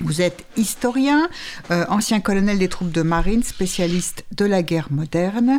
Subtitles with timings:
[0.00, 1.28] Vous êtes historien,
[1.72, 5.58] euh, ancien colonel des troupes de marine, spécialiste de la guerre moderne,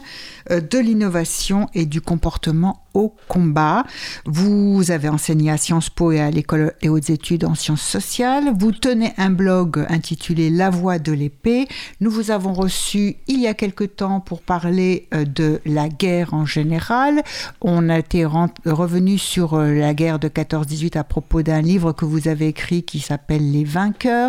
[0.50, 3.84] euh, de l'innovation et du comportement au combat.
[4.26, 8.54] Vous avez enseigné à Sciences Po et à l'école des hautes études en sciences sociales.
[8.58, 11.68] Vous tenez un blog intitulé La voix de l'épée.
[12.00, 16.34] Nous vous avons reçu il y a quelque temps pour parler euh, de la guerre
[16.34, 17.24] en général.
[17.60, 22.30] On a été revenu sur la guerre de 14-18 à propos d'un livre que vous
[22.30, 24.29] avez écrit qui s'appelle Les vainqueurs.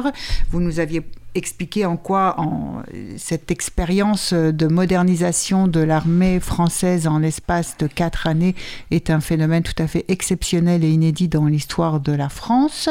[0.51, 1.03] Vous nous aviez
[1.35, 2.37] expliquer en quoi
[3.17, 8.55] cette expérience de modernisation de l'armée française en l'espace de quatre années
[8.91, 12.89] est un phénomène tout à fait exceptionnel et inédit dans l'histoire de la France.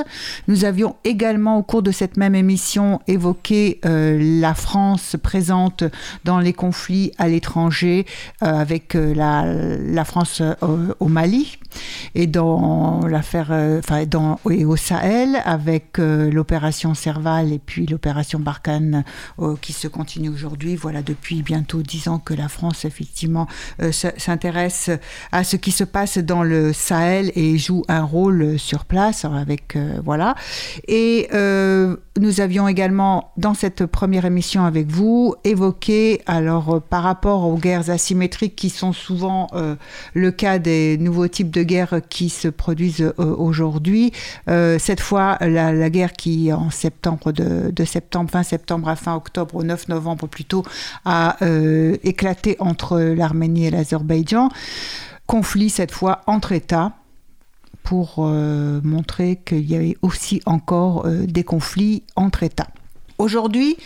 [0.48, 5.84] Nous avions également au cours de cette même émission évoqué euh, la France présente
[6.24, 8.06] dans les conflits à l'étranger
[8.44, 10.42] euh, avec euh, la, France
[11.00, 11.58] au Mali
[12.16, 19.04] et dans l'affaire, enfin dans et au Sahel avec l'opération Serval et puis l'opération Barkhane
[19.40, 20.76] euh, qui se continue aujourd'hui.
[20.76, 23.48] Voilà, depuis bientôt dix ans que la France, effectivement,
[23.82, 24.90] euh, s'intéresse
[25.32, 29.76] à ce qui se passe dans le Sahel et joue un rôle sur place avec,
[29.76, 30.36] euh, voilà.
[30.88, 31.30] Et
[32.20, 37.90] nous avions également, dans cette première émission avec vous, évoqué, alors par rapport aux guerres
[37.90, 39.48] asymétriques qui sont souvent
[40.14, 44.12] le cas des nouveaux types de guerres qui se produisent aujourd'hui,
[44.48, 49.56] cette fois, la, guerre qui, en septembre de, de septembre, fin septembre à fin octobre,
[49.56, 50.64] au 9 novembre plutôt,
[51.06, 54.50] a euh, éclaté entre l'Arménie et l'Azerbaïdjan.
[55.28, 56.94] Conflit cette fois entre États
[57.84, 62.68] pour euh, montrer qu'il y avait aussi encore euh, des conflits entre États.
[63.18, 63.78] Aujourd'hui,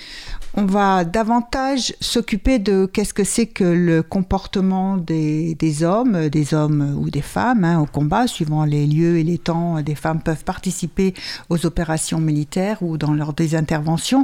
[0.55, 6.95] on va davantage s'occuper de qu'est-ce que c'est que le comportement des, hommes, des hommes
[6.99, 9.81] ou des femmes hein, au combat, suivant les lieux et les temps.
[9.81, 11.13] Des femmes peuvent participer
[11.49, 14.23] aux opérations militaires ou dans leurs des interventions.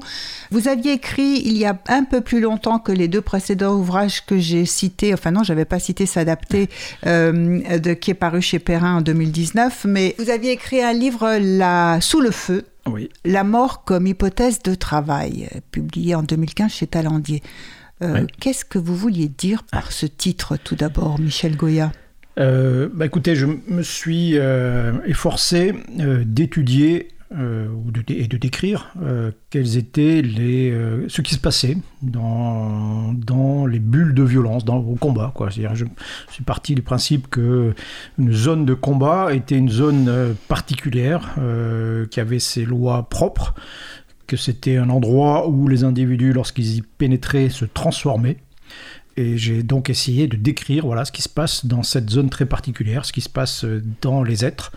[0.52, 4.26] Vous aviez écrit il y a un peu plus longtemps que les deux précédents ouvrages
[4.26, 6.70] que j'ai cités, enfin non, j'avais pas cité S'adapter,
[7.06, 7.60] euh,
[7.96, 12.22] qui est paru chez Perrin en 2019, mais vous aviez écrit un livre, La, Sous
[12.22, 12.66] le feu,
[13.26, 17.42] la mort comme hypothèse de travail, publié en 2015 chez Talandier.
[18.02, 21.92] Euh, qu'est-ce que vous vouliez dire par ce titre, tout d'abord, Michel Goya?
[22.40, 25.74] Euh, bah Écoutez, je me suis euh, efforcé
[26.26, 27.68] d'étudier euh,
[28.08, 33.78] et de décrire euh, quels étaient les, euh, ce qui se passait dans, dans les
[33.78, 35.32] bulles de violence, dans, au combat.
[35.36, 35.50] Quoi.
[35.50, 35.86] je, je
[36.32, 37.76] suis parti du principe que
[38.18, 41.36] une zone de combat était une zone particulière
[42.10, 43.54] qui avait ses lois propres,
[44.26, 48.38] que c'était un endroit où les individus, lorsqu'ils y pénétraient, se transformaient.
[49.18, 52.46] Et j'ai donc essayé de décrire voilà, ce qui se passe dans cette zone très
[52.46, 53.66] particulière, ce qui se passe
[54.02, 54.72] dans les êtres,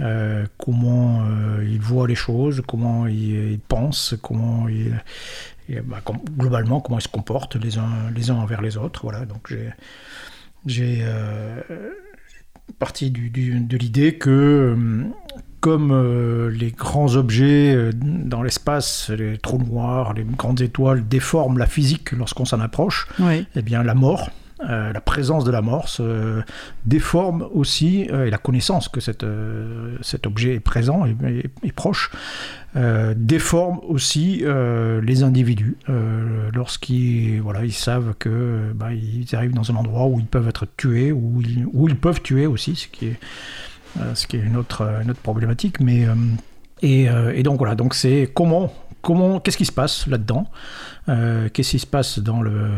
[0.00, 5.00] euh, comment euh, ils voient les choses, comment ils, pensent, comment ils,
[5.84, 6.00] bah,
[6.36, 9.02] globalement comment ils se comportent les uns, les uns envers les autres.
[9.04, 9.70] Voilà, donc j'ai,
[10.66, 11.60] j'ai euh,
[12.78, 14.76] parti du, de l'idée que
[15.60, 22.12] comme les grands objets dans l'espace, les trous noirs, les grandes étoiles déforment la physique
[22.12, 24.28] lorsqu'on s'en approche, et eh bien la mort,
[24.60, 26.40] euh, la présence de la mort se
[26.84, 32.10] déforme aussi, euh, et la connaissance que euh, cet objet est présent et, proche,
[33.16, 35.76] déforme aussi les individus
[36.52, 40.66] lorsqu'ils voilà, ils savent que bah, ils arrivent dans un endroit où ils peuvent être
[40.76, 43.18] tués, où ils, où ils peuvent tuer aussi, ce qui est,
[44.14, 45.78] ce qui est une, autre, une autre problématique.
[45.78, 46.06] Mais,
[46.82, 48.72] et, et donc voilà, donc c'est comment
[49.04, 50.46] comment, qu'est-ce qui se passe là-dedans?
[51.08, 52.70] Euh, Qu'est-ce qui se passe dans le.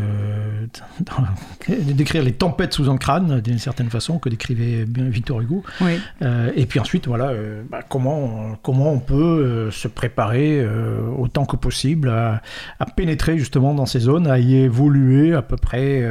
[1.69, 5.63] décrire les tempêtes sous un crâne, d'une certaine façon, que décrivait Victor Hugo.
[6.23, 10.67] Euh, et puis ensuite, voilà, euh, bah, comment, comment on peut se préparer
[11.17, 12.43] autant que possible à,
[12.97, 16.03] pénétrer justement dans ces zones, à y évoluer à peu près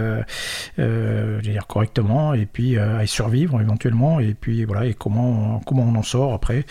[0.77, 5.95] dire correctement, et puis à y survivre éventuellement, et puis voilà, et comment, comment on
[5.95, 6.65] en sort après,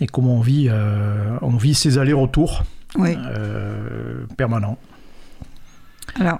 [0.00, 0.68] et comment on vit,
[1.42, 2.62] on vit ces allers-retours
[2.98, 3.16] oui.
[3.16, 4.78] Euh, permanent.
[6.18, 6.38] Alors,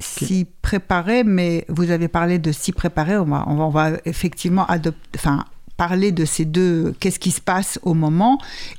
[0.00, 5.00] s'y préparer, mais vous avez parlé de s'y préparer, on va, on va, effectivement adopter,
[5.16, 5.44] enfin,
[5.78, 8.38] parler de ces deux, qu'est-ce qui se passe au moment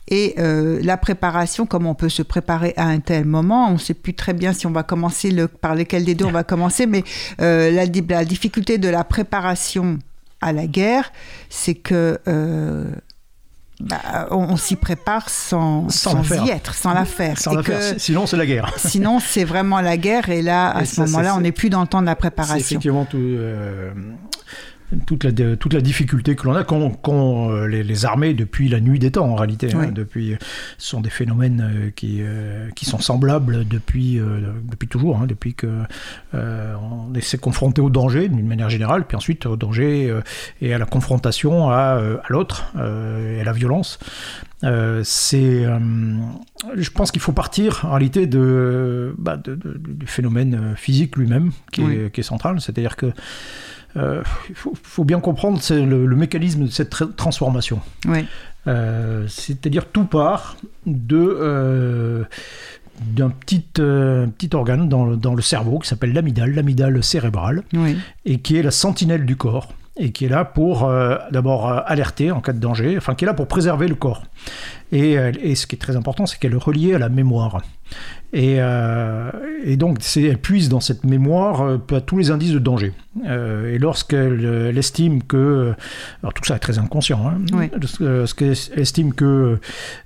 [0.09, 3.69] et euh, la préparation, comment on peut se préparer à un tel moment.
[3.69, 6.25] On ne sait plus très bien si on va commencer le, par lequel des deux
[6.25, 7.03] on va commencer, mais
[7.42, 9.97] euh, la, la, difficulté de la préparation
[10.42, 11.12] à la guerre,
[11.50, 12.92] c'est que euh,
[13.79, 17.39] bah, on, s'y prépare sans, sans, y être, sans la faire.
[17.39, 17.93] Sans la faire.
[17.97, 18.73] Sinon, c'est la guerre.
[18.77, 20.29] sinon, c'est vraiment la guerre.
[20.29, 22.55] Et là, à ce moment-là, on n'est plus dans le temps de la préparation.
[22.55, 23.37] C'est effectivement tout
[25.06, 29.00] toute la, toute la difficulté que l'on a qu'ont euh, les, armées depuis la nuit
[29.00, 29.74] des temps en réalité.
[29.74, 30.36] Hein, depuis,
[30.77, 34.19] ce sont des phénomènes euh, qui, euh, qui sont semblables depuis,
[34.69, 35.68] depuis toujours, hein, depuis que
[36.33, 40.13] on s'est confronté au danger d'une manière générale, puis ensuite au danger
[40.62, 44.00] et à la confrontation à, à l'autre et à la violence.
[44.62, 45.65] c'est,
[46.75, 51.83] je pense qu'il faut partir en réalité de, bah, du phénomène physique lui-même qui,
[52.13, 53.12] qui, est central, c'est-à-dire que
[53.97, 57.80] euh, il faut, bien comprendre le, le, mécanisme de cette transformation.
[58.68, 62.24] Euh, c'est-à-dire tout part de euh,
[63.01, 67.63] d'un petit, petit organe dans, dans, le cerveau qui s'appelle l'amidale, l'amidale cérébrale,
[68.25, 70.89] et qui est la sentinelle du corps et qui est là pour
[71.31, 74.24] d'abord alerter en cas de danger, enfin qui est là pour préserver le corps.
[74.91, 77.62] Et, et ce qui est très important, c'est qu'elle est reliée à la mémoire.
[78.31, 79.31] Et, euh,
[79.63, 82.94] et, donc, elle puise dans cette mémoire euh, tous les indices de danger.
[83.25, 85.74] Euh, et lorsqu'elle estime que.
[86.21, 87.19] Alors, tout ça est très inconscient.
[87.27, 87.68] Hein,
[88.00, 89.57] Lorsqu'elle estime que,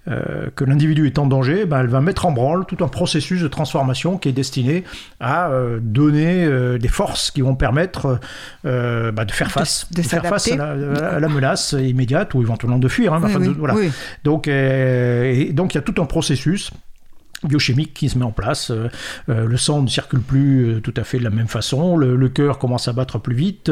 [0.06, 3.50] que l'individu est en danger, ben, elle va mettre en branle tout un processus de
[3.50, 4.86] transformation qui est destiné
[5.20, 5.52] à
[5.82, 6.48] donner
[6.80, 8.20] des forces qui vont permettre
[8.64, 13.14] ben, de faire face, de, faire face à la, menace immédiate ou éventuellement de fuir.
[13.14, 13.20] Hein,
[13.58, 13.76] voilà.
[14.24, 16.72] Donc, et, donc, il y a tout un processus
[17.48, 18.72] biochimique qui se met en place.
[18.72, 18.90] Euh,
[19.30, 21.98] euh, le sang ne circule plus euh, tout à fait de la même façon.
[21.98, 23.70] Le, cœur commence à battre plus vite.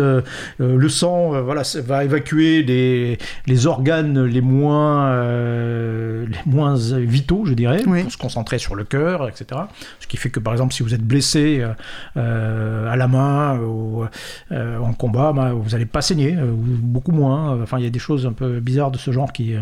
[0.59, 7.81] le sang, voilà, va évacuer les, les organes les moins, les moins vitaux, je dirais,
[7.81, 9.62] pour se concentrer sur le cœur, etc.
[10.00, 11.65] Ce qui fait que, par exemple, si vous êtes blessé
[12.15, 14.03] à la main ou
[14.51, 17.59] en combat, bah, vous n'allez pas saigner, beaucoup moins.
[17.63, 19.56] Enfin, il y a des choses un peu bizarres de ce genre qui,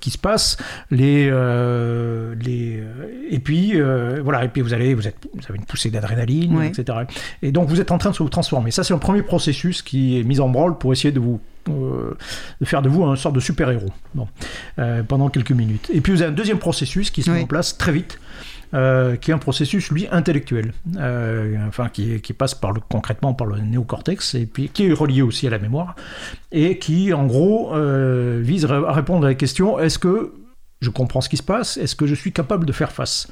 [0.00, 0.56] qui se passent.
[0.90, 2.82] Les, les
[3.28, 6.62] et puis euh, voilà, et puis vous allez, vous, êtes, vous avez une poussée d'adrénaline,
[6.62, 6.98] etc.
[7.42, 8.70] Et donc vous êtes en train de se transformer.
[8.70, 12.16] Ça, c'est le premier processus qui est mis en branle pour essayer de vous euh,
[12.60, 14.28] de faire de vous un sorte de super-héros bon,
[14.78, 15.90] euh, pendant quelques minutes.
[15.92, 18.18] Et puis vous avez un deuxième processus qui se met en place très vite.
[18.72, 20.72] qui est un processus, lui, intellectuel,
[21.66, 25.22] enfin, qui, qui, passe par le, concrètement par le néocortex, et puis qui est relié
[25.22, 25.96] aussi à la mémoire,
[26.52, 27.72] et qui, en gros,
[28.40, 30.32] vise à répondre à la question est-ce que
[30.80, 33.28] je comprends ce qui se passe, est-ce que je suis capable de faire face?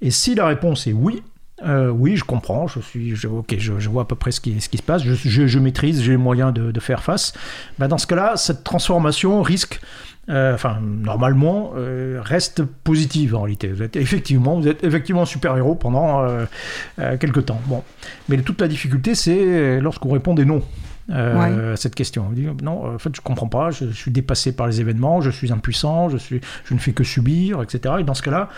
[0.00, 1.22] Et si la réponse est oui,
[1.64, 4.60] euh, oui, je comprends, je suis, je, ok, je, vois à peu près ce qui,
[4.60, 7.32] ce qui se passe, je, maîtrise, j'ai les moyens de, faire face.
[7.78, 9.80] Ben dans ce cas-là, cette transformation risque,
[10.28, 13.68] euh, enfin normalement, euh, reste positive en réalité.
[13.68, 16.24] Vous êtes effectivement, vous êtes effectivement super héros pendant
[17.18, 17.60] quelques temps.
[17.66, 17.82] Bon,
[18.28, 20.62] mais toute la difficulté, c'est lorsqu'on répond des non
[21.10, 22.30] euh, cette question.
[22.62, 26.08] non, en fait, je comprends pas, je, suis dépassé par les événements, je suis impuissant,
[26.08, 27.96] je, suis, je ne fais que subir, etc.
[28.00, 28.48] Et dans ce cas-là,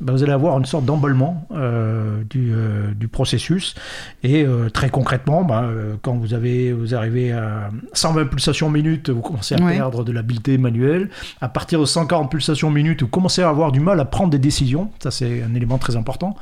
[0.00, 3.74] bah, vous allez avoir une sorte d'emballement euh, du, euh, du, processus.
[4.22, 5.68] Et euh, très concrètement, bah,
[6.02, 10.56] quand vous, avez, vous arrivez à 120 pulsations minutes, vous commencez à perdre de l'habileté
[10.56, 11.10] manuelle.
[11.40, 14.38] À partir de 140 pulsations minutes, vous commencez à avoir du mal à prendre des
[14.38, 14.90] décisions.
[15.02, 16.36] Ça, c'est un élément très important.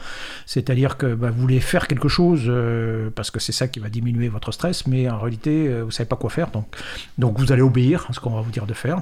[0.44, 2.50] C'est-à-dire que bah, vous voulez faire quelque chose
[3.14, 6.16] parce que c'est ça qui va diminuer votre stress, mais en réalité, vous savez pas
[6.16, 6.66] quoi faire, donc,
[7.18, 9.00] donc vous allez obéir à ce qu'on va vous dire de faire.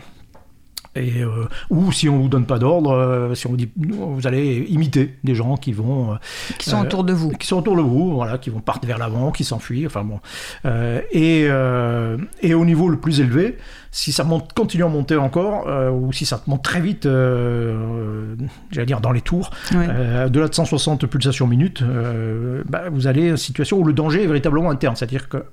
[0.96, 4.26] Et, euh, ou si on vous donne pas d'ordre, euh, si on vous dit, vous
[4.26, 6.16] allez imiter des gens qui vont
[6.58, 8.98] qui sont autour de vous, qui sont autour de vous, voilà, qui vont partir vers
[8.98, 10.20] l'avant, qui s'enfuient, enfin bon.
[11.12, 11.48] et,
[12.42, 13.58] et au niveau le plus élevé,
[13.94, 18.34] si ça monte, continue à monter encore, euh, ou si ça monte très vite, euh,
[18.72, 21.84] j'allais dire dans les tours, euh, de là de 160 pulsations minutes,
[22.68, 24.96] bah, vous allez une situation où le danger est véritablement interne.
[24.96, 25.44] C'est-à-dire que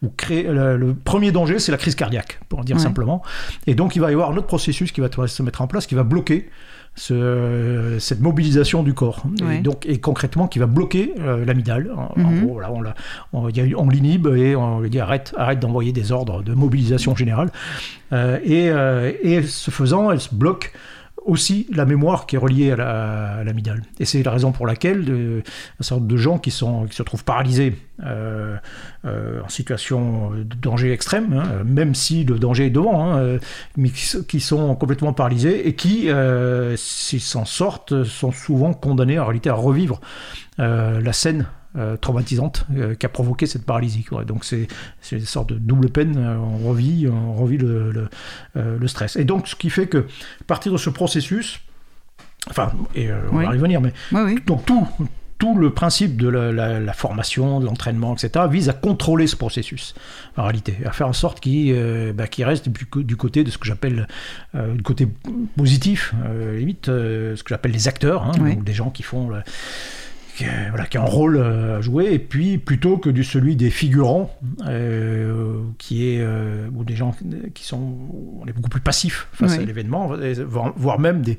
[0.00, 3.22] vous créez le, premier danger, c'est la crise cardiaque, pour dire simplement.
[3.66, 5.86] Et donc il va y avoir un autre processus qui va se mettre en place,
[5.86, 6.48] qui va bloquer
[6.94, 9.22] ce, cette mobilisation du corps.
[9.50, 11.90] Et, donc, et concrètement, qui va bloquer euh, l'amidale.
[11.96, 12.44] En, mhm.
[12.44, 12.84] gros, on,
[13.32, 17.50] on, on l'inhibe et on lui dit arrête, arrête d'envoyer des ordres de mobilisation générale.
[18.12, 20.72] Euh, et, euh, et, ce faisant, elle se bloque
[21.24, 23.82] aussi la mémoire qui est reliée à l'amidale.
[23.98, 25.42] et c'est la raison pour laquelle de,
[25.78, 28.56] un certain nombre de gens qui, se trouvent paralysés euh,
[29.04, 33.38] euh, en situation de danger extrême, hein, même si le danger est devant, hein,
[33.76, 39.24] mais qui, sont complètement paralysés et qui, euh, s'ils s'en sortent, sont souvent condamnés en
[39.24, 40.00] réalité à revivre
[40.58, 41.46] la scène
[42.00, 42.66] traumatisante
[42.98, 44.04] qui a provoqué cette paralysie.
[44.26, 44.66] Donc c'est
[45.12, 48.08] une sorte de double peine, on revit, on revit le,
[48.54, 49.16] le, stress.
[49.16, 51.60] Et donc ce qui fait que à partir de ce processus,
[52.48, 53.92] enfin, et on va y revenir, mais
[54.46, 54.86] donc tout,
[55.40, 59.94] tout le principe de la, formation, de l'entraînement, etc., vise à contrôler ce processus,
[60.36, 63.66] en réalité, à faire en sorte qu'il euh, bah, reste du, côté de ce que
[63.66, 64.06] j'appelle
[64.54, 65.08] euh, le côté
[65.56, 69.30] positif, euh, limite, ce que j'appelle les acteurs, hein, des gens qui font
[70.40, 73.56] qui, voilà, qui a un rôle euh, à jouer, et puis plutôt que du celui
[73.56, 74.30] des figurants,
[74.66, 77.14] euh, qui est euh, ou des gens
[77.54, 77.94] qui sont,
[78.40, 80.12] on est beaucoup plus passifs face à l'événement,
[80.76, 81.38] voire, même des,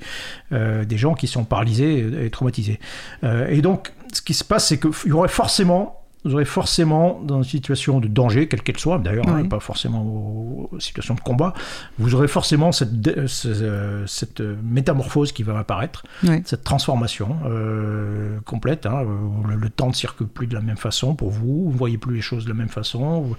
[0.51, 2.79] des gens qui sont paralysés et traumatisés.
[3.24, 7.38] et donc, ce qui se passe, c'est qu'il y aurait forcément vous aurez forcément, dans
[7.38, 11.54] une situation de danger, quelle qu'elle soit, d'ailleurs, hein, pas forcément en situation de combat,
[11.98, 16.04] vous aurez forcément cette, euh, cette métamorphose qui va apparaître,
[16.46, 18.86] cette transformation euh, complète.
[18.86, 19.04] Hein,
[19.48, 22.16] le, temps ne circule plus de la même façon pour vous, vous ne voyez plus
[22.16, 23.36] les choses de la même façon.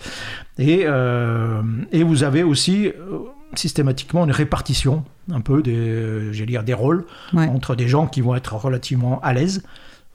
[0.58, 1.62] Et, euh,
[1.92, 2.90] et vous avez aussi
[3.54, 8.54] systématiquement une répartition un peu des, dire, des rôles entre des gens qui vont être
[8.54, 9.62] relativement à l'aise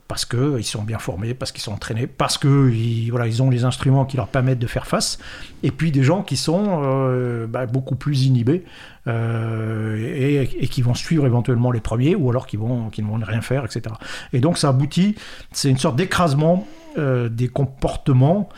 [0.07, 3.65] parce qu'ils sont bien formés, parce qu'ils sont entraînés, parce qu'ils voilà, ils ont les
[3.65, 5.19] instruments qui leur permettent de faire face,
[5.63, 8.63] et puis des gens qui sont euh, bah, beaucoup plus inhibés
[9.07, 13.19] euh, et, qui vont suivre éventuellement les premiers, ou alors qui, vont, qui ne vont
[13.21, 13.95] rien faire, etc.
[14.31, 15.15] Et donc ça aboutit,
[15.51, 16.65] c'est une sorte d'écrasement
[16.97, 18.49] euh, des comportements.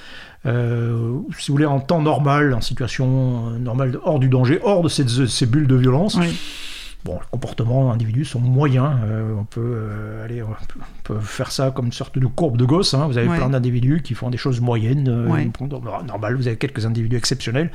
[0.45, 5.45] si vous voulez, en temps normal, en situation normale, hors du danger, hors de ces,
[5.47, 6.19] bulles de violence,
[7.05, 8.91] Bon, les comportements individus sont moyens.
[9.05, 10.53] Euh, on, peut, euh, aller, on
[11.05, 12.93] peut faire ça comme une sorte de courbe de gosse.
[12.93, 13.07] Hein.
[13.07, 15.45] Vous avez plein d'individus qui font des choses moyennes, euh,
[16.05, 16.35] normal.
[16.35, 17.71] Vous avez quelques individus exceptionnels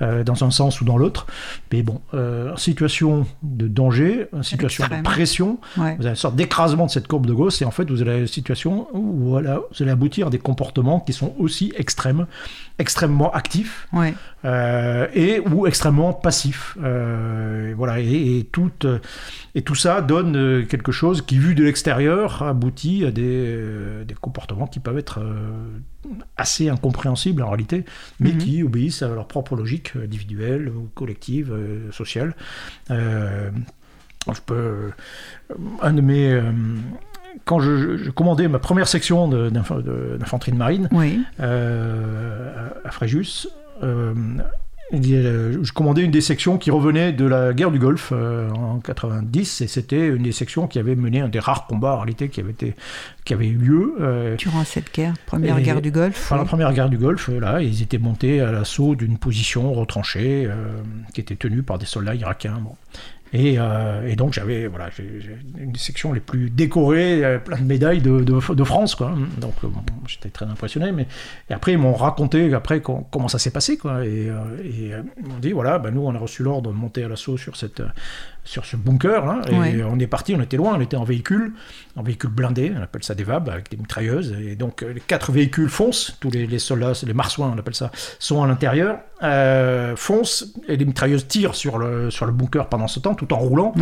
[0.00, 1.26] dans un sens ou dans l'autre.
[1.70, 6.86] Mais bon, en situation de danger, en situation de pression, vous avez une sorte d'écrasement
[6.86, 7.60] de cette courbe de gosse.
[7.60, 11.00] Et en fait, vous avez une situation où voilà, vous allez aboutir à des comportements
[11.00, 12.26] qui sont aussi extrêmes,
[12.78, 13.88] extrêmement actifs
[14.44, 16.76] et ou extrêmement passifs.
[16.78, 18.98] voilà, et, et tout euh,
[19.54, 24.04] et tout ça donne euh, quelque chose qui, vu de l'extérieur, aboutit à des, euh,
[24.20, 25.20] comportements qui peuvent être
[26.36, 27.84] assez incompréhensibles en réalité,
[28.20, 28.38] mais mhm.
[28.38, 31.52] qui obéissent à leur propre logique individuelle, collective,
[31.90, 32.36] sociale.
[32.88, 34.92] je peux.
[35.80, 36.40] Un de mes
[37.44, 40.88] quand je, commandais ma première section d'infanterie de, marine
[41.38, 43.48] à Fréjus,
[44.94, 48.78] euh, je commandais une des sections qui revenait de la guerre du Golfe euh, en
[48.78, 52.28] 90 et c'était une des sections qui avait mené un des rares combats en réalité
[52.28, 52.74] qui avait, été,
[53.24, 53.94] qui avait eu lieu.
[54.00, 57.62] Euh, Durant cette guerre, première guerre du Golfe Pendant la première guerre du Golfe, là,
[57.62, 60.48] ils étaient montés à l'assaut d'une position retranchée
[61.14, 62.58] qui était tenue par des soldats irakiens.
[62.60, 62.76] Bon.
[63.34, 64.90] Euh, et, donc j'avais voilà,
[65.58, 68.94] une des sections les plus décorées, plein de médailles de, France.
[68.94, 69.14] Quoi.
[69.38, 69.68] Donc euh,
[70.06, 70.92] j'étais très impressionné.
[70.92, 71.06] Mais...
[71.48, 73.78] Et après, ils m'ont raconté après comment ça s'est passé.
[73.78, 74.04] Quoi.
[74.04, 77.08] Et, euh, ils m'ont dit voilà, ben, nous, on a reçu l'ordre de monter à
[77.08, 77.82] l'assaut sur cette,
[78.44, 79.24] sur ce bunker.
[79.24, 81.52] Là, et on est parti, on était loin, on était en véhicule,
[81.96, 84.36] en véhicule blindé, on appelle ça des VAB, avec des mitrailleuses.
[84.44, 88.42] Et donc les quatre véhicules foncent, tous les, soldats, les marsouins, on appelle ça, sont
[88.42, 93.00] à l'intérieur, euh, foncent, et les mitrailleuses tirent sur le, sur le bunker pendant ce
[93.00, 93.74] temps, tout en roulant.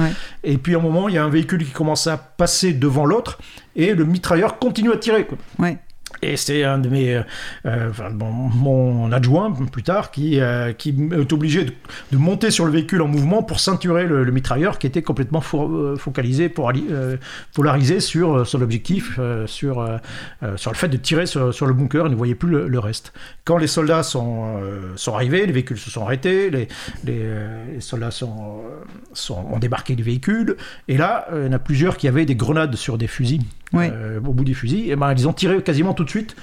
[0.45, 3.07] Et puis à un moment, il y a un véhicule qui commence à passer devant
[3.07, 3.39] l'autre,
[3.77, 5.27] et le mitrailleur continue à tirer.
[5.27, 5.39] Quoi.
[5.59, 5.79] Ouais.
[6.23, 7.23] Et c'est un de mes, euh,
[7.67, 12.73] euh, enfin, mon adjoint plus tard qui, euh, qui est obligé de, monter sur le
[12.73, 16.73] véhicule en mouvement pour ceinturer le, mitrailleur qui était complètement focalisé, pour,
[17.55, 20.01] polarisé sur, sur l'objectif, sur,
[20.57, 22.07] sur le fait de tirer sur, le bunker.
[22.07, 23.13] Il ne voyait plus le, reste.
[23.45, 24.61] Quand les soldats sont,
[24.97, 26.69] sont arrivés, les véhicules se sont arrêtés, les,
[27.05, 28.61] les, soldats sont,
[29.13, 30.57] sont, ont débarqué du véhicule.
[30.89, 33.43] Et là, il y en a plusieurs qui avaient des grenades sur des fusils.
[33.75, 36.37] Au bout des fusils, et ben, ils ont tiré quasiment tout de suite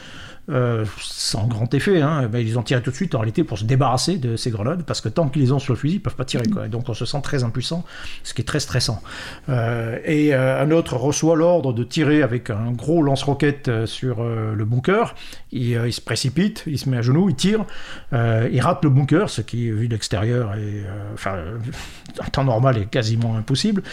[0.50, 2.02] euh, sans grand effet.
[2.02, 2.30] Hein.
[2.32, 4.84] Ben, ils ont tiré tout de suite en réalité pour se débarrasser de ces grenades
[4.84, 6.46] parce que tant qu'ils les ont sur le fusil, ils peuvent pas tirer.
[6.70, 7.84] Donc on se sent très impuissant,
[8.24, 9.02] ce qui est très stressant.
[9.50, 14.66] Euh, et euh, un autre reçoit l'ordre de tirer avec un gros lance-roquette sur le
[14.66, 15.16] bunker.
[15.52, 17.66] Il, se précipite, il se met à genoux, il tire,
[18.14, 21.36] il rate le bunker, ce qui, vu de l'extérieur, est, enfin,
[22.22, 23.84] en temps normal, est quasiment impossible.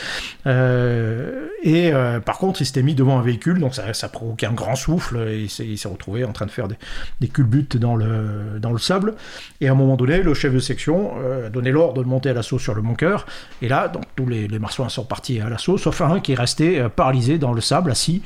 [0.46, 1.92] et
[2.24, 4.76] par contre, il s'était mis devant un véhicule, donc ça, ça a provoqué un grand
[4.76, 8.78] souffle et il s'est retrouvé en train de faire des, culbutes dans le, dans le
[8.78, 9.14] sable.
[9.60, 12.30] Et à un moment donné, le chef de section euh, a donné l'ordre de monter
[12.30, 13.26] à l'assaut sur le bunker.
[13.62, 16.80] Et là, tous les, les marsouins sont partis à l'assaut, sauf un qui est resté
[16.80, 18.22] euh, paralysé dans le sable, assis.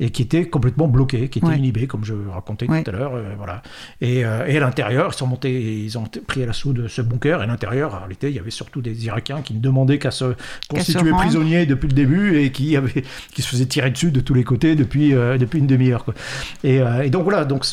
[0.00, 1.58] Et qui étaient complètement bloqués, qui étaient Ouais.
[1.58, 2.82] inhibés, comme je racontais Ouais.
[2.82, 3.14] tout à l'heure.
[3.14, 3.62] euh, voilà.
[4.00, 7.02] Et, euh, et à l'intérieur, ils sont montés, ils ont pris à l'assaut de ce
[7.02, 7.40] bunker.
[7.40, 10.10] Et à l'intérieur, en réalité, il y avait surtout des Irakiens qui ne demandaient qu'à
[10.10, 10.34] se
[10.68, 11.22] constituer rendre.
[11.22, 13.04] prisonniers depuis le début et qui, avaient,
[13.34, 16.06] qui se faisaient tirer dessus de tous les côtés depuis, euh, depuis une demi-heure.
[16.64, 17.66] Et, et donc voilà, donc,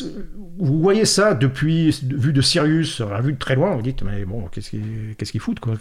[0.58, 4.42] vous voyez ça depuis, vu de Sirius, vu de très loin, vous dites, mais bon,
[4.52, 5.74] qu'est-ce qu'ils qu'est-ce qu'ils foutent Ouais.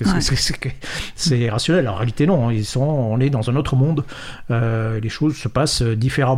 [1.16, 1.88] c'est- rationnel.
[1.88, 2.52] En réalité, non.
[2.52, 4.06] Ils sont, on est dans un autre monde.
[4.50, 6.37] Les choses se passent différemment.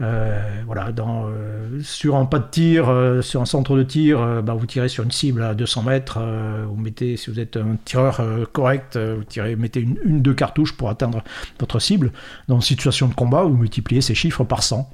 [0.00, 4.54] Euh, voilà, euh, sur un pas de tir, euh, sur un centre de tir, bah,
[4.54, 6.18] vous tirez sur une cible à 200 mètres.
[6.66, 8.20] vous mettez, si vous êtes un tireur
[8.52, 11.22] correct, vous tirez, mettez une, une, deux cartouches pour atteindre
[11.60, 12.12] votre cible.
[12.48, 14.90] Dans une situation de combat, vous multipliez ces chiffres par 100.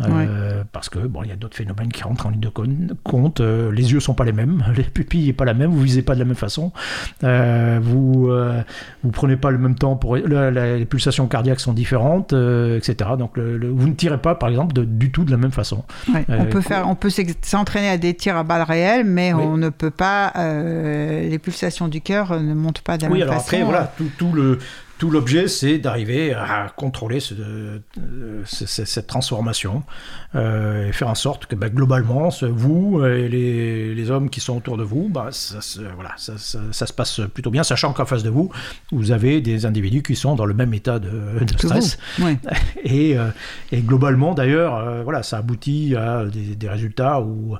[0.00, 2.50] Euh, Parce que bon, il y a d'autres phénomènes qui rentrent en ligne de
[3.04, 3.40] compte.
[3.40, 6.02] Euh, les yeux sont pas les mêmes, les pupilles n'est pas la même, vous visez
[6.02, 6.72] pas de la même façon.
[7.22, 8.30] Euh, vous
[9.02, 13.10] vous prenez pas le même temps pour la- la- les pulsations cardiaques sont différentes, etc.
[13.18, 15.52] Donc le- le- vous ne tirez pas par exemple de- du tout de la même
[15.52, 15.84] façon.
[16.12, 17.10] Ouais, on peut faire, on peut
[17.42, 19.42] s'entraîner à des tirs à balles réelles, mais Oui.
[19.46, 20.32] on ne peut pas.
[20.34, 23.46] les pulsations du cœur ne montent pas de la Oui, même alors façon.
[23.56, 24.58] après voilà, tout, tout le
[24.98, 27.78] tout l'objet, c'est d'arriver à contrôler ce- euh,
[28.44, 29.82] ce- ce- cette transformation
[30.34, 34.56] euh, et faire en sorte que bah, globalement, vous et les, les hommes qui sont
[34.56, 37.92] autour de vous, bah, ça, se- voilà, ça, ça- ça se passe plutôt bien, sachant
[37.92, 38.50] qu'en face de vous,
[38.92, 41.10] vous avez des individus qui sont dans le même état de,
[41.58, 41.98] stress.
[42.18, 42.26] vous.
[42.26, 42.38] Ouais.
[42.84, 43.28] Et, euh,
[43.72, 47.56] et globalement, d'ailleurs, euh, voilà, ça aboutit à des, des résultats où,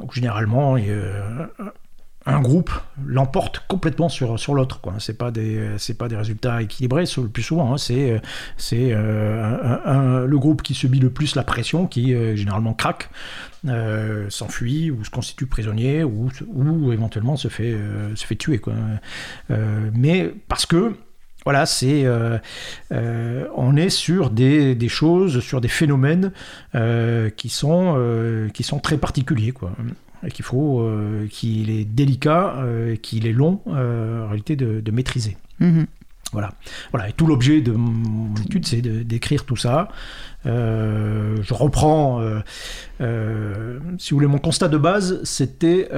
[0.00, 1.72] où généralement, a-
[2.26, 2.72] un groupe
[3.04, 4.80] l'emporte complètement sur, l'autre.
[4.80, 4.94] quoi.
[4.98, 7.74] C'est pas des pas des résultats équilibrés le plus souvent.
[7.74, 7.78] hein.
[7.78, 13.10] C'est euh, le groupe qui subit le plus la pression qui euh, généralement craque,
[13.66, 17.76] euh, s'enfuit ou se constitue prisonnier ou, ou éventuellement se fait
[18.38, 18.60] tuer.
[19.94, 20.94] Mais parce que
[21.44, 21.64] voilà,
[22.90, 26.32] on est sur des, choses, sur des phénomènes
[27.36, 29.72] qui sont qui sont très particuliers, quoi.
[30.32, 34.90] Qu'il faut, euh, qu'il est délicat, euh, qu'il est long, euh, en réalité, de, de
[34.90, 35.36] maîtriser.
[35.60, 35.86] Mhm.
[36.34, 36.52] Voilà.
[36.90, 37.08] voilà.
[37.08, 39.88] Et tout l'objet de mon étude, c'est d'écrire tout ça.
[40.46, 42.40] Euh, je reprends, euh,
[43.00, 45.88] euh, si vous voulez, mon constat de base, c'était,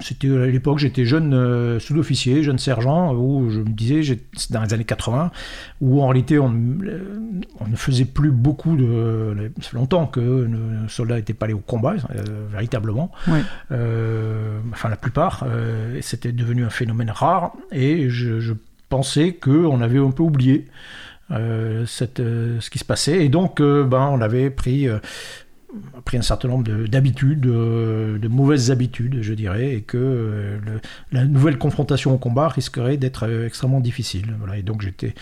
[0.00, 4.18] c'était à l'époque, j'étais jeune sous-officier, jeune sergent, où je me disais,
[4.50, 5.30] dans les années 80,
[5.80, 6.48] où en réalité on,
[7.60, 9.50] on ne faisait plus beaucoup de.
[9.60, 11.94] Ça fait longtemps que nos soldats n'étaient pas allés au combat,
[12.50, 13.10] véritablement.
[13.30, 15.46] Enfin, la plupart.
[15.96, 18.54] et c'était devenu un phénomène rare, et je, je
[18.88, 20.66] pensais qu'on avait un peu oublié
[21.30, 23.24] euh, cette, euh, ce qui se passait.
[23.24, 24.86] Et donc, euh, ben, on avait pris,
[26.04, 30.80] pris un certain nombre de- d'habitudes, de mauvaises habitudes, je dirais, et que euh, le-
[31.12, 34.34] la nouvelle confrontation au combat risquerait d'être euh, extrêmement difficile.
[34.38, 35.14] Voilà, et donc, j'étais.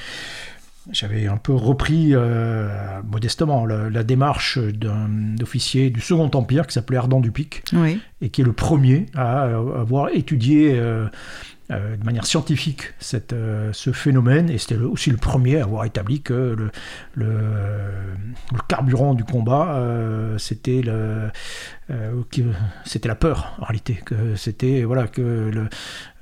[0.92, 2.68] J'avais un peu repris euh,
[3.10, 5.08] modestement la, la démarche d'un
[5.40, 7.98] officier du Second Empire qui s'appelait Ardent du Pic, Oui.
[8.20, 10.74] et qui est le premier à avoir étudié
[11.70, 12.92] euh, de manière scientifique
[13.32, 16.54] euh, ce phénomène, et c'était aussi le premier à avoir établi que
[17.14, 17.36] le
[18.68, 21.30] carburant du combat, euh, c'était le,
[21.90, 22.42] euh, que
[22.84, 25.50] c'était la peur en réalité, que c'était voilà que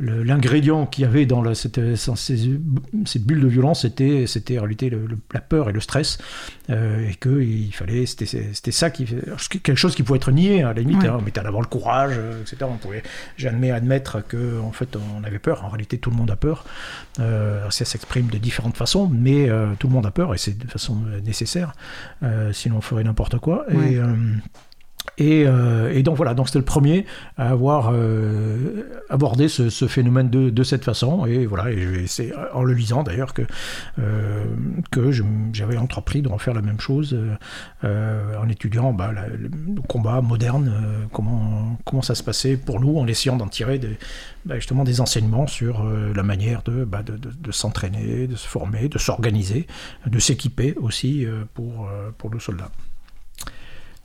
[0.00, 2.58] l'ingrédient qu'il y avait dans la- cette, dans ces,
[3.04, 6.18] ces bulles de violence, c'était c'était en réalité le- le- la peur et le stress,
[6.70, 9.06] euh, et que il fallait c'était c'était ça qui
[9.62, 11.08] quelque chose qui pouvait être nié à la limite, Ouais.
[11.08, 12.56] hein, on mettait en avant le courage, euh, etc.
[12.68, 13.02] On pouvait
[13.36, 15.64] jamais admettre que en fait on avait peur.
[15.64, 16.64] En réalité, tout le monde a peur.
[17.20, 20.56] Euh, ça s'exprime de différentes façons, mais euh, tout le monde a peur et c'est
[20.58, 21.72] de façon euh, nécessaire.
[22.22, 23.64] Euh, sinon, on ferait n'importe quoi.
[23.72, 23.92] Ouais.
[23.92, 24.14] Et, euh,
[25.18, 27.04] et, euh, et donc voilà, donc c'était le premier
[27.36, 31.26] à avoir euh, abordé ce, phénomène de, cette façon.
[31.26, 31.64] Et voilà,
[32.06, 33.42] c'est en le lisant d'ailleurs que,
[33.98, 34.44] euh,
[35.52, 37.16] j'avais entrepris de refaire la même chose
[37.82, 40.72] en étudiant bah, le combat moderne,
[41.12, 43.80] comment, ça se passait pour nous, en essayant d'en tirer
[44.46, 48.98] bah, justement des enseignements sur la manière de, bah, de, s'entraîner, de se former, de
[48.98, 49.66] s'organiser,
[50.06, 52.70] de s'équiper aussi pour, pour nos soldats.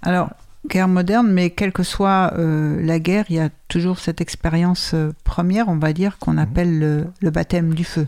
[0.01, 0.29] Alors,
[0.69, 4.91] guerre moderne, mais quelle que soit euh, la guerre, il y a toujours cette expérience
[4.93, 8.08] euh, première, on va dire, qu'on appelle le, le baptême du feu.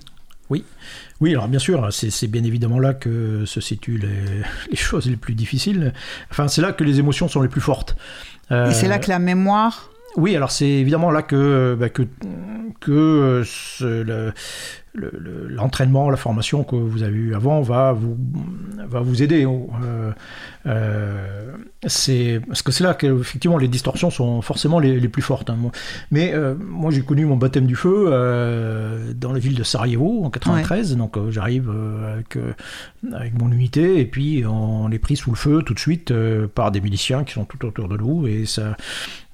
[1.22, 4.42] Oui, alors bien sûr, c'est bien évidemment là que se situent les,
[4.72, 5.94] les choses les plus difficiles.
[6.32, 7.96] Enfin, c'est là que les émotions sont les plus fortes.
[8.50, 9.92] Et c'est Euh, là que la mémoire.
[10.18, 12.08] Oui, alors c'est évidemment là que, bah, que,
[13.82, 14.32] euh,
[14.96, 18.18] l'entraînement, la formation que vous avez eu avant va vous,
[18.88, 19.46] va vous aider.
[19.46, 20.12] Euh,
[20.66, 21.56] euh,
[21.88, 25.50] c'est parce que c'est là que effectivement les distorsions sont forcément les, plus fortes.
[25.50, 25.58] Hein.
[26.12, 28.10] Mais euh, moi j'ai connu mon baptême du feu
[29.20, 32.38] dans la ville de Sarajevo en 93, donc j'arrive avec,
[33.14, 36.14] avec mon unité et puis on est pris sous le feu tout de suite
[36.56, 38.76] par des miliciens qui sont tout autour de nous et ça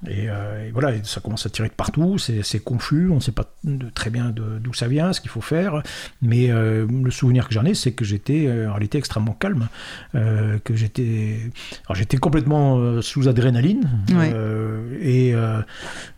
[0.08, 0.28] et,
[0.72, 3.50] voilà, ça commence à tirer de partout, c'est confus, on ne sait pas
[3.94, 5.82] très bien d'où ça vient, ce qu'il faut faire,
[6.22, 9.68] mais le souvenir que j'en ai, c'est que j'étais en réalité extrêmement calme,
[10.12, 11.50] que j'étais
[11.96, 15.60] j'étais complètement euh, sous adrénaline euh, et euh,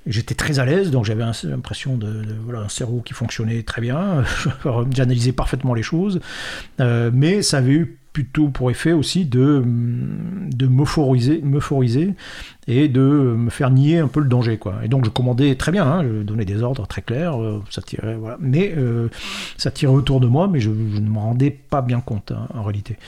[0.09, 4.25] j'étais très à l'aise, donc j'avais l'impression de, voilà, un cerveau qui fonctionnait très bien,
[4.95, 6.21] j'analysais parfaitement les choses,
[6.79, 12.15] mais ça avait eu plutôt pour effet aussi de, de m'euphoriser,
[12.67, 14.59] et de me faire nier un peu le danger.
[14.59, 14.77] Quoi.
[14.83, 17.81] Et donc je commandais très bien, hein, je donnais des ordres très clairs, euh, ça
[17.81, 18.37] tirait, voilà.
[18.41, 19.09] mais euh,
[19.57, 22.63] ça tirait autour de moi, mais je, ne me rendais pas bien compte hein, en
[22.63, 22.99] réalité.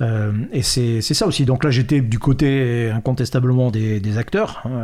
[0.00, 1.44] Euh, et c'est ça aussi.
[1.44, 4.62] Donc là j'étais du côté incontestablement des, acteurs.
[4.64, 4.82] Hein,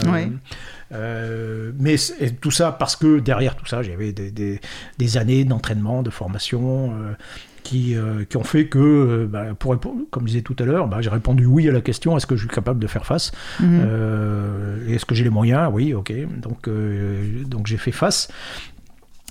[0.95, 1.97] mais
[2.41, 4.61] tout ça parce que derrière tout ça, j'avais des, des,
[4.99, 6.93] des, années d'entraînement, de formation,
[7.65, 9.77] qui, euh, qui ont fait que, euh, bah, pour
[10.11, 12.37] comme je disais tout à l'heure, bah, j'ai répondu oui à la question est-ce que
[12.37, 13.33] je suis capable de faire face?
[13.59, 13.83] Mhm.
[13.85, 15.71] euh, Est-ce que j'ai les moyens?
[15.73, 16.13] Oui, ok.
[16.41, 16.69] Donc,
[17.49, 18.29] donc j'ai fait face.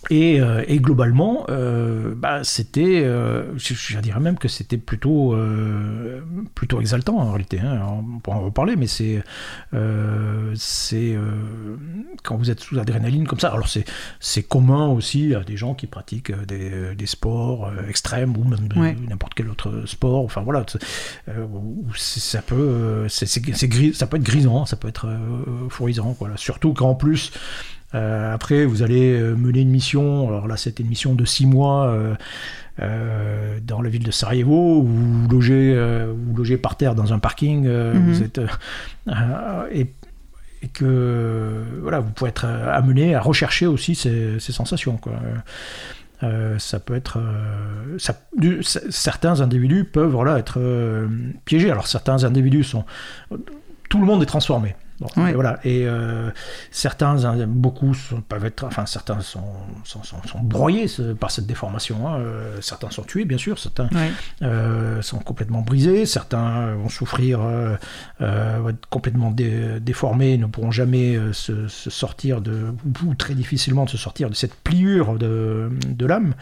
[0.09, 5.33] Et, euh, et, globalement, euh, bah, c'était, euh, je, je, dirais même que c'était plutôt,
[5.33, 6.21] euh,
[6.55, 7.59] plutôt exaltant en réalité.
[7.59, 7.79] Hein.
[7.87, 9.23] On pourra en reparler, mais c'est,
[10.55, 11.17] c'est
[12.23, 13.49] quand vous êtes sous adrénaline comme ça.
[13.49, 13.85] Alors c'est,
[14.19, 18.67] c'est commun aussi à des gens qui pratiquent des, des sports extrêmes ou même
[19.07, 20.25] n'importe quel autre sport.
[20.25, 20.65] Enfin voilà,
[21.95, 25.07] ça peut, c'est, c'est, gris, ça peut être grisant, ça peut être
[25.65, 26.15] euphorisant.
[26.19, 26.35] Voilà.
[26.37, 27.31] Surtout qu'en plus
[27.95, 30.27] euh, après, vous allez euh, mener une mission.
[30.27, 31.95] Alors là, c'était une mission de six mois
[32.81, 34.79] euh, dans la ville de Sarajevo.
[34.79, 35.75] Où vous logez,
[36.15, 37.67] vous logez par terre dans un parking.
[37.67, 38.11] Mhm.
[38.11, 38.41] Vous êtes
[39.71, 39.87] et,
[40.69, 44.95] que voilà, vous pouvez être amené à rechercher aussi ces, sensations.
[44.95, 45.13] Quoi.
[46.57, 47.19] ça peut être.
[47.97, 48.17] Ça,
[48.89, 50.61] certains individus peuvent voilà, être
[51.43, 51.69] piégés.
[51.69, 52.85] Alors certains individus sont.
[53.89, 54.73] Tout le monde est transformé.
[55.17, 55.59] Et voilà.
[55.63, 56.29] Et euh,
[56.71, 57.95] certains, beaucoup
[58.27, 59.43] peuvent être, enfin certains sont,
[59.83, 60.87] sont, broyés
[61.19, 62.07] par cette déformation.
[62.07, 62.19] Hein.
[62.19, 63.59] Euh, certains sont tués, bien sûr.
[63.59, 63.89] Certains
[64.41, 66.05] euh, sont complètement brisés.
[66.05, 67.39] Certains vont souffrir,
[68.19, 72.73] vont être complètement déformés, ne pourront jamais se, sortir de,
[73.05, 76.35] ou très difficilement de se sortir de cette pliure de, de l'âme.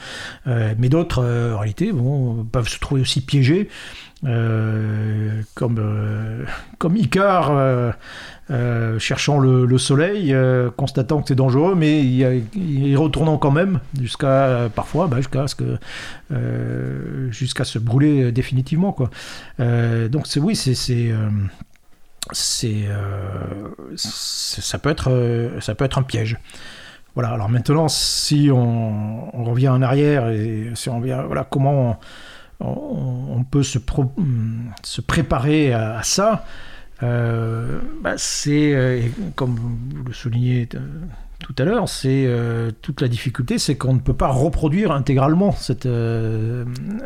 [0.46, 3.70] mais d'autres, en réalité, vont, peuvent se trouver aussi piégés.
[5.56, 6.46] Comme,
[6.78, 7.96] comme Icar
[8.52, 14.70] euh, cherchant le, soleil, euh, constatant que c'est dangereux, mais y, retournant quand même jusqu'à
[14.76, 15.46] parfois bah, jusqu'à
[16.34, 19.10] euh, jusqu'à se brûler définitivement quoi.
[19.58, 21.14] donc oui c'est c'est
[23.96, 26.38] ça peut être ça peut être un piège.
[27.16, 27.30] Voilà.
[27.30, 32.00] Alors maintenant, si on, revient en arrière et si on revient, voilà, comment
[33.50, 33.80] peut se,
[34.84, 36.46] se préparer à ça
[37.04, 39.02] euh, bah, c'est, euh,
[39.36, 40.80] comme vous le soulignez euh,
[41.40, 42.30] tout à l'heure, c'est
[42.84, 45.90] toute la difficulté, c'est qu'on ne peut pas reproduire intégralement cette,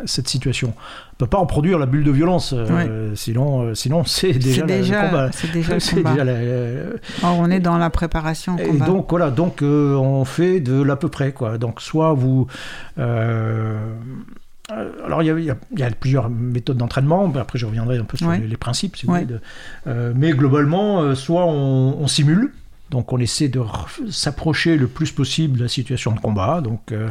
[0.04, 0.74] cette situation.
[0.76, 2.54] On ne peut pas reproduire la bulle de violence,
[3.14, 5.30] sinon, sinon c'est déjà, déjà, le combat.
[5.32, 7.32] C'est déjà le combat.
[7.32, 8.58] on est dans la préparation.
[8.58, 11.58] Et donc voilà, donc on fait de l'à peu près quoi.
[11.58, 12.48] Donc soit vous
[14.70, 15.44] alors, il
[15.76, 17.32] y, a, plusieurs méthodes d'entraînement.
[17.36, 19.28] Après, je reviendrai un peu sur les, principes, si vous voulez.
[19.86, 22.52] Euh, mais globalement, euh, soit on simule,
[22.96, 23.62] donc on essaie de
[24.10, 27.10] s'approcher le plus possible de la situation de combat, donc euh,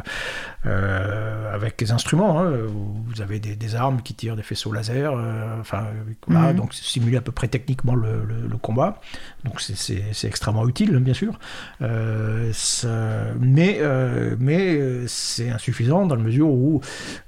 [0.65, 2.41] euh, avec des instruments.
[2.41, 2.53] Hein.
[3.05, 5.83] Vous avez des, armes qui tirent des faisceaux laser, euh, enfin
[6.25, 6.57] voilà, mhm.
[6.57, 8.99] donc simuler à peu près techniquement le, combat.
[9.43, 11.37] Donc c'est extrêmement utile, bien sûr.
[13.39, 13.79] mais
[14.39, 16.81] mais c'est insuffisant dans la mesure où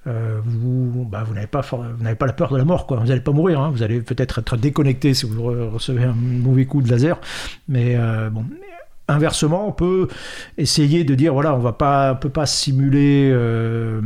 [0.05, 2.97] vous bah, vous n'avez pas vous pas la peur de la mort, quoi.
[2.97, 3.61] Vous n'allez pas mourir.
[3.61, 3.69] Hein.
[3.69, 7.19] Vous allez peut-être être déconnecté si vous recevez un mauvais coup de laser,
[7.67, 7.95] mais
[9.07, 10.07] Inversement, on peut
[10.57, 14.01] essayer de dire voilà, on va pas, peut pas simuler euh,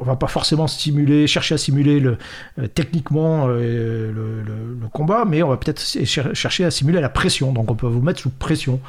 [0.00, 2.18] on va pas forcément stimuler, chercher à simuler le,
[2.58, 7.52] euh, techniquement euh, le, combat, mais on va peut-être chercher à simuler la pression.
[7.52, 8.80] Donc on peut vous mettre sous pression.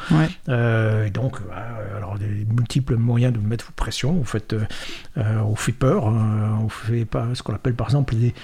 [0.49, 4.11] Euh, donc, alors alors des multiples moyens de mettre pression.
[4.13, 4.55] Vous faites,
[5.15, 8.35] on fait peur, on fait pas ce qu'on appelle par exemple des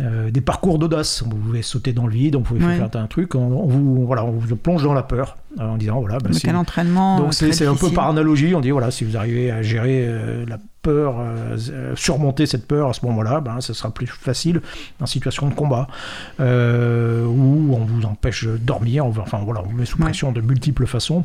[0.00, 1.22] euh, des parcours d'audace.
[1.22, 4.32] Vous pouvez sauter dans le vide, on pouvez faire un truc, on, vous, voilà, on
[4.32, 6.18] vous plonge dans la peur euh, en disant voilà.
[6.18, 7.18] Bah, c'est un entraînement.
[7.18, 10.44] Donc c'est un peu par analogie, on dit voilà, si vous arrivez à gérer euh,
[10.48, 11.14] la peur,
[11.94, 14.60] surmonter cette peur à ce moment-là, ben, ce sera plus facile
[15.00, 15.88] en situation de combat
[16.38, 20.84] où on vous empêche de dormir, enfin voilà, on vous met sous pression de multiples
[20.84, 21.24] façons.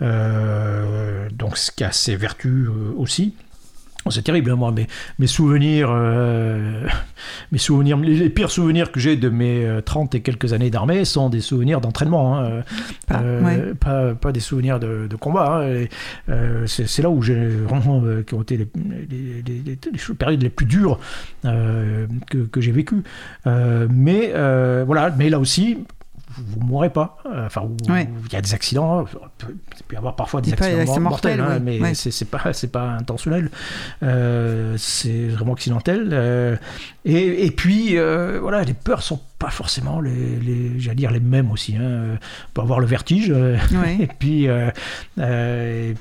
[0.00, 3.34] donc ce qui a ses vertus aussi.
[4.06, 4.86] Oh, c'est terrible, hein, moi, mes,
[5.18, 6.86] mes souvenirs, euh,
[7.52, 11.04] mes souvenirs, les, pires souvenirs que j'ai de mes 30 euh, et quelques années d'armée
[11.04, 12.62] sont des souvenirs d'entraînement, hein,
[13.10, 15.62] euh, pas, pas, des souvenirs de, combat.
[16.28, 18.68] Hein, c'est là où j'ai vraiment, qui ont été les,
[19.10, 20.98] les, les, périodes les plus dures
[21.42, 23.02] que, que j'ai vécues.
[23.44, 24.32] mais
[24.86, 25.76] voilà, mais là aussi,
[26.36, 27.16] vous ne mourrez pas.
[27.26, 29.04] Euh, enfin, il y a des accidents.
[29.04, 33.50] Il peut y avoir parfois des accidents mortels, hein, mais c'est pas c'est pas intentionnel.
[34.02, 36.10] Euh, c'est vraiment accidentel.
[36.12, 36.56] Euh,
[37.04, 41.50] et, et, puis voilà, les peurs sont pas forcément les, les j'allais dire les mêmes
[41.50, 41.74] aussi.
[41.74, 42.18] Hein.
[42.48, 43.30] On peut avoir le vertige
[44.00, 45.94] et puis et,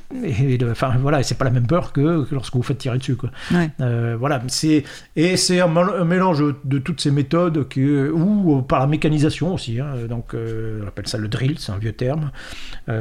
[0.69, 3.31] enfin voilà, c'est pas la même peur que, lorsque vous faites tirer dessus quoi.
[3.79, 4.83] voilà, c'est
[5.15, 9.79] et c'est un, mélange de toutes ces méthodes que ou par la mécanisation aussi.
[9.79, 12.31] Hein, donc on appelle ça le drill, c'est un vieux terme
[12.87, 12.91] où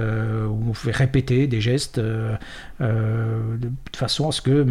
[0.70, 2.00] on fait répéter des gestes
[2.80, 4.64] de façon à ce que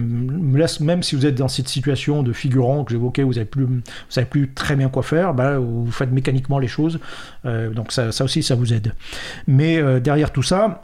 [0.82, 3.82] même si vous êtes dans cette situation de figurant que j'évoquais, vous n'avez plus vous
[4.10, 7.00] savez plus très bien quoi faire, ben, vous faites mécaniquement les choses.
[7.46, 8.94] Euh, donc ça, aussi, ça vous aide.
[9.48, 10.82] Mais euh, derrière tout ça,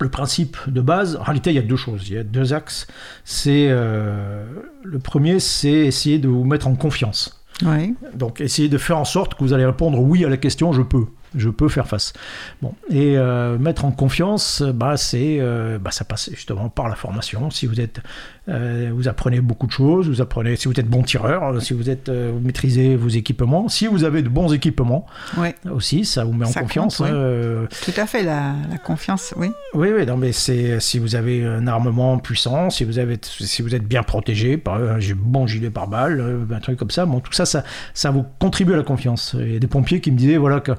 [0.00, 2.52] le principe de base, en réalité, il y a deux choses, il y a deux
[2.52, 2.86] axes.
[3.24, 4.44] C'est euh,
[4.82, 7.40] le premier, c'est essayer de vous mettre en confiance.
[8.14, 10.82] Donc, essayer de faire en sorte que vous allez répondre oui à la question je
[10.82, 12.12] peux je peux faire face.
[12.62, 16.94] Bon, et euh, mettre en confiance, bah, c'est, euh, bah, ça passe justement par la
[16.94, 17.50] formation.
[17.50, 18.00] Si vous êtes,
[18.48, 21.90] euh, vous apprenez beaucoup de choses, vous apprenez, si vous êtes bon tireur, si vous
[21.90, 25.06] êtes, vous maîtrisez vos équipements, si vous avez de bons équipements,
[25.70, 26.96] aussi, ça vous met en confiance.
[26.96, 29.50] Tout à fait, la, confiance, oui.
[29.74, 33.62] Oui, oui, non, mais c'est si vous avez un armement puissant, si vous avez, si
[33.62, 37.20] vous êtes bien protégé par un bon gilet par balle, un truc comme ça, bon,
[37.20, 39.36] tout ça, ça, ça vous contribue à la confiance.
[39.38, 40.72] Il y a des pompiers qui me disaient, voilà que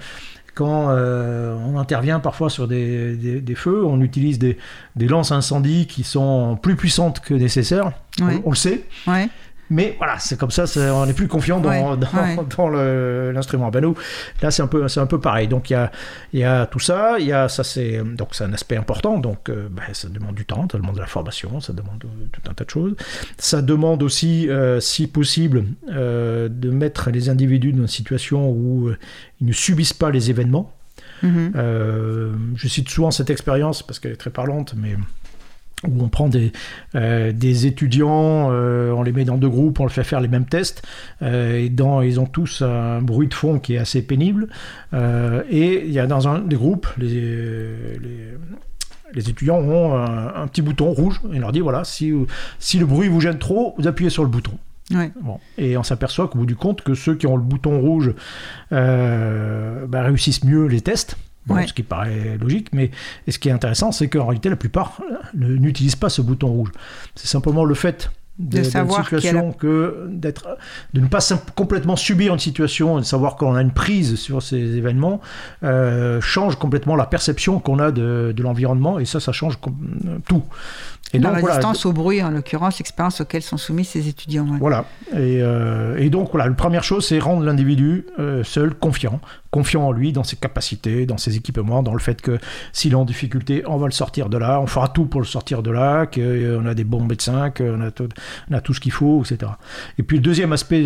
[0.55, 4.57] quand euh, on intervient parfois sur des, feux, on utilise des,
[4.97, 7.91] lances incendies qui sont plus puissantes que nécessaire.
[8.21, 8.85] On, le sait.
[9.69, 12.69] Mais voilà, c'est comme ça, on est plus confiant dans, dans,
[13.31, 13.69] l'instrument.
[13.69, 13.95] Ben nous,
[14.41, 15.47] là, c'est un peu, c'est un peu pareil.
[15.47, 15.91] Donc il y a,
[16.33, 19.17] y a tout ça, il y a ça, c'est donc c'est un aspect important.
[19.17, 22.41] Donc euh, ben, ça demande du temps, ça demande de la formation, ça demande tout
[22.49, 22.95] un tas de choses.
[23.37, 28.91] Ça demande aussi, euh, si possible, euh, de mettre les individus dans une situation où
[29.41, 30.71] ils ne subissent pas les événements.
[31.23, 32.33] Mm-hmm.
[32.55, 34.95] je cite souvent cette expérience parce qu'elle est très parlante, mais
[35.83, 36.51] où on prend des,
[36.95, 40.27] euh, des étudiants, euh, on les met dans deux groupes, on leur fait faire les
[40.27, 40.83] mêmes tests,
[41.21, 44.47] euh, et dans, ils ont tous un bruit de fond qui est assez pénible,
[44.93, 47.99] et il y a dans un des groupes, les,
[49.13, 52.13] les, étudiants ont un, petit bouton rouge, et on leur dit, voilà, si,
[52.59, 54.51] si le bruit vous gêne trop, vous appuyez sur le bouton.
[54.91, 55.39] Bon.
[55.57, 58.13] Et on s'aperçoit qu'au bout du compte, que ceux qui ont le bouton rouge
[58.71, 61.17] bah, réussissent mieux les tests,
[61.49, 62.91] ce qui paraît logique, mais
[63.27, 65.01] ce qui est intéressant, c'est qu'en réalité, la plupart
[65.33, 66.71] n'utilisent pas ce bouton rouge.
[67.15, 70.57] C'est simplement le fait de, savoir situation que d'être
[70.93, 71.19] de ne pas
[71.55, 75.21] complètement subir une situation et de savoir qu'on a une prise sur ces événements
[75.63, 79.57] euh, change complètement la perception qu'on a de, de l'environnement et ça ça change
[80.27, 80.43] tout
[81.15, 84.45] et la résistance au bruit, en l'occurrence, l'expérience auquel sont soumis ces étudiants.
[84.59, 84.85] Voilà.
[85.11, 89.19] Et, euh, et, donc, voilà, la première chose, c'est rendre l'individu euh, seul confiant.
[89.51, 92.37] Confiant en lui, dans ses capacités, dans ses équipements, dans le fait que
[92.73, 95.25] s'il est en difficulté, on va le sortir de là, on fera tout pour le
[95.25, 98.91] sortir de là, qu'on euh, a des bons médecins, qu'on a, a tout ce qu'il
[98.91, 99.51] faut, etc.
[99.97, 100.83] Et puis, le deuxième aspect,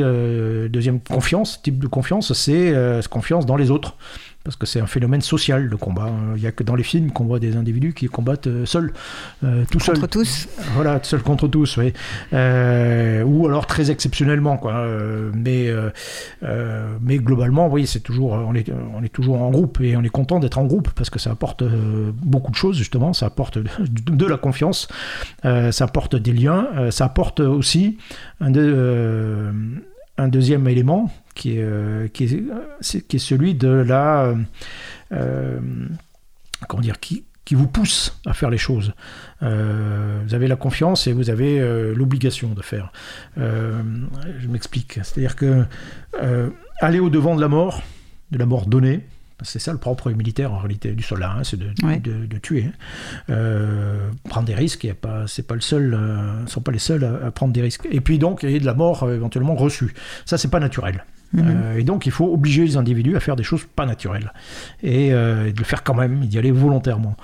[0.70, 2.74] deuxième confiance, type de confiance, c'est
[3.10, 3.96] confiance dans les autres
[4.44, 6.10] parce que c'est un phénomène social le combat.
[6.36, 8.94] Il n'y a que dans les films qu'on voit des individus qui combattent euh, seuls,
[9.44, 10.48] euh, tout contre tous.
[10.76, 11.94] Voilà, seuls contre tous, oui.
[12.34, 14.86] Euh, ou alors très exceptionnellement, quoi.
[15.34, 15.70] mais,
[17.02, 20.10] mais globalement, oui, c'est toujours, on est, on est toujours en groupe et on est
[20.10, 23.14] content d'être en groupe parce que ça apporte beaucoup de choses justement.
[23.14, 24.88] Ça apporte de, la confiance,
[25.44, 27.98] ça apporte des liens, ça apporte aussi
[28.40, 28.52] un,
[30.18, 34.24] un deuxième élément qui est, euh, qui est, qui est celui de la...
[34.26, 34.36] Euh,
[35.14, 35.60] euh,
[36.68, 38.94] comment dire qui, qui vous pousse à faire les choses.
[39.42, 41.60] vous avez la confiance et vous avez
[41.96, 42.92] l'obligation de faire.
[43.38, 45.00] je m'explique.
[45.02, 45.66] C'est-à-dire que
[46.82, 47.82] aller au devant de la mort,
[48.32, 49.08] de la mort donnée,
[49.42, 52.66] C'est ça le propre militaire en réalité du soldat, hein, c'est de, de, tuer,
[53.30, 53.34] hein.
[54.26, 54.86] prendre des risques.
[54.86, 55.98] Et pas, c'est pas le seul,
[56.46, 57.88] sont pas les seuls à, prendre des risques.
[57.90, 59.96] Et puis donc il y a de la mort éventuellement reçue.
[60.26, 61.04] Ça c'est pas naturel.
[61.34, 61.44] Mhm.
[61.48, 64.34] Euh, et donc, il faut obliger les individus à faire des choses pas naturelles.
[64.84, 67.16] Et, euh, de le faire quand même, d'y aller volontairement.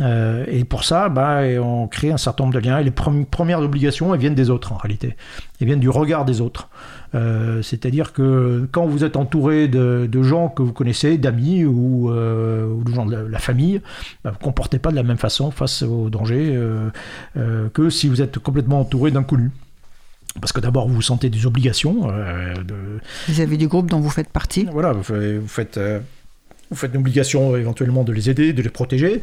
[0.00, 2.78] Euh, et pour ça, bah, on crée un certain nombre de liens.
[2.78, 5.16] Et les premières obligations, viennent des autres, en réalité.
[5.60, 6.68] Elles viennent du regard des autres.
[7.62, 13.04] C'est-à-dire que quand vous êtes entouré de, gens que vous connaissez, d'amis ou, de gens
[13.04, 13.80] de la, famille,
[14.24, 16.58] bah, vous ne comportez pas de la même façon face au danger
[17.34, 19.50] que si vous êtes complètement entouré d'inconnus.
[20.40, 22.10] Parce que d'abord, vous sentez des obligations.
[22.10, 22.54] Euh,
[23.28, 25.02] Vis-à-vis du groupe dont vous faites partie Voilà, vous
[25.46, 25.78] faites.
[25.78, 26.00] Euh,
[26.70, 29.20] vous faites une obligation éventuellement de les aider, de les protéger,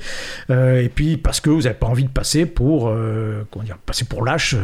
[0.51, 2.95] euh, et puis parce que vous n'avez pas envie de passer pour,
[3.49, 4.55] comment dire, passer pour lâche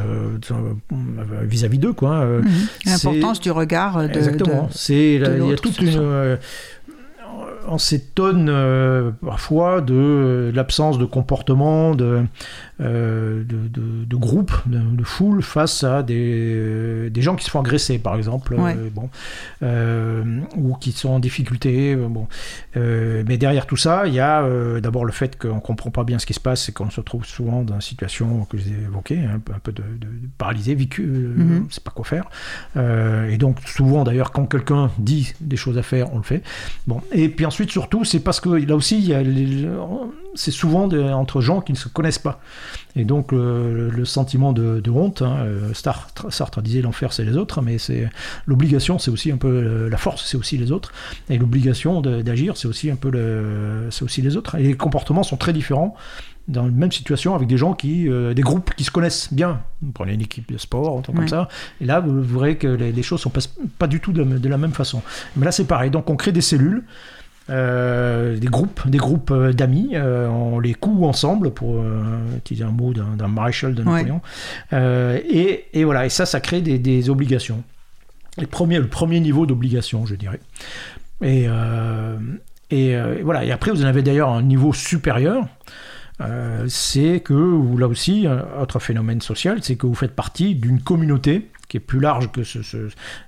[1.42, 2.24] vis-à-vis d'eux, quoi.
[2.24, 2.46] Mhm.
[2.86, 4.04] L'importance du regard.
[4.04, 4.70] De, Exactement.
[4.72, 6.38] C'est il y a toute une
[7.68, 12.24] on s'étonne parfois de l'absence de comportement, de,
[12.82, 13.70] euh, de,
[14.06, 18.54] de, groupe, de, foule face à des, des, gens qui se font agresser, par exemple,
[18.60, 19.10] euh, bon,
[19.64, 21.96] euh, ou qui sont en difficulté.
[21.96, 22.28] Bon.
[22.76, 24.46] mais derrière tout ça, il y a
[24.82, 27.00] d'abord le fait qu'on ne comprend pas bien ce qui se passe et qu'on se
[27.00, 29.84] trouve souvent dans une situation que j'ai évoquée, un peu, un peu de,
[30.38, 31.72] paralysé, vécu, mm -hmm.
[31.72, 32.26] sait pas quoi faire.
[32.76, 36.42] et donc, souvent d'ailleurs, quand quelqu'un dit des choses à faire, on le fait.
[36.88, 37.02] Bon.
[37.14, 39.14] Et puis ensuite, surtout, c'est parce que là aussi,
[40.36, 42.40] c'est souvent entre gens qui ne se connaissent pas.
[42.96, 47.78] Et donc le, sentiment de, honte, hein, euh, Sartre, disait l'enfer c'est les autres, mais
[47.78, 48.10] c'est
[48.46, 50.94] l'obligation c'est aussi un peu euh, la force, c'est aussi les autres,
[51.30, 54.56] et l'obligation d'agir c'est aussi un peu le, c'est aussi les autres.
[54.56, 55.96] Et les comportements sont très différents
[56.48, 59.62] dans la même situation avec des gens qui, euh, des groupes qui se connaissent bien.
[59.82, 61.50] Vous prenez une équipe de sport, un truc comme ça,
[61.82, 63.42] et là vous verrez que les, choses sont pas,
[63.80, 65.02] pas du tout de, de, la même façon.
[65.36, 66.84] Mais là c'est pareil, donc on crée des cellules
[67.50, 71.84] euh, des groupes, des groupes euh, d'amis, euh, on les coud ensemble pour
[72.36, 74.22] utiliser un mot d'un maréchal de Napoléon.
[74.72, 77.64] Et, et, voilà, et ça, ça crée des, des obligations.
[78.38, 80.40] Le premier, le premier niveau d'obligation, je dirais.
[81.22, 81.48] Et,
[82.72, 83.46] et voilà.
[83.46, 85.48] Et après, vous en avez d'ailleurs un niveau supérieur.
[86.68, 88.28] c'est que, là aussi,
[88.60, 92.44] autre phénomène social, c'est que vous faites partie d'une communauté qui est plus large que
[92.44, 92.60] ce,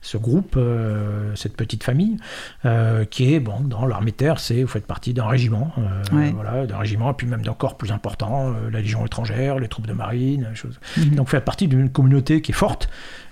[0.02, 2.18] ce, groupe, euh, cette petite famille,
[2.66, 6.32] euh, qui est, bon, dans l'armée de terre, c'est, vous faites partie d'un régiment, euh,
[6.34, 9.88] voilà, d'un régiment, et puis même d'un corps plus important, la Légion étrangère, les troupes
[9.88, 10.80] de marine, choses.
[10.98, 11.16] Mhm.
[11.16, 12.90] Donc vous faites partie d'une communauté qui est forte.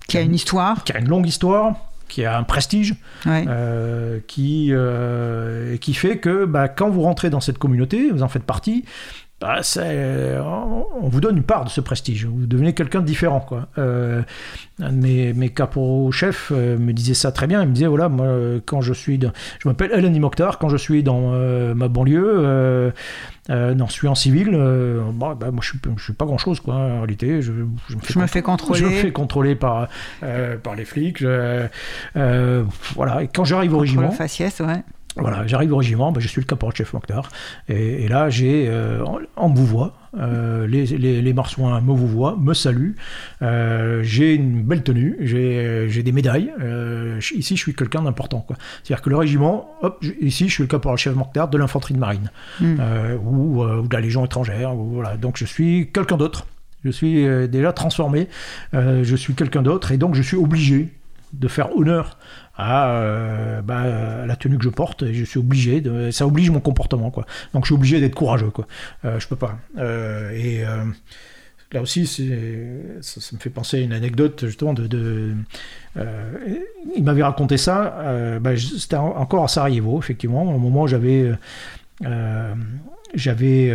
[0.08, 0.84] Qui, a une histoire.
[0.84, 1.76] Qui a une longue histoire,
[2.08, 2.96] qui a un prestige,
[4.28, 4.72] qui,
[5.82, 8.86] qui fait que bah, quand vous rentrez dans cette communauté, vous en faites partie,
[9.42, 9.60] bah,
[11.02, 12.26] on vous donne une part de ce prestige.
[12.26, 13.42] Vous devenez quelqu'un de différent.
[13.42, 13.68] Quoi.
[13.78, 14.22] Euh,
[14.80, 15.54] mes, mes
[16.12, 17.62] chefs euh, me disaient ça très bien.
[17.62, 18.28] Ils me disaient voilà, moi,
[18.66, 19.18] quand je suis.
[19.18, 22.94] Dans, je m'appelle Eleni Mokhtar, quand je suis dans euh, ma banlieue.
[23.50, 24.52] Euh, non, je suis en civil.
[25.14, 26.76] Bah, bah, moi, je suis, je suis pas grand chose, quoi.
[26.76, 27.52] En réalité, je,
[27.90, 28.80] je me, fais, je me fais contrôler.
[28.80, 29.90] Je me fais contrôler par
[30.64, 31.24] par les flics.
[32.14, 33.22] voilà.
[33.22, 34.12] Et quand j'arrive au régiment.
[34.12, 34.82] faciès, ouais.
[35.18, 37.30] Voilà, j'arrive au régiment, ben, je suis le caporal-chef Mokhtar,
[37.70, 39.02] et, et, là j'ai euh,
[39.38, 42.96] en Bouvois, euh, les, les, les, marsouins me vous me saluent,
[43.42, 48.46] euh, j'ai une belle tenue, j'ai des médailles, euh, ici je suis quelqu'un d'important.
[48.84, 52.30] C'est-à-dire que le régiment, hop, ici je suis le caporal-chef Mokhtar de l'infanterie de marine,
[52.60, 52.76] hmm.
[52.80, 55.16] euh, ou, euh, ou, de la Légion étrangère, ou, voilà.
[55.16, 56.46] donc je suis quelqu'un d'autre.
[56.84, 58.28] Je suis déjà transformé,
[58.72, 60.90] je suis quelqu'un d'autre, et donc je suis obligé
[61.34, 62.20] de faire honneur
[62.60, 66.50] euh, bah, à, la tenue que je porte et je suis obligé de, ça oblige
[66.50, 67.26] mon comportement quoi.
[67.54, 68.68] Donc je suis obligé d'être courageux quoi.
[69.04, 69.58] Euh, je peux pas.
[69.78, 70.64] Euh, et
[71.72, 72.24] là aussi ça,
[73.36, 75.34] me fait penser à une anecdote justement de, de
[76.96, 81.32] il m'avait raconté ça bah, c'était encore à Sarajevo effectivement au moment où j'avais
[83.14, 83.74] j'avais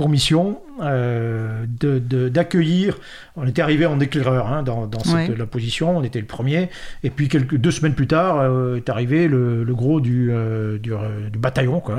[0.00, 2.96] pour mission euh, d'accueillir.
[3.36, 4.88] on était arrivé en éclaireur hein, dans,
[5.36, 6.70] la position, on était le premier.
[7.04, 11.38] Et puis quelques deux semaines plus tard euh, est arrivé le, gros du, euh, du,
[11.38, 11.80] bataillon.
[11.80, 11.98] Quoi.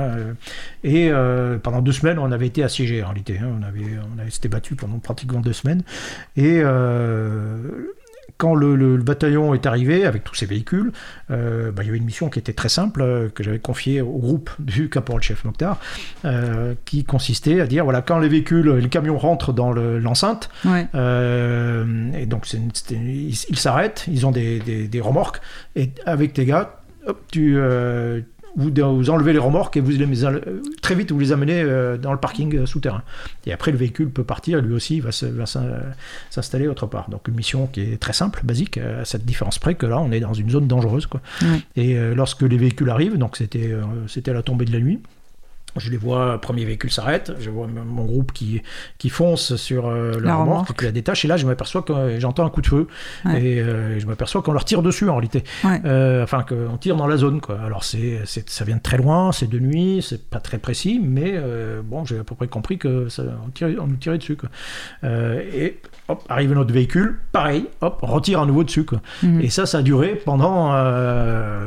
[0.82, 1.12] Et
[1.62, 3.38] pendant deux semaines, on avait été assiégé en réalité.
[3.40, 3.56] Hein.
[3.60, 5.84] on avait, on avait été battu pendant pratiquement deux semaines.
[6.36, 6.60] Et
[8.42, 10.90] quand le, bataillon est arrivé avec tous ses véhicules,
[11.30, 14.00] euh, bah, il y avait une mission qui était très simple, euh, que j'avais confiée
[14.00, 15.78] au groupe du caporal-chef Mokhtar,
[16.24, 22.26] euh, qui consistait à dire voilà, quand les véhicules, les camions rentrent dans l'enceinte, et
[22.26, 25.40] donc ils s'arrêtent, ils ont des, remorques,
[25.76, 26.80] et avec tes gars,
[27.30, 27.60] tu,
[28.56, 30.06] vous, enlevez les remorques et vous les,
[30.80, 31.64] très vite vous les amenez
[32.00, 33.02] dans le parking souterrain.
[33.46, 35.10] Et après le véhicule peut partir, lui aussi va,
[36.30, 37.08] s'installer autre part.
[37.10, 40.12] Donc une mission qui est très simple, basique, à cette différence près que là on
[40.12, 41.06] est dans une zone dangereuse.
[41.06, 41.20] Quoi.
[41.76, 43.74] Et lorsque les véhicules arrivent, donc c'était
[44.06, 45.00] c'était à la tombée de la nuit,
[45.76, 48.62] je les vois, premier véhicule s'arrête, je vois mon groupe qui,
[48.98, 52.44] qui fonce sur euh, la, remorque, qui la détache, et là je m'aperçois que j'entends
[52.44, 52.88] un coup de feu,
[53.26, 55.44] et euh, je m'aperçois qu'on leur tire dessus en réalité.
[55.64, 57.58] Euh, enfin, qu'on tire dans la zone, quoi.
[57.64, 61.34] Alors c'est, ça vient de très loin, c'est de nuit, c'est pas très précis, mais
[61.84, 64.50] bon, j'ai à peu près compris que ça, on, nous tirait dessus, quoi.
[65.02, 69.00] et hop, arrive notre véhicule, pareil, hop, on retire à nouveau dessus, quoi.
[69.22, 69.40] Mhm.
[69.40, 70.72] Et ça, ça a duré pendant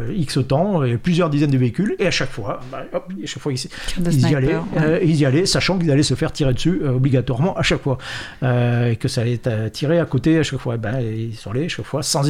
[0.10, 3.42] X temps, et plusieurs dizaines de véhicules, et à chaque fois, bah, hop, à chaque
[3.42, 6.54] fois, ici ils, y allaient, euh, ils y allaient, sachant qu'ils allaient se faire tirer
[6.54, 7.98] dessus euh, obligatoirement à chaque fois.
[8.44, 9.40] Euh, et que ça allait
[9.72, 10.78] tirer à côté à chaque fois.
[10.78, 12.24] Ben, ils sont allés à chaque fois sans,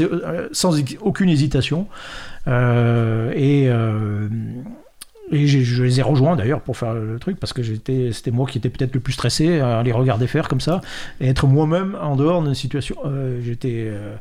[0.51, 1.87] sans aucune hésitation.
[2.47, 3.69] et
[5.31, 8.45] et je, les ai rejoints d'ailleurs pour faire le truc parce que j'étais, c'était moi
[8.47, 10.81] qui étais peut-être le plus stressé à les regarder faire comme ça
[11.19, 12.95] et être moi-même en dehors d'une situation.
[13.05, 14.15] Euh, j'étais euh,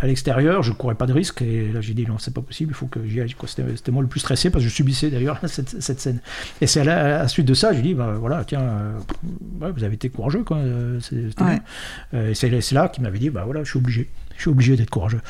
[0.00, 2.70] à l'extérieur, je courais pas de risque et là j'ai dit non, c'est pas possible,
[2.70, 3.34] il faut que j'y aille.
[3.46, 6.20] C'était, moi le plus stressé parce que je subissais d'ailleurs cette, cette scène.
[6.60, 9.94] Et c'est à la, suite de ça, j'ai dit bah, voilà, tiens, euh, vous avez
[9.94, 10.58] été courageux quoi.
[11.00, 14.08] C'est, c'est, là qu'il m'avait dit bah voilà, je suis obligé
[14.40, 15.20] je suis obligé d'être courageux.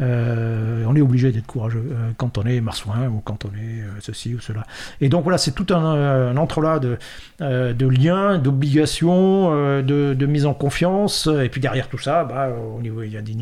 [0.00, 3.80] Euh, on est obligé d'être courageux euh, quand on est marsouin ou quand on est
[3.82, 4.62] euh, ceci ou cela.
[5.00, 6.96] Et donc voilà, c'est tout un, entrelac de,
[7.40, 9.50] de liens, d'obligations,
[9.82, 11.28] de, mise en confiance.
[11.42, 13.34] Et puis derrière tout ça, bah, au niveau, il y a des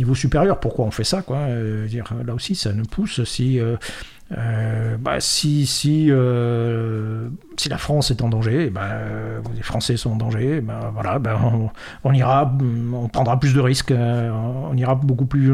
[0.00, 0.58] niveaux supérieurs.
[0.58, 1.46] Pourquoi on fait ça quoi
[1.86, 3.60] dire, Là aussi, ça nous pousse si
[4.32, 8.88] euh, bah, si, si, euh, si la France est en danger, bah,
[9.54, 11.40] les Français sont en danger, bah, voilà, bah,
[12.04, 12.52] on, ira,
[12.92, 15.52] on prendra plus de risques, euh, on ira beaucoup plus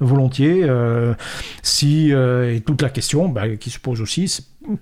[0.00, 0.66] volontiers.
[1.62, 4.28] si, et toute la question bah, qui se pose aussi,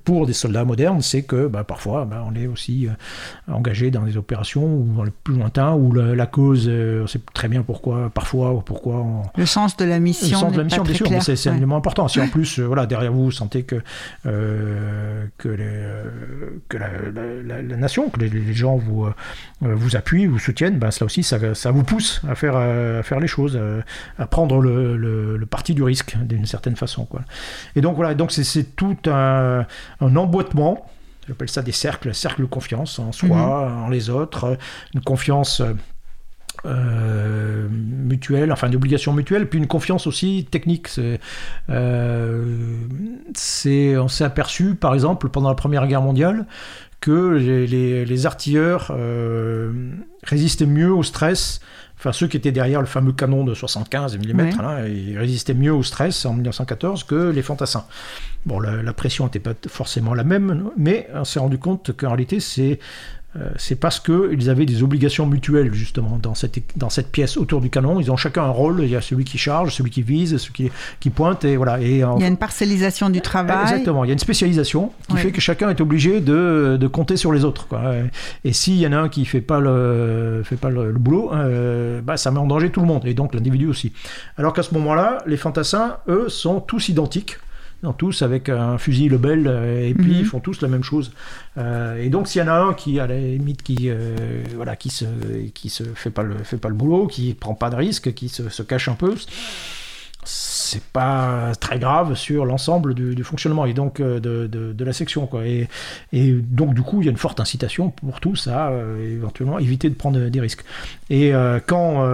[0.05, 4.03] pour des soldats modernes, c'est que bah, parfois bah, on est aussi euh, engagé dans
[4.03, 7.63] des opérations ou dans le plus lointain où la, cause, euh, on sait très bien
[7.63, 9.05] pourquoi, parfois, pourquoi.
[9.37, 10.29] Le sens de la mission.
[10.29, 12.09] Le sens de la mission, bien sûr, mais c'est un élément important.
[12.09, 13.77] Si en plus, euh, voilà, derrière vous, vous sentez que,
[14.25, 15.87] que, les,
[16.69, 19.09] que la, nation, que les, gens vous,
[19.61, 23.21] vous appuient, vous soutiennent, bah, cela aussi, ça, ça, vous pousse à faire, à faire
[23.21, 23.59] les choses,
[24.19, 27.05] à, prendre le, le, parti du risque d'une certaine façon.
[27.05, 27.23] Quoi.
[27.75, 29.67] Et donc voilà, donc c'est tout un
[30.01, 30.87] un emboîtement.
[31.29, 33.29] J'appelle ça des cercles, cercles de confiance en soi,
[33.69, 33.85] mhm.
[33.85, 34.57] en les autres,
[34.95, 35.63] une confiance
[36.67, 40.89] euh, mutuelle, enfin une obligation mutuelle, puis une confiance aussi technique.
[41.71, 42.77] Euh,
[43.35, 46.47] c'est, on s'est aperçu, par exemple, pendant la Première Guerre mondiale,
[47.01, 49.73] que les, artilleurs euh,
[50.23, 51.61] résistaient mieux au stress
[52.01, 55.73] enfin ceux qui étaient derrière le fameux canon de 75 mm, hein, ils résistaient mieux
[55.73, 57.85] au stress en 1914 que les fantassins.
[58.47, 62.41] Bon, la, pression n'était pas forcément la même, mais on s'est rendu compte qu'en réalité,
[62.41, 62.79] c'est
[63.57, 67.71] c'est parce qu'ils avaient des obligations mutuelles, justement, dans cette, dans cette pièce autour du
[67.71, 68.01] canon.
[68.01, 68.81] Ils ont chacun un rôle.
[68.83, 71.45] Il y a celui qui charge, celui qui vise, celui qui, qui pointe.
[71.45, 71.81] Et voilà.
[71.81, 73.63] Et il y a une parcellisation du travail.
[73.63, 74.05] Exactement.
[74.05, 77.33] Il y a une spécialisation qui fait que chacun est obligé de, de, compter sur
[77.33, 77.69] les autres.
[77.69, 77.81] Quoi.
[78.45, 81.31] Et s'il y en a un qui ne fait pas le, fait pas le, boulot,
[81.33, 83.93] euh, bah, ça met en danger tout le monde, et donc l'individu aussi.
[84.37, 87.39] Alors qu'à ce moment-là, les fantassins, eux, sont tous identiques
[87.97, 90.25] tous avec un fusil Lebel, euh, et puis ils mhm.
[90.27, 91.13] font tous la même chose.
[91.59, 94.77] Euh, et donc s'il y en a un qui, à la limite, qui, euh, voilà,
[94.77, 95.05] qui se,
[95.55, 98.29] qui se fait pas le, fait pas le boulot, qui prend pas de risque, qui
[98.29, 99.15] se, se cache un peu,
[100.23, 105.47] c'est pas très grave sur l'ensemble du, fonctionnement et donc de, de, la section quoi
[105.47, 105.67] et,
[106.13, 108.71] et, donc du coup il y a une forte incitation pour tous à
[109.03, 110.63] éventuellement éviter de prendre des risques
[111.09, 111.33] et
[111.67, 112.05] quand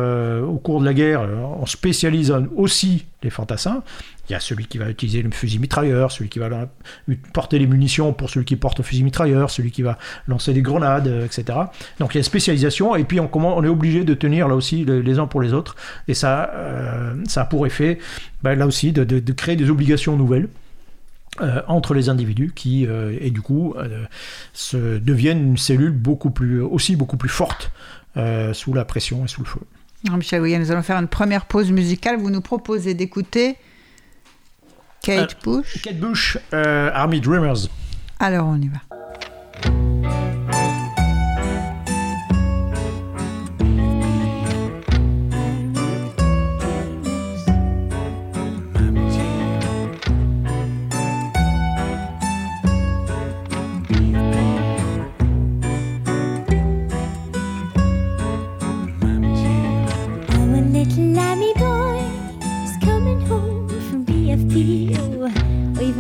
[0.40, 1.28] au cours de la guerre
[1.60, 3.82] on spécialise aussi les fantassins
[4.28, 6.48] il y a celui qui va utiliser le fusil mitrailleur, celui qui va
[7.32, 10.62] porter les munitions pour celui qui porte le fusil mitrailleur, celui qui va lancer des
[10.62, 11.58] grenades, euh, etc.
[12.00, 14.84] Donc il y a une spécialisation et puis on, est obligé de tenir là aussi
[14.84, 15.76] les, uns pour les autres.
[16.08, 17.98] Et ça, euh, a pour effet,
[18.42, 20.48] ben, là aussi, de, créer des obligations nouvelles.
[21.42, 22.84] Euh, entre les individus qui
[23.20, 23.74] et du coup
[24.54, 27.72] se deviennent une cellule beaucoup plus aussi beaucoup plus forte
[28.54, 29.60] sous la pression et sous le feu.
[30.14, 32.18] Michel nous allons faire une première pause musicale.
[32.18, 33.56] Vous nous proposez d'écouter
[35.02, 35.82] Kate euh, Bush.
[35.82, 37.68] Kate Bush, euh, Army Dreamers.
[38.18, 38.78] Alors on y va.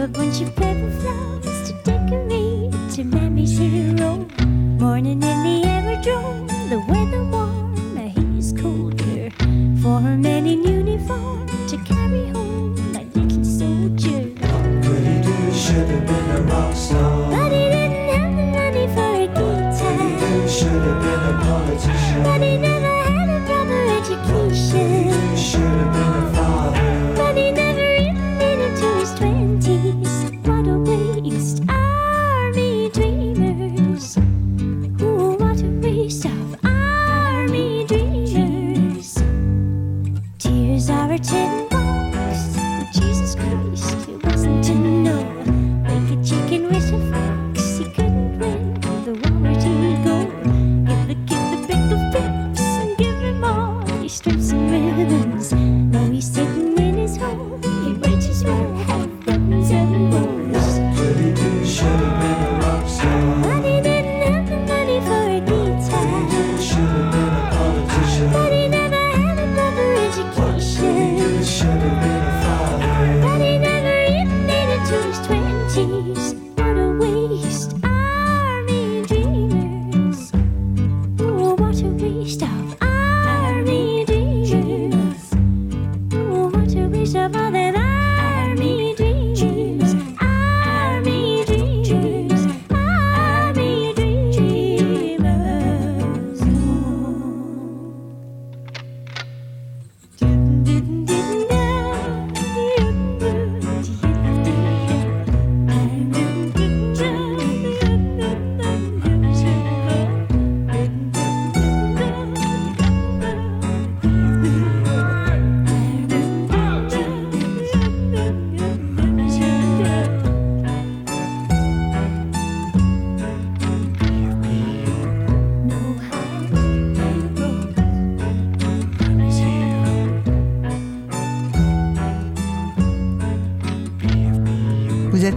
[0.06, 4.24] But when she played with flowers to decorate to Mammy's hero,
[4.78, 9.30] morning in the aerodrome, the weather warm, now he's colder
[9.82, 11.45] for her man in uniform.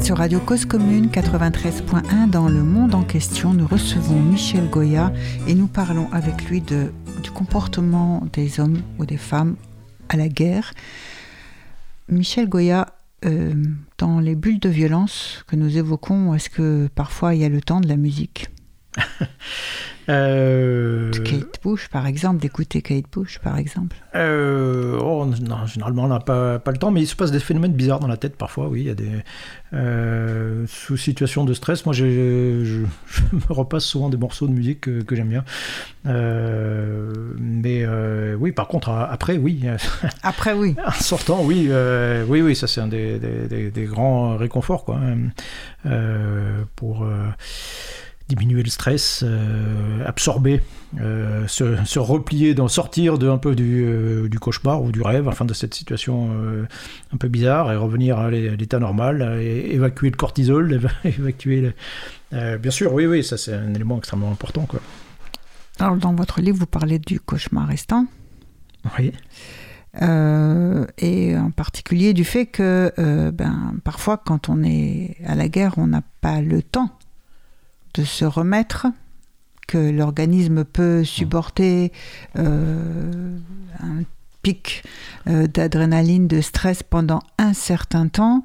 [0.09, 3.53] Sur Radio Cause Commune 93.1 dans le monde en question.
[3.53, 5.13] Nous recevons Michel Goya
[5.47, 6.91] et nous parlons avec lui de,
[7.21, 9.55] du comportement des hommes ou des femmes
[10.09, 10.73] à la guerre.
[12.07, 12.87] Michel Goya,
[13.23, 13.53] euh,
[13.99, 17.61] dans les bulles de violence que nous évoquons, est-ce que parfois il y a le
[17.61, 18.49] temps de la musique?
[20.09, 24.58] Euh, Kate Bush, par exemple, d'écouter Kate Bush, par exemple Euh,
[25.29, 27.99] non, généralement, on n'a pas, pas le temps, mais il se passe des phénomènes bizarres
[27.99, 28.81] dans la tête parfois, oui.
[28.81, 29.09] Il y a des.
[29.73, 32.05] euh, sous situation de stress, moi, je,
[32.65, 35.43] je, je me repasse souvent des morceaux de musique que, que j'aime bien.
[36.07, 39.63] Euh, mais euh, oui, par contre, après, oui.
[40.23, 40.75] Après, oui.
[40.85, 41.69] En sortant, oui,
[42.27, 44.99] oui, oui, ça c'est un des, des- des- des grands réconforts, quoi,
[45.85, 47.05] euh, pour
[48.29, 50.61] diminuer le stress, euh, absorber,
[51.01, 55.27] euh, se, se replier, sortir de un peu du, euh, du cauchemar ou du rêve,
[55.27, 56.29] enfin de cette situation
[57.13, 60.89] un peu bizarre et revenir à l'é- à l'état normal, et évacuer le cortisol, éva-
[61.03, 61.73] évacuer.
[62.31, 64.79] le- bien sûr, oui, oui, ça c'est un élément extrêmement important, quoi.
[65.79, 68.05] Alors, dans votre livre, vous parlez du cauchemar restant.
[68.97, 69.11] Oui.
[70.03, 75.47] Euh, et en particulier du fait que euh, ben, parfois quand on est à la
[75.49, 76.91] guerre, on n'a pas le temps
[77.93, 78.87] de se remettre,
[79.67, 81.91] que l'organisme peut supporter
[82.37, 83.37] euh,
[83.79, 84.03] un
[84.41, 84.83] pic
[85.27, 88.43] euh, d'adrénaline, de stress pendant un certain temps,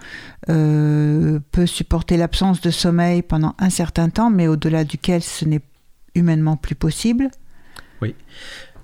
[0.50, 5.62] euh, peut supporter l'absence de sommeil pendant un certain temps, mais au-delà duquel ce n'est
[6.14, 7.30] humainement plus possible.
[8.02, 8.14] Oui,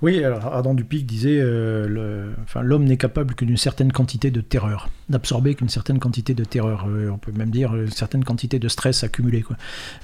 [0.09, 4.89] alors Adam Dupic disait euh, enfin, l'homme n'est capable que d'une certaine quantité de terreur,
[5.09, 6.87] d'absorber qu'une certaine quantité de terreur.
[6.89, 9.43] Euh, on peut même dire une certaine quantité de stress accumulé.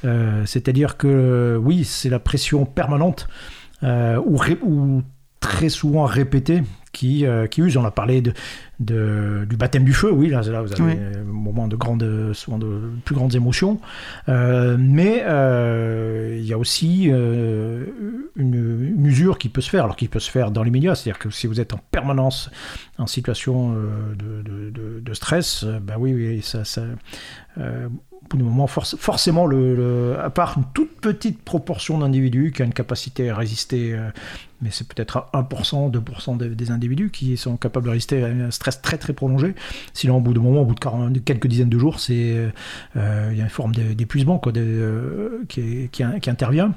[0.06, 3.28] Euh, C'est-à-dire que euh, oui, c'est la pression permanente
[3.84, 5.02] euh, ou
[5.40, 6.62] très souvent répétée
[6.98, 7.78] qui, euh, qui use.
[7.78, 8.34] On a parlé de,
[8.80, 10.94] de- du baptême du feu, oui, là, là vous avez Oui.
[11.16, 13.80] un moment de grande, souvent de plus grandes émotions.
[14.30, 17.86] Euh, mais euh, il y a aussi une,
[18.36, 21.20] une usure qui peut se faire, alors qui peut se faire dans les médias, c'est-à-dire
[21.20, 22.50] que si vous êtes en permanence
[22.98, 26.84] en situation de, de- de- de stress, ben oui, oui, ça, ça,
[27.60, 29.48] euh, au bout d'un moment, forc- forcément,
[30.22, 34.10] à part une toute petite proportion d'individus qui a une capacité à résister, euh,
[34.62, 38.28] mais c'est peut-être à 1%, 2% des, des individus qui sont capables de résister à
[38.28, 39.56] un stress très très prolongé.
[39.94, 42.50] Sinon, au bout d'un moment, au bout de 40 de quelques dizaines de jours, c'est
[42.98, 46.74] euh, il y a une forme d'é- d'épuisement euh, qui intervient.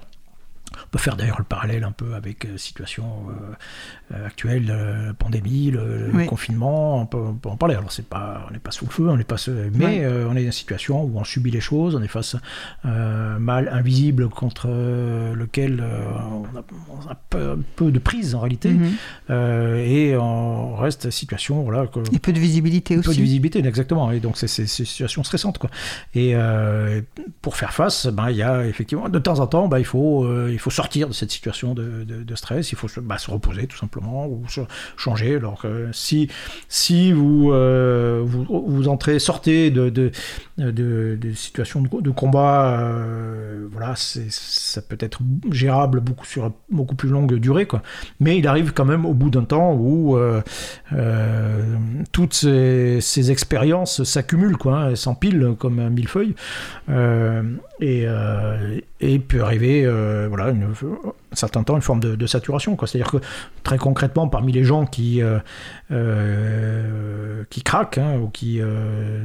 [0.72, 5.12] On peut faire d'ailleurs le parallèle un peu avec la situation euh, euh, actuelle, euh,
[5.12, 7.74] pandémie, le, confinement, on peut, on peut en parler.
[7.74, 9.36] Alors c'est pas, on n'est pas sous le feu, on n'est pas,
[9.74, 12.36] mais euh, on est dans une situation où on subit les choses, on est face
[12.84, 17.98] à un mal invisible contre euh, lequel euh, on a, on a peu, peu de
[17.98, 18.90] prise en réalité, Mhm.
[19.30, 23.22] Euh, et on reste à situation voilà, que- Et peu de visibilité peu de aussi.
[23.22, 24.10] visibilité, exactement.
[24.12, 25.58] Et donc, c'est une situation stressante.
[25.58, 25.70] Quoi.
[26.14, 27.00] Et euh,
[27.42, 30.24] pour faire face, ben, il y a effectivement, de temps en temps, ben, il, faut,
[30.24, 33.66] euh, il faut sortir de cette situation de, stress, il faut se, ben, se reposer
[33.66, 34.60] tout simplement, ou se
[34.96, 35.36] changer.
[35.36, 36.28] Alors que si,
[37.12, 38.24] vous, euh,
[38.86, 40.10] entrez, sortez de, de,
[40.58, 47.34] de, situations de, combat, euh, voilà, ça peut être gérable beaucoup sur beaucoup plus longue
[47.36, 47.66] durée.
[47.66, 47.82] Quoi.
[48.20, 50.42] Mais il arrive quand même au bout d'un temps où euh,
[50.92, 51.76] euh,
[52.12, 56.34] toutes ces, ces expériences s'accumulent, quoi, hein, s'empilent comme un millefeuille,
[56.88, 57.42] euh,
[57.80, 60.74] et, euh, et peut arriver, euh, voilà, une-
[61.32, 62.76] un certain temps, une forme de, de saturation.
[62.86, 63.18] C'est-à-dire que
[63.62, 65.38] très concrètement, parmi les gens qui euh,
[65.92, 69.24] euh, qui craquent hein, ou qui euh,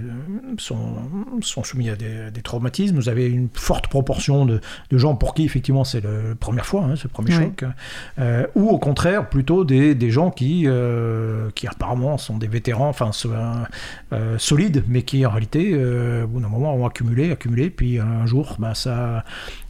[0.57, 0.95] sont,
[1.41, 5.34] sont soumis à des, des traumatismes, vous avez une forte proportion de, de gens pour
[5.34, 7.43] qui effectivement c'est la première fois, hein, le premier Oui.
[7.43, 7.65] choc,
[8.19, 10.67] euh, ou au contraire plutôt des, des gens qui,
[11.55, 13.32] qui apparemment sont des vétérans, enfin so-
[14.38, 15.76] solides, mais qui en réalité,
[16.23, 19.23] au bout d'un moment, ont accumulé, accumulé, puis un jour, ben, ça,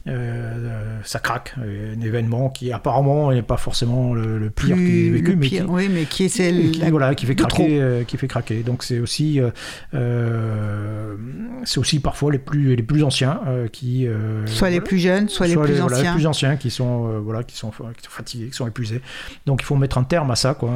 [0.08, 1.54] euh, ça craque.
[1.58, 5.64] Un événement qui apparemment n'est pas forcément le, le pire qui est vécu, mais pire,
[5.64, 8.62] qui, oui, mais qui est celle qui, voilà, qui fait craquer, euh, qui fait craquer.
[8.62, 9.50] Donc c'est aussi, euh,
[9.94, 11.16] euh,
[11.64, 14.98] c'est aussi parfois les plus les plus anciens euh, qui euh, soit les voilà, plus
[14.98, 16.10] jeunes, soit, les plus voilà, anciens.
[16.12, 19.00] les plus anciens qui sont voilà qui sont qui sont fatigués, qui sont épuisés.
[19.46, 20.70] Donc il faut mettre un terme à ça quoi.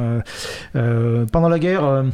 [0.73, 2.05] Pendant la guerre.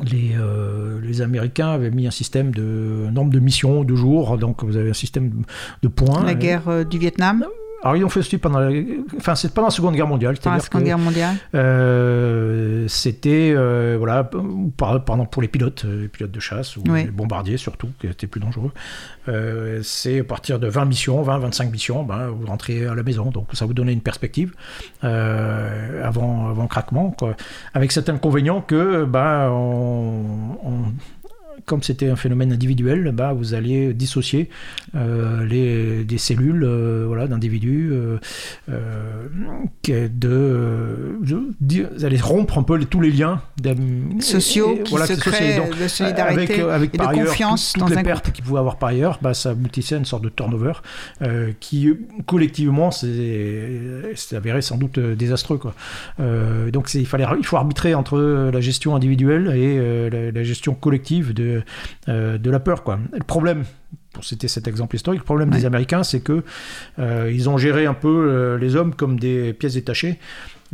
[0.00, 4.38] Euh, les, euh, les Américains avaient mis un système de nombre de missions de jours,
[4.38, 5.36] donc vous avez un système de,
[5.82, 6.24] de points.
[6.24, 7.44] La guerre euh, du Vietnam,
[7.82, 8.70] Alors ils ont fait aussi pendant la,
[9.18, 11.36] enfin c'est pendant la Seconde Guerre mondiale, pendant la Seconde que Guerre mondiale.
[11.54, 14.28] euh, c'était euh, voilà
[14.76, 17.04] par, pour les pilotes, euh, les pilotes de chasse ou Oui.
[17.04, 18.72] les bombardiers surtout qui étaient plus dangereux.
[19.28, 23.02] Euh, c'est à partir de 20 missions, 20 25 missions, ben, vous rentrez à la
[23.04, 23.30] maison.
[23.30, 24.54] Donc ça vous donnait une perspective
[25.02, 27.36] avant avant craquement quoi.
[27.74, 30.92] Avec cet inconvénient que ben on- on-
[31.68, 34.48] comme c'était un phénomène individuel, bah, vous alliez dissocier
[34.96, 38.18] euh, les, des cellules euh, voilà, d'individus, euh,
[39.88, 41.18] de,
[41.60, 43.40] de- vous allez rompre un peu les- tous les liens
[44.20, 45.32] Sociaux et- qui voilà, se sociaux.
[45.32, 48.02] créent Donc, de solidarité avec, avec et de par ailleurs confiance toutes, dans les un
[48.02, 50.72] pertes qu'il pouvait avoir par ailleurs, bah, ça aboutissait à une sorte de turnover
[51.60, 51.88] qui
[52.26, 53.80] collectivement s'est
[54.34, 55.58] avéré sans doute désastreux.
[55.58, 55.74] Quoi.
[56.72, 61.32] Donc il, fallait, il faut arbitrer entre la gestion individuelle et la, la gestion collective
[61.34, 61.57] de,
[62.08, 62.82] euh, de la peur.
[62.82, 62.98] Quoi.
[63.12, 63.64] Le problème,
[64.12, 65.58] pour citer cet exemple historique, le problème Ouais.
[65.58, 66.42] des Américains, c'est que
[66.98, 70.18] euh, ils ont géré un peu euh, les hommes comme des pièces détachées.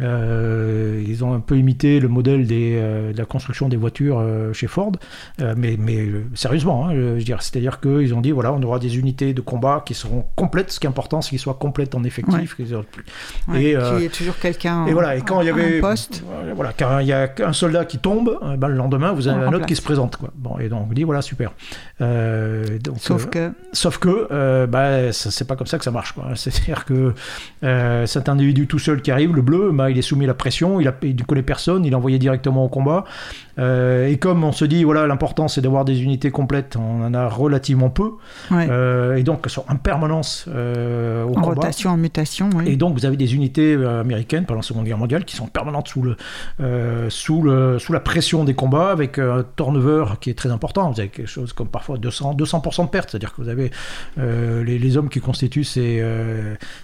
[0.00, 4.18] Euh, ils ont un peu imité le modèle des, euh, de la construction des voitures
[4.18, 4.92] euh, chez Ford,
[5.38, 8.98] mais, mais sérieusement, hein, je veux dire, c'est-à-dire qu'ils ont dit voilà, on aura des
[8.98, 10.72] unités de combat qui seront complètes.
[10.72, 12.56] Ce qui est important, c'est qu'ils soient complètes en effectif.
[12.56, 12.72] plus-
[13.48, 16.22] Ouais, et, qu'il y ait toujours quelqu'un et voilà, et quand il y avait poste.
[16.54, 19.48] voilà, quand il y a un soldat qui tombe, ben, le lendemain vous avez On
[19.48, 20.30] un autre qui se présente quoi.
[20.34, 21.52] Bon et donc on dit voilà super.
[22.00, 26.14] Donc, Sauf que Sauf que bah, c'est pas comme ça que ça marche.
[26.34, 27.14] C'est-à-dire que
[28.06, 30.80] cet individu tout seul qui arrive, le bleu, bah, il est soumis à la pression,
[30.80, 33.04] il, a, il ne connaît personne, il est envoyé directement au combat.
[33.58, 37.14] Euh, et comme on se dit, voilà, l'important c'est d'avoir des unités complètes, on en
[37.14, 38.12] a relativement peu,
[38.50, 41.46] ouais, euh, et donc elles sont en permanence euh, au en combat.
[41.46, 42.64] rotation, en mutation, oui.
[42.68, 45.88] Et donc vous avez des unités américaines pendant la Seconde Guerre mondiale qui sont permanentes
[45.88, 46.16] sous, le,
[47.08, 50.90] sous, le, sous la pression des combats avec un turnover qui est très important.
[50.90, 53.70] Vous avez quelque chose comme parfois 200, 200% de pertes, c'est-à-dire que vous avez
[54.16, 56.04] les, les hommes qui constituent ces,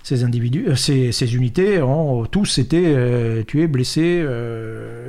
[0.03, 2.95] ces individus, ces, ces unités ont tous été
[3.47, 4.25] tués, blessés,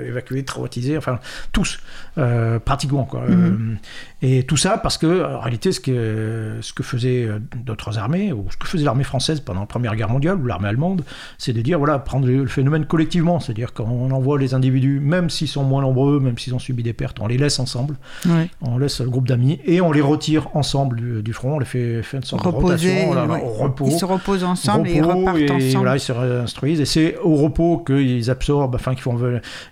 [0.08, 1.20] évacués, traumatisés, enfin
[1.52, 1.80] tous
[2.18, 3.22] euh, pratiquement quoi.
[3.28, 3.78] Mhm.
[4.24, 7.98] Euh, et tout ça parce que en réalité ce que ce que faisaient euh, d'autres
[7.98, 11.04] armées ou ce que faisait l'armée française pendant la Première Guerre mondiale ou l'armée allemande,
[11.38, 15.30] c'est de dire voilà prendre le phénomène collectivement, c'est-à-dire quand on envoie les individus, même
[15.30, 17.96] s'ils sont moins nombreux, même s'ils ont subi des pertes, on les laisse ensemble,
[18.28, 18.50] Ouais.
[18.62, 21.66] on laisse le groupe d'amis et on les retire ensemble du, du front, on les
[21.66, 23.42] fait, fait une sorte Reposer, de rotation, là, ouais.
[23.44, 25.74] au repos Ils se reposent ensemble et ils repartent et ensemble.
[25.76, 29.18] voilà, ils se réinstruisent et c'est au repos qu'ils absorbent, enfin qu'ils font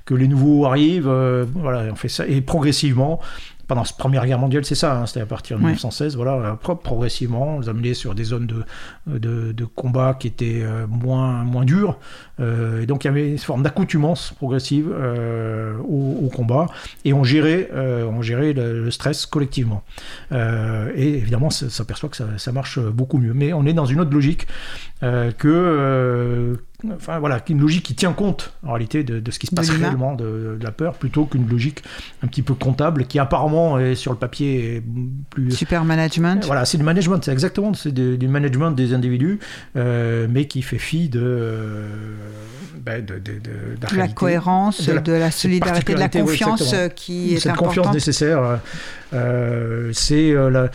[0.06, 1.08] que les nouveaux arrivent.
[1.08, 3.20] euh, voilà, on fait ça et progressivement.
[3.68, 5.68] Pendant la Première Guerre mondiale, c'est ça, hein, c'était à partir de Ouais.
[5.68, 8.64] 1916, voilà, progressivement, on les a amenés sur des zones de,
[9.20, 12.00] de, de combat qui étaient euh, moins, moins dures,
[12.40, 16.66] euh, et donc il y avait une forme d'accoutumance progressive euh, au, au combat,
[17.06, 19.84] et on gérait, euh, on gérait le, le stress collectivement.
[20.32, 23.36] Et évidemment, ça s'aperçoit que ça, ça marche beaucoup mieux.
[23.36, 24.48] Mais on est dans une autre logique
[25.02, 26.58] que
[26.96, 29.70] enfin voilà une logique qui tient compte en réalité de, de ce qui se passe
[29.70, 31.84] réellement de, de la peur plutôt qu'une logique
[32.24, 34.84] un petit peu comptable qui apparemment est sur le papier est
[35.30, 36.46] plus Super management.
[36.46, 39.40] voilà, c'est du management, c'est exactement, c'est du, management des individus,
[39.76, 41.88] euh, mais qui fait fi de, euh,
[42.86, 43.14] ben, de,
[43.98, 47.94] la cohérence, de de la- solidarité, de la oui, confiance euh, qui est cette confiance
[47.94, 48.60] nécessaire,
[49.14, 50.70] euh, c'est la,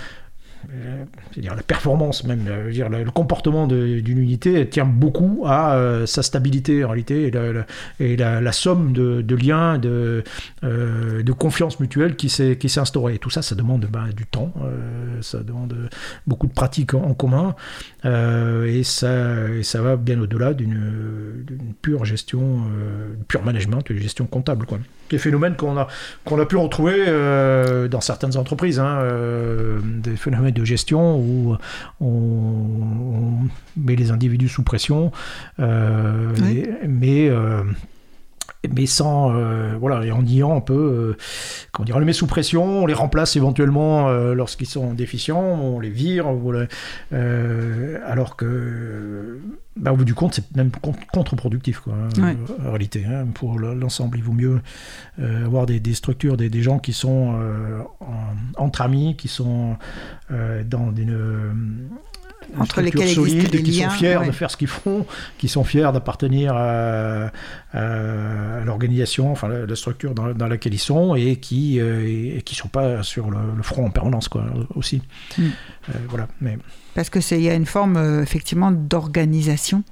[0.72, 2.70] euh, c'est-à-dire la performance même, euh,
[3.04, 7.32] le, comportement d'une unité tient beaucoup à euh, sa stabilité en réalité
[8.00, 10.22] et la, somme de, liens, de,
[10.62, 13.18] de confiance mutuelle qui s'est instaurée.
[13.18, 14.52] Tout ça, ça demande ben, du temps,
[15.20, 15.74] ça demande
[16.26, 17.54] beaucoup de pratiques en, commun
[18.04, 21.44] et, ça, ça va bien au-delà d'une
[21.82, 22.62] pure gestion,
[23.28, 24.66] pure management, une gestion comptable.
[24.66, 24.78] Quoi.
[25.14, 25.86] Des phénomènes qu'on a,
[26.24, 31.56] qu'on a pu retrouver euh, dans certaines entreprises, hein, euh, des phénomènes de gestion où
[32.00, 33.38] on, on
[33.76, 35.12] met les individus sous pression,
[35.60, 36.64] euh, Oui.
[36.82, 37.28] et- mais
[38.74, 41.16] mais sans euh, voilà et en niant un peu euh,
[41.72, 45.40] comment dire on les met sous pression on les remplace éventuellement euh, lorsqu'ils sont déficients
[45.42, 46.26] on les vire
[47.12, 49.38] euh, alors que
[49.76, 52.36] bah, au bout du compte c'est même con- contre-productif quoi hein, Ouais.
[52.66, 54.60] en réalité hein, pour le- l'ensemble il vaut mieux
[55.20, 57.34] avoir des, des structures des, des gens qui sont
[58.00, 59.76] en- entre amis qui sont
[60.30, 61.88] dans une
[62.58, 64.26] Entre lesquels existent solide, des qui liens, sont fiers ouais.
[64.26, 65.06] de faire ce qu'ils font
[65.38, 67.30] qui sont fiers d'appartenir à,
[68.64, 72.54] l'organisation, enfin la, la structure dans, dans laquelle ils sont et qui euh, et, qui
[72.54, 75.02] sont pas sur le, le front en permanence quoi aussi.
[75.36, 75.42] Mm.
[75.42, 76.58] Euh, voilà, mais
[76.94, 79.82] Parce que c'est il y a une forme euh, effectivement d'organisation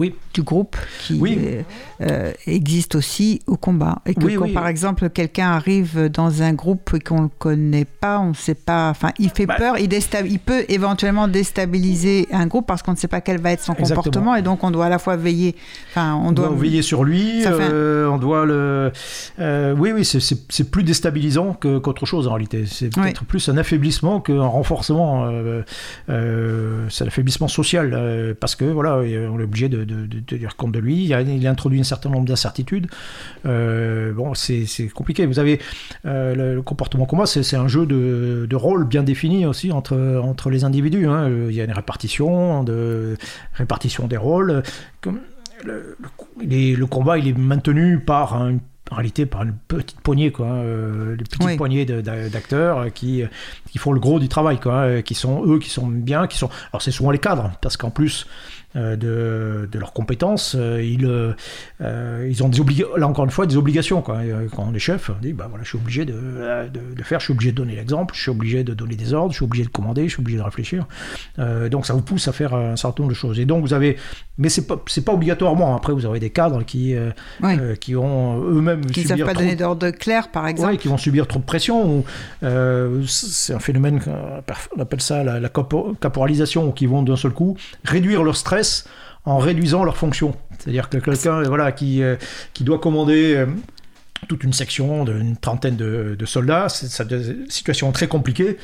[0.00, 0.14] Oui.
[0.34, 1.38] du groupe qui Oui.
[1.40, 1.62] euh,
[2.02, 3.98] euh, existe aussi au combat.
[4.06, 7.84] Et que Oui, quand par exemple quelqu'un arrive dans un groupe et qu'on ne connaît
[7.84, 9.56] pas, on ne sait pas, enfin il fait Bah.
[9.58, 9.88] peur, il,
[10.38, 13.96] peut éventuellement déstabiliser un groupe parce qu'on ne sait pas quel va être son Exactement.
[14.02, 15.54] comportement et donc on doit à la fois veiller,
[15.90, 18.92] enfin on on doit, doit veiller sur lui, un- euh, on doit le.
[19.38, 22.64] euh, oui, oui, c'est- plus déstabilisant qu'autre chose en réalité.
[22.66, 25.28] C'est peut-être plus un affaiblissement qu'un renforcement.
[26.08, 29.02] c'est l'affaiblissement social euh, parce que voilà, on
[29.40, 31.04] est obligé de, de- de tenir compte de lui.
[31.04, 32.86] Il, a- il introduit un certain nombre d'incertitudes.
[33.46, 35.26] Euh, bon, c'est compliqué.
[35.26, 35.60] Vous avez
[36.06, 40.20] euh, le, le comportement commun, c'est un jeu de, de rôle bien défini aussi entre,
[40.22, 41.06] entre les individus.
[41.06, 41.28] hein.
[41.48, 43.16] Il y a une répartition, de,
[43.54, 44.62] répartition des rôles.
[45.00, 45.20] Comme
[45.64, 45.96] le,
[46.86, 48.58] combat, il est maintenu par un-
[48.92, 51.56] en réalité par une petite poignée, quoi, euh, Oui.
[51.56, 53.22] poignées de- d'a- d'acteurs qui,
[53.70, 56.36] qui font le gros du travail, quoi, euh, qui sont eux, qui sont bien, qui
[56.36, 56.50] sont.
[56.72, 61.04] Alors c'est souvent les cadres, parce qu'en plus euh, de, de leurs compétences, euh, ils,
[61.04, 61.32] euh,
[61.80, 62.60] euh, ils ont des
[62.96, 64.16] là encore une fois des obligations, quoi.
[64.18, 66.80] Euh, Quand on est chef, on dit bah voilà, je suis obligé de, euh, de,
[66.94, 69.32] de faire, je suis obligé de donner l'exemple, je suis obligé de donner des ordres,
[69.32, 70.86] je suis obligé de commander, je suis obligé de réfléchir.
[71.38, 73.40] Euh, donc ça vous pousse à faire un certain nombre de choses.
[73.40, 73.96] Et donc vous avez,
[74.38, 75.74] mais c'est pas c'est pas obligatoirement.
[75.74, 77.10] Après vous avez des cadres qui euh,
[77.42, 77.56] Oui.
[77.58, 80.70] euh, qui ont eux-mêmes qui ne savent pas trop- donner d'ordre clair par exemple.
[80.72, 81.90] Ouais, qui vont subir trop de pression.
[81.98, 82.04] ou,
[82.44, 84.42] euh, c'est un phénomène, qu'on-
[84.76, 88.59] on appelle ça la, la capo- caporalisation, qui vont d'un seul coup réduire leur stress
[89.24, 90.34] en réduisant leur fonction.
[90.58, 92.16] C'est-à-dire que quelqu'un voilà, qui, euh,
[92.52, 93.46] qui doit commander euh,
[94.28, 98.58] toute une section d'une trentaine de, de soldats, c'est une situation très compliquée,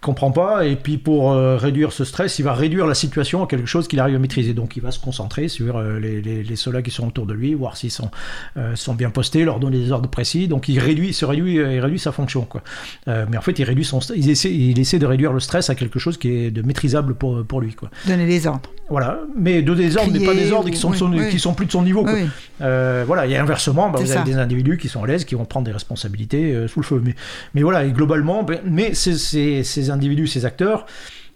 [0.00, 3.42] il comprend pas, et puis pour euh, réduire ce stress, il va réduire la situation
[3.42, 4.54] à quelque chose qu'il arrive à maîtriser.
[4.54, 7.34] Donc il va se concentrer sur euh, les, les- les soldats qui sont autour de
[7.34, 8.08] lui, voir s'ils sont,
[8.56, 10.46] euh, sont bien postés, leur donner des ordres précis.
[10.46, 12.42] Donc il réduit, se réduit, il réduit sa fonction.
[12.42, 12.62] Quoi.
[13.06, 15.74] Mais en fait, il réduit son, il essaie, il essaie de réduire le stress à
[15.74, 17.74] quelque chose qui est de maîtrisable pour, pour lui.
[17.74, 17.90] Quoi.
[18.06, 18.70] Donner les ordres.
[18.90, 21.12] Voilà, mais de des ordres, mais pas des ordres ou- qui sont, de oui, son-
[21.12, 21.28] oui.
[21.28, 22.04] qui sont plus de son niveau.
[22.04, 22.14] quoi.
[22.14, 22.24] Oui.
[22.60, 24.24] Voilà, et inversement, bah, vous avez ça.
[24.24, 27.02] des individus qui sont à l'aise, qui vont prendre des responsabilités sous le feu.
[27.04, 27.14] Mais,
[27.54, 30.86] mais voilà, et globalement, ben, mais ces, ces- individus, ces acteurs,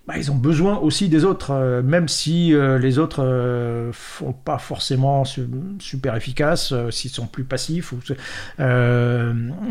[0.06, 4.32] bah, ils ont besoin aussi des autres, euh, même si euh, les autres euh, font
[4.32, 5.46] pas forcément su-
[5.78, 7.92] super efficaces, euh, s'ils sont plus passifs.
[7.92, 8.00] Ou,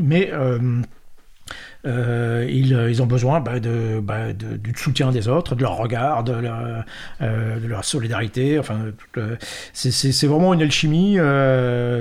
[0.02, 0.32] mais
[1.86, 3.54] euh, euh, ils, ont besoin bah,
[4.02, 6.84] bah, de- du soutien des autres, de leur regard, de leur,
[7.22, 8.60] euh, solidarité.
[8.60, 8.80] Enfin,
[9.74, 11.18] c'est- vraiment une alchimie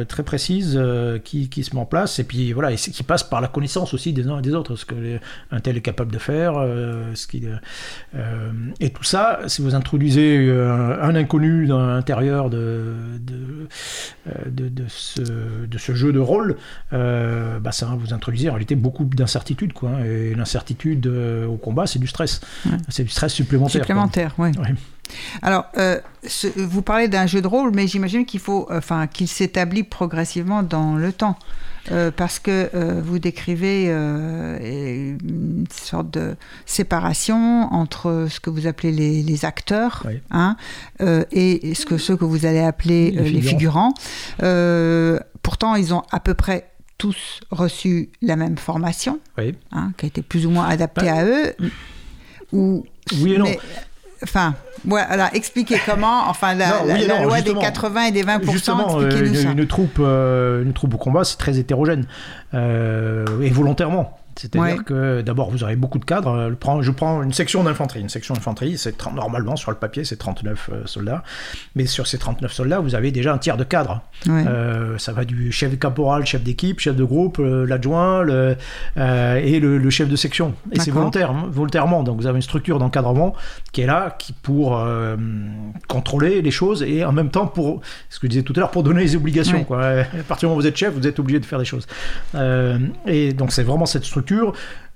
[0.08, 0.80] très précise
[1.24, 4.28] qui, se met en place et puis voilà, qui passe par la connaissance aussi des
[4.28, 5.20] uns et des autres, ce que les-
[5.62, 6.54] tel est capable de faire,
[8.80, 12.94] et tout ça, si vous introduisez un inconnu dans l'intérieur de,
[14.88, 16.56] ce, jeu de rôle,
[16.92, 20.06] bah, ça va vous introduire en réalité beaucoup d'incertitudes l'incertitude, quoi.
[20.06, 22.40] Et l'incertitude euh, au combat, c'est du stress.
[22.66, 22.72] Ouais.
[22.88, 23.80] C'est du stress supplémentaire.
[23.82, 24.50] Supplémentaire, oui.
[24.58, 24.74] Ouais.
[25.42, 29.26] Alors, euh, ce- vous parlez d'un jeu de rôle, mais j'imagine qu'il faut, enfin, qu'il
[29.28, 31.36] s'établit progressivement dans le temps,
[31.90, 38.66] Euh, parce que euh, vous décrivez euh, une sorte de séparation entre ce que vous
[38.66, 40.20] appelez les, les acteurs, Oui.
[40.30, 40.56] hein,
[41.00, 43.94] euh, et ce que ceux que vous allez appeler Les euh, les figurants.
[44.42, 46.69] Euh, pourtant, ils ont à peu près
[47.00, 49.54] tous reçu la même formation, Oui.
[49.72, 51.54] hein, qui a été plus ou moins adaptée Bah, à eux.
[52.52, 52.84] Ou
[53.22, 53.44] Oui et non.
[53.44, 53.58] mais,
[54.22, 58.04] enfin, voilà, expliquez comment, enfin, la, Non, la- oui et la non, loi des 80
[58.06, 59.50] et des 20%, Justement, euh, expliquez-nous ça.
[59.52, 62.06] une, une troupe, euh, une troupe au combat, c'est très hétérogène
[62.54, 64.18] euh, et volontairement.
[64.36, 64.84] C'est-à-dire Ouais.
[64.84, 66.30] que d'abord, vous aurez beaucoup de cadres.
[66.30, 68.00] Euh, Je prends une section d'infanterie.
[68.00, 71.22] Une section d'infanterie, c'est 30 normalement sur le papier, c'est 39 euh, soldats.
[71.74, 74.02] Mais sur ces 39 soldats, vous avez déjà un tiers de cadres.
[74.26, 74.44] Ouais.
[74.46, 78.56] Euh, ça va du chef caporal, chef d'équipe, chef de groupe, l'adjoint le,
[78.96, 80.54] euh, et le, le chef de section.
[80.72, 82.02] Et c'est volontaire, volontairement.
[82.02, 83.34] Donc vous avez une structure d'encadrement
[83.72, 85.16] qui est là, qui pour euh,
[85.88, 88.70] contrôler les choses et en même temps pour, ce que je disais tout à l'heure,
[88.70, 89.64] pour donner les obligations.
[89.64, 89.84] Quoi.
[89.84, 91.86] À partir du moment où vous êtes chef, vous êtes obligé de faire des choses.
[93.06, 94.19] Et donc c'est vraiment cette structure.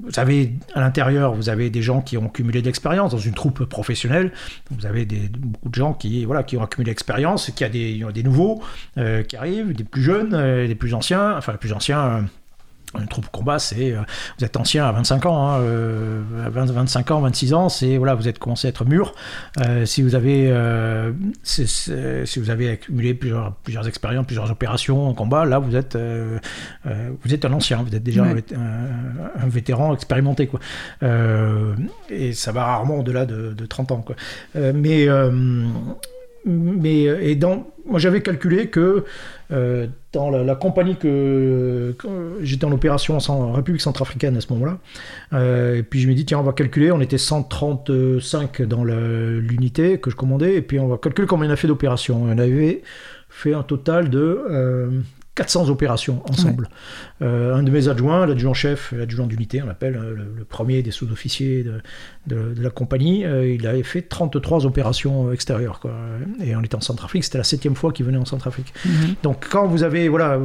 [0.00, 3.34] Vous avez à l'intérieur, vous avez des gens qui ont cumulé de l'expérience dans une
[3.34, 4.32] troupe professionnelle.
[4.70, 8.04] Vous avez beaucoup de gens qui, voilà, qui ont accumulé l'expérience, qui a des, y
[8.04, 8.62] a des nouveaux
[8.98, 11.36] euh, qui arrivent, des plus jeunes, euh, des plus anciens.
[11.36, 12.26] Enfin, les plus anciens.
[13.00, 14.00] Une troupe combat, c'est euh,
[14.38, 17.96] vous êtes ancien à 25 ans, hein, euh, à 20, 25 ans, 26 ans, c'est
[17.96, 19.14] voilà, vous êtes commencé à être mûr.
[19.66, 20.52] Euh, si vous avez
[21.42, 25.96] si vous avez accumulé plusieurs plusieurs expériences, plusieurs opérations en combat, là vous êtes
[26.86, 30.60] vous êtes un ancien, vous êtes déjà un, vét- un- un vétéran expérimenté quoi.
[32.10, 34.16] Et ça va rarement au-delà de, de 30 ans quoi.
[34.54, 35.06] Mais
[36.44, 39.04] mais euh, et dans moi j'avais calculé que
[39.52, 41.94] euh, dans la, compagnie que,
[42.40, 44.78] j'étais en opération en, République centrafricaine à ce moment-là,
[45.32, 49.98] euh, et puis je me dis tiens on va calculer, on était 135 dans l'unité
[49.98, 52.22] que je commandais, et puis on va calculer combien on a fait d'opérations.
[52.24, 52.82] On avait
[53.28, 55.02] fait un total de
[55.34, 56.68] 400 opérations ensemble.
[57.22, 60.90] Euh, un de mes adjoints, l'adjoint-chef, l'adjoint d'unité, on l'appelle euh, le, le premier des
[60.92, 61.80] sous-officiers de,
[62.28, 65.80] de- de la compagnie, euh, il avait fait 33 opérations extérieures.
[65.80, 65.92] Quoi.
[66.42, 68.72] Et on était en Centrafrique, c'était la septième fois qu'il venait en Centrafrique.
[68.86, 69.14] Mhm.
[69.24, 70.38] Donc quand vous avez, voilà,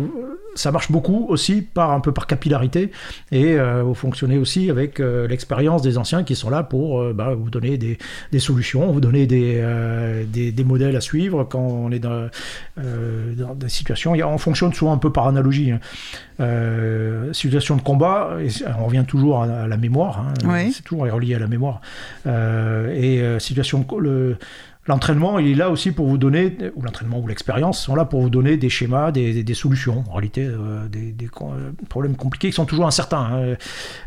[0.55, 2.91] ça marche beaucoup aussi par un peu par capillarité
[3.31, 7.13] et euh, vous fonctionnez aussi avec euh, l'expérience des anciens qui sont là pour euh,
[7.13, 7.97] bah, vous donner des,
[8.31, 9.63] des solutions, vous donner des,
[10.27, 12.29] des, des modèles à suivre quand on est dans,
[12.77, 14.13] dans des situations.
[14.13, 15.71] On fonctionne souvent un peu par analogie.
[15.71, 15.79] hein.
[17.33, 18.47] Situation de combat, et
[18.79, 20.19] on revient toujours à, à la mémoire.
[20.19, 20.33] hein.
[20.45, 20.71] Oui.
[20.71, 21.81] C'est toujours relié à la mémoire.
[22.25, 24.37] Et situation le,
[24.89, 28.23] L'entraînement, il est là aussi pour vous donner, ou l'entraînement ou l'expérience sont là pour
[28.23, 30.03] vous donner des schémas, des, solutions.
[30.09, 33.29] En réalité, euh, des, euh, problèmes compliqués qui sont toujours incertains.
[33.31, 33.55] hein.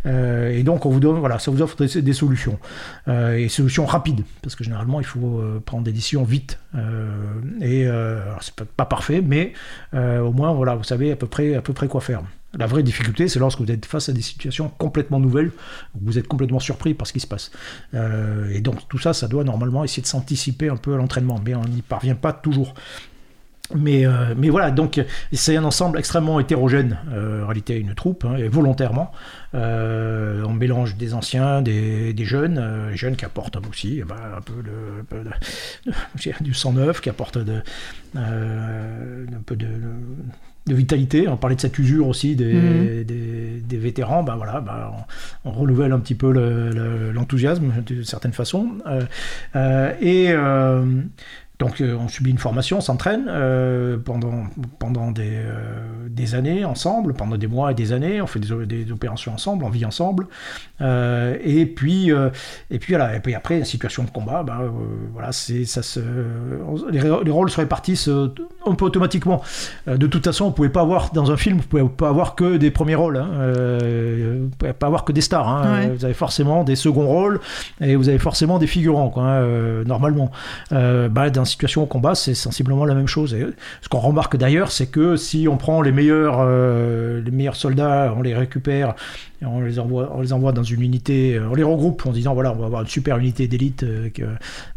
[0.06, 2.58] Euh, et donc, on vous donne, voilà, ça vous offre des, solutions.
[3.06, 6.58] Et solutions rapides, parce que généralement, il faut prendre des décisions vite.
[7.60, 7.86] Et
[8.40, 9.52] c'est pas, pas parfait, mais
[9.92, 12.22] au moins, voilà, vous savez à peu près, à peu près quoi faire.
[12.58, 15.52] La vraie difficulté, c'est lorsque vous êtes face à des situations complètement nouvelles,
[15.94, 17.50] où vous êtes complètement surpris par ce qui se passe.
[17.94, 21.40] Euh, et donc tout ça, ça doit normalement essayer de s'anticiper un peu à l'entraînement,
[21.44, 22.74] mais on n'y parvient pas toujours.
[23.74, 28.26] Mais, euh, mais voilà, donc c'est un ensemble extrêmement hétérogène, euh, en réalité une troupe,
[28.26, 29.12] hein, et volontairement.
[29.54, 34.62] On mélange des anciens, des, jeunes, les jeunes qui apportent aussi eh ben, un peu,
[34.62, 37.62] de, de- du sang neuf, qui apportent un
[39.46, 39.68] peu de,
[40.66, 41.26] de vitalité.
[41.28, 43.04] On parlait de cette usure aussi des, Mhm.
[43.04, 44.22] des, des vétérans.
[44.22, 44.92] Ben voilà, ben,
[45.44, 48.68] on, on renouvelle un petit peu le- le- l'enthousiasme d'une certaine façon.
[48.86, 49.02] Euh,
[49.56, 50.84] euh, et euh,
[51.62, 54.46] donc euh, on subit une formation, on s'entraîne euh, pendant,
[54.80, 58.90] pendant des, euh, des années ensemble, pendant des mois et des années, on fait des,
[58.90, 60.26] opérations ensemble, on vit ensemble.
[60.80, 62.10] Et, puis,
[62.70, 64.72] et puis voilà, et puis après, une situation de combat, ben,
[65.12, 66.00] voilà, ça se,
[66.66, 68.08] on- les, rôles se répartissent
[68.66, 69.42] un peu automatiquement.
[69.86, 72.56] De toute façon, vous pouvez pas avoir, dans un film, vous pouvez pas avoir que
[72.56, 73.28] des premiers rôles, hein,
[74.40, 75.48] vous pouvez pas avoir que des stars.
[75.48, 75.82] hein.
[75.82, 75.88] Ouais.
[75.90, 77.38] Vous avez forcément des seconds rôles
[77.80, 80.32] et vous avez forcément des figurants, quoi, hein, normalement.
[80.72, 83.34] Bah, dans situation au combat, c'est sensiblement la même chose.
[83.34, 83.46] Et
[83.80, 88.12] ce qu'on remarque d'ailleurs, c'est que si on prend les meilleurs, euh, les meilleurs soldats,
[88.16, 88.94] on les récupère,
[89.42, 92.12] et on les envoie, on les envoie dans une unité, euh, on les regroupe en
[92.12, 93.82] disant voilà, on va avoir une super unité d'élite.
[93.82, 94.22] euh, que-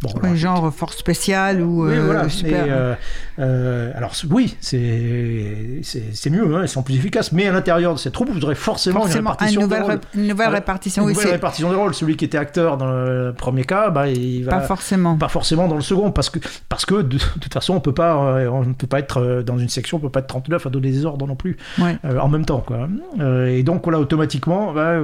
[0.02, 0.36] bon, Ouais, voilà.
[0.36, 2.28] genre force spéciale ou Oui, euh, voilà.
[2.30, 2.96] super.
[3.40, 8.12] Euh, alors oui, c'est mieux, hein, ils sont plus efficaces, mais à l'intérieur de ces
[8.12, 9.96] troupes, vous aurez forcément, une Forcément, répartition une nouvelle, des rôles.
[9.96, 11.02] rép- une nouvelle répartition.
[11.04, 11.94] Une oui, nouvelle c'est répartition des rôles.
[11.94, 15.18] Celui qui était acteur dans le premier cas, bah, il va pas forcément.
[15.18, 16.40] pas forcément dans le second parce que
[16.70, 18.16] parce que de, de toute façon on peut pas
[18.52, 20.92] on ne peut pas être dans une section on peut pas être 39 à donner
[20.92, 21.98] des ordres non plus Ouais.
[22.06, 22.88] euh, en même temps quoi
[23.20, 25.00] Euh, et donc voilà automatiquement bah,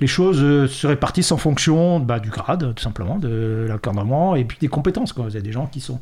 [0.00, 4.44] les choses euh, se répartissent en fonction bah, du grade tout simplement de l'encadrement et
[4.44, 6.00] puis des compétences vous avez des gens qui sont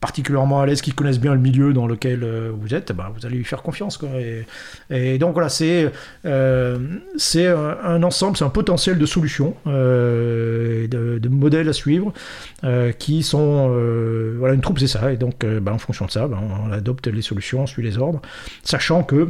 [0.00, 3.26] particulièrement à l'aise, qui connaissent bien le milieu dans lequel euh, vous êtes, bah, vous
[3.26, 3.98] allez lui faire confiance.
[4.90, 5.92] Et, donc voilà, c'est
[6.24, 6.78] euh,
[7.84, 12.14] un, ensemble, c'est un potentiel de solutions, de, modèles à suivre,
[12.98, 13.68] qui sont...
[14.38, 15.12] voilà, une troupe, c'est ça.
[15.12, 18.22] Et donc, en fonction de ça, on adopte les solutions, on suit les ordres,
[18.62, 19.28] sachant que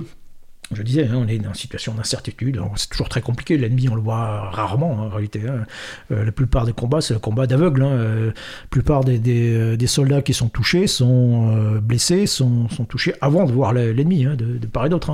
[0.72, 2.60] je disais, hein, on est dans une situation d'incertitude.
[2.76, 3.58] C'est toujours très compliqué.
[3.58, 5.42] L'ennemi, on le voit rarement hein, en réalité.
[5.48, 5.66] hein.
[6.12, 7.82] Euh, la plupart des combats, c'est le combat d'aveugle.
[7.84, 8.32] Euh, la
[8.70, 13.92] plupart euh, des soldats qui sont touchés sont blessés, sont, touchés avant de voir le-
[13.92, 15.12] l'ennemi, de, de part et d'autre.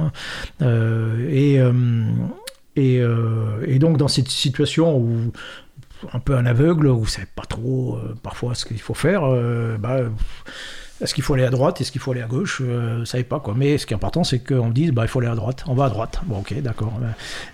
[0.60, 1.58] et,
[2.76, 5.32] et, donc, dans cette situation où
[6.12, 9.22] un peu un aveugle, où vous savez pas trop parfois ce qu'il faut faire,
[9.78, 10.00] bah,
[11.00, 13.24] est-ce qu'il faut aller à droite Est-ce qu'il faut aller à gauche euh, Vous savez
[13.24, 13.54] pas quoi.
[13.56, 15.64] Mais ce qui est important, c'est qu'on dise bah, il faut aller à droite.
[15.68, 16.20] On va à droite.
[16.26, 16.92] Bon, ok, d'accord.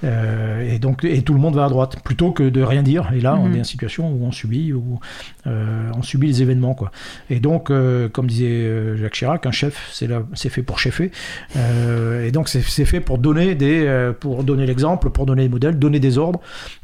[0.05, 3.11] Euh, et donc, et tout le monde va à droite, plutôt que de rien dire.
[3.15, 3.57] Et là, on Mhm.
[3.57, 5.01] est en situation où on subit, où
[5.47, 6.91] euh, on subit les événements, quoi.
[7.31, 10.79] Et donc, euh, comme disait euh, Jacques Chirac, un chef, c'est là, c'est fait pour
[10.79, 11.11] chefer.
[11.57, 15.49] Euh, et donc, c'est fait pour donner des, euh, pour donner l'exemple, pour donner les
[15.49, 16.41] modèles, donner des ordres,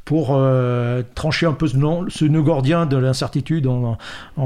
[0.09, 1.77] pour euh, trancher un peu ce,
[2.09, 3.99] ce nœud gordien de l'incertitude en,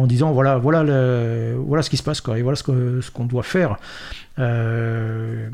[0.09, 3.77] disant voilà, ce qui se passe, et voilà ce qu'on doit faire.
[4.39, 5.49] Euh,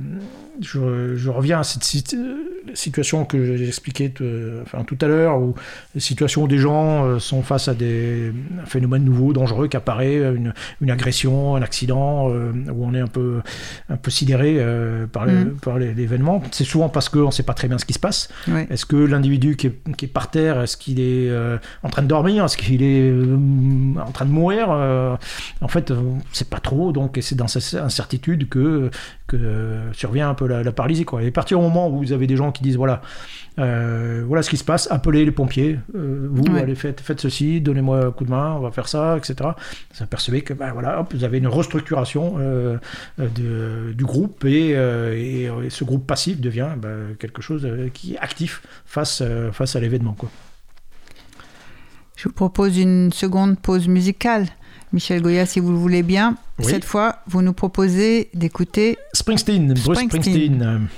[0.60, 2.16] je, je reviens à cette sit-
[2.74, 4.24] situation que j'ai expliquée tout,
[4.62, 5.54] enfin, tout à l'heure, où
[5.94, 9.76] les situations où des gens euh, sont face à des un phénomène nouveau, dangereux qui
[9.76, 13.38] apparaît, une, une agression, un accident, euh, où on est un peu,
[13.88, 15.26] un peu sidéré euh, par
[15.78, 16.42] les- l'événement.
[16.50, 18.28] C'est souvent parce qu'on ne sait pas très bien ce qui se passe.
[18.70, 22.02] Est-ce que l'individu qui est, qui est par terre, est-ce qu'il est euh, en train
[22.02, 23.36] de dormir Est-ce qu'il est euh,
[24.04, 25.14] en train de mourir Euh,
[25.60, 25.96] En fait, euh,
[26.32, 26.90] c'est pas trop.
[26.92, 28.67] Donc, c'est dans cette incertitude que,
[29.26, 29.40] que
[29.92, 31.04] survient un peu la, la paralysie.
[31.04, 31.22] Quoi.
[31.22, 33.02] Et à partir du moment où vous avez des gens qui disent voilà,
[33.58, 35.78] euh, voilà ce qui se passe, appelez les pompiers.
[35.94, 36.62] Euh, vous, Ouais.
[36.62, 39.34] allez faites, faites ceci, donnez-moi un coup de main, on va faire ça, etc.
[39.94, 42.76] Vous apercevez que ben, voilà, hop, vous avez une restructuration euh,
[43.18, 48.62] de- du groupe et, et, ce groupe passif devient ben, quelque chose qui est actif
[48.86, 50.14] face, face à l'événement.
[50.14, 50.30] Quoi.
[52.16, 54.46] Je vous propose une seconde pause musicale.
[54.92, 56.36] Michel Goya, si vous le voulez bien.
[56.58, 56.64] Oui.
[56.66, 60.22] Cette fois, vous nous proposez d'écouter Springsteen, Bruce Springsteen.
[60.22, 60.88] Springsteen.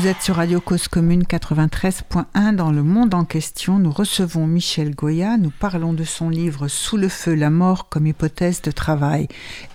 [0.00, 3.78] Vous êtes sur Radio Cause Commune 93.1 dans le monde en question.
[3.78, 5.36] Nous recevons Michel Goya.
[5.36, 9.28] Nous parlons de son livre Sous le feu, la mort comme hypothèse de travail.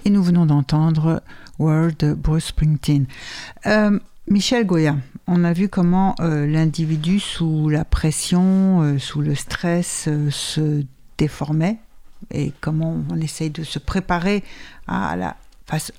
[0.04, 1.22] Et nous venons d'entendre
[1.60, 3.06] Word de Bruce Springsteen.
[3.68, 4.96] Euh, Michel Goya,
[5.28, 10.84] on a vu comment euh, l'individu sous la pression, euh, sous le stress, se
[11.20, 11.78] déformait
[12.32, 14.44] et comment on essaye de se préparer
[14.88, 15.36] à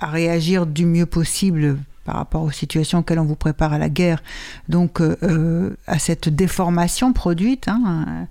[0.01, 4.23] réagir du mieux possible par rapport aux situations auxquelles on vous prépare à la guerre,
[4.69, 7.67] donc euh, euh, à cette déformation produite.
[7.69, 8.29] hein,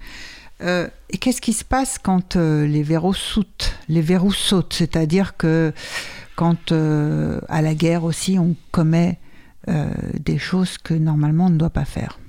[0.61, 5.35] euh, et qu'est-ce qui se passe quand euh, les verrous sautent Les verrous sautent, c'est-à-dire
[5.37, 5.73] que
[6.37, 9.19] quand à la guerre aussi on commet
[9.67, 12.19] des choses que normalement on ne doit pas faire.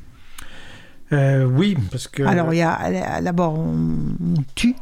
[1.12, 2.22] Oui, parce que.
[2.22, 3.96] Alors il y a d'abord on,
[4.38, 4.74] on tue,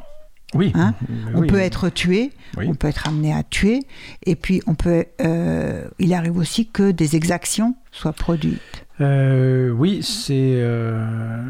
[0.55, 0.94] oui, hein,
[1.34, 1.46] on oui.
[1.48, 2.66] peut être tué, Oui.
[2.68, 3.80] on peut être amené à tuer,
[4.24, 8.61] et puis on peut, euh, il arrive aussi que des exactions soient produites.
[9.00, 11.42] Euh, oui, c'est euh,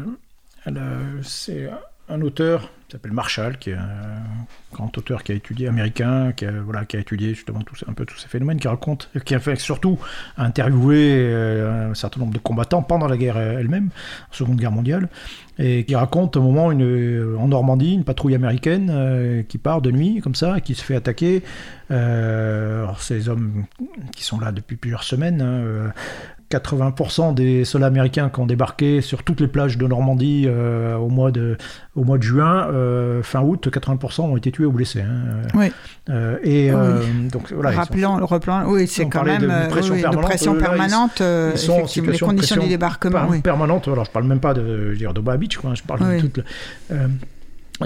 [1.21, 1.69] c'est
[2.09, 4.21] un auteur qui s'appelle Marshall, qui est un
[4.71, 8.05] grand auteur qui a étudié américain, qui a, voilà, qui a étudié justement un peu
[8.05, 9.97] tous ces phénomènes, qui raconte, qui a fait surtout
[10.37, 13.89] interviewer euh, un certain nombre de combattants pendant la guerre elle-même,
[14.31, 15.09] la Seconde Guerre mondiale,
[15.57, 19.89] et qui raconte un moment euh, en Normandie une patrouille américaine euh, qui part de
[19.89, 21.41] nuit comme ça, qui se fait attaquer.
[21.87, 23.65] Ces hommes
[24.15, 25.41] qui sont là depuis plusieurs semaines.
[25.41, 25.91] hein,
[26.51, 31.09] 80% des soldats américains qui ont débarqué sur toutes les plages de Normandie euh, au,
[31.09, 31.57] mois de,
[31.95, 35.01] au mois de juin, euh, fin août, 80% ont été tués ou blessés.
[35.01, 35.41] hein.
[35.55, 35.71] Oui.
[36.09, 36.69] Euh, et
[37.31, 40.25] donc voilà, sont- le replan, oui, c'est quand même de euh, pression oui, de permanente,
[40.29, 41.21] pression eux, là, ils- permanente.
[41.21, 43.25] ils sont en effectivement, les de conditions pression débarquement.
[43.25, 43.41] per- oui.
[43.41, 43.87] permanente.
[43.87, 46.21] Alors je parle même pas de je veux dire, d'Oba Beach, quoi, je parle de
[46.21, 46.39] toute.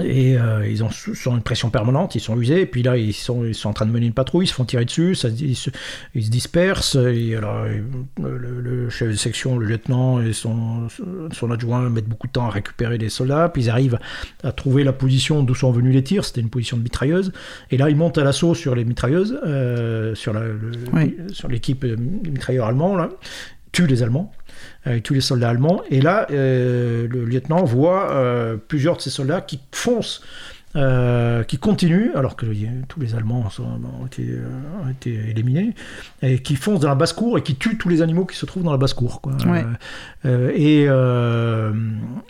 [0.04, 2.96] Et euh, ils ont sous- sont une pression permanente, ils sont usés, et puis là
[2.96, 5.16] ils sont, ils sont en train de mener une patrouille, ils se font tirer dessus,
[5.16, 5.70] ça, ils, se,
[6.14, 7.80] ils se dispersent, et alors euh,
[8.22, 10.86] le, le chef de section, le lieutenant et son,
[11.32, 13.98] son adjoint mettent beaucoup de temps à récupérer les soldats, puis ils arrivent
[14.44, 17.32] à trouver la position d'où sont venus les tirs, c'était une position de mitrailleuse,
[17.72, 20.58] et là ils montent à l'assaut sur les mitrailleuses, euh, sur le-
[20.92, 21.16] Oui.
[21.32, 23.08] sur l'équipe de mitrailleurs allemands, là,
[23.72, 24.32] tuent les Allemands
[24.84, 25.82] avec tous les soldats allemands.
[25.90, 30.22] Et là, euh, le lieutenant voit euh, plusieurs de ces soldats qui foncent,
[30.76, 32.46] euh, qui continuent, alors que
[32.88, 35.74] tous les Allemands sont- ont, été, euh, ont été éliminés,
[36.22, 38.62] et qui foncent dans la basse-cour et qui tuent tous les animaux qui se trouvent
[38.62, 39.20] dans la basse-cour.
[39.46, 39.64] Ouais.
[40.26, 40.84] Euh, et,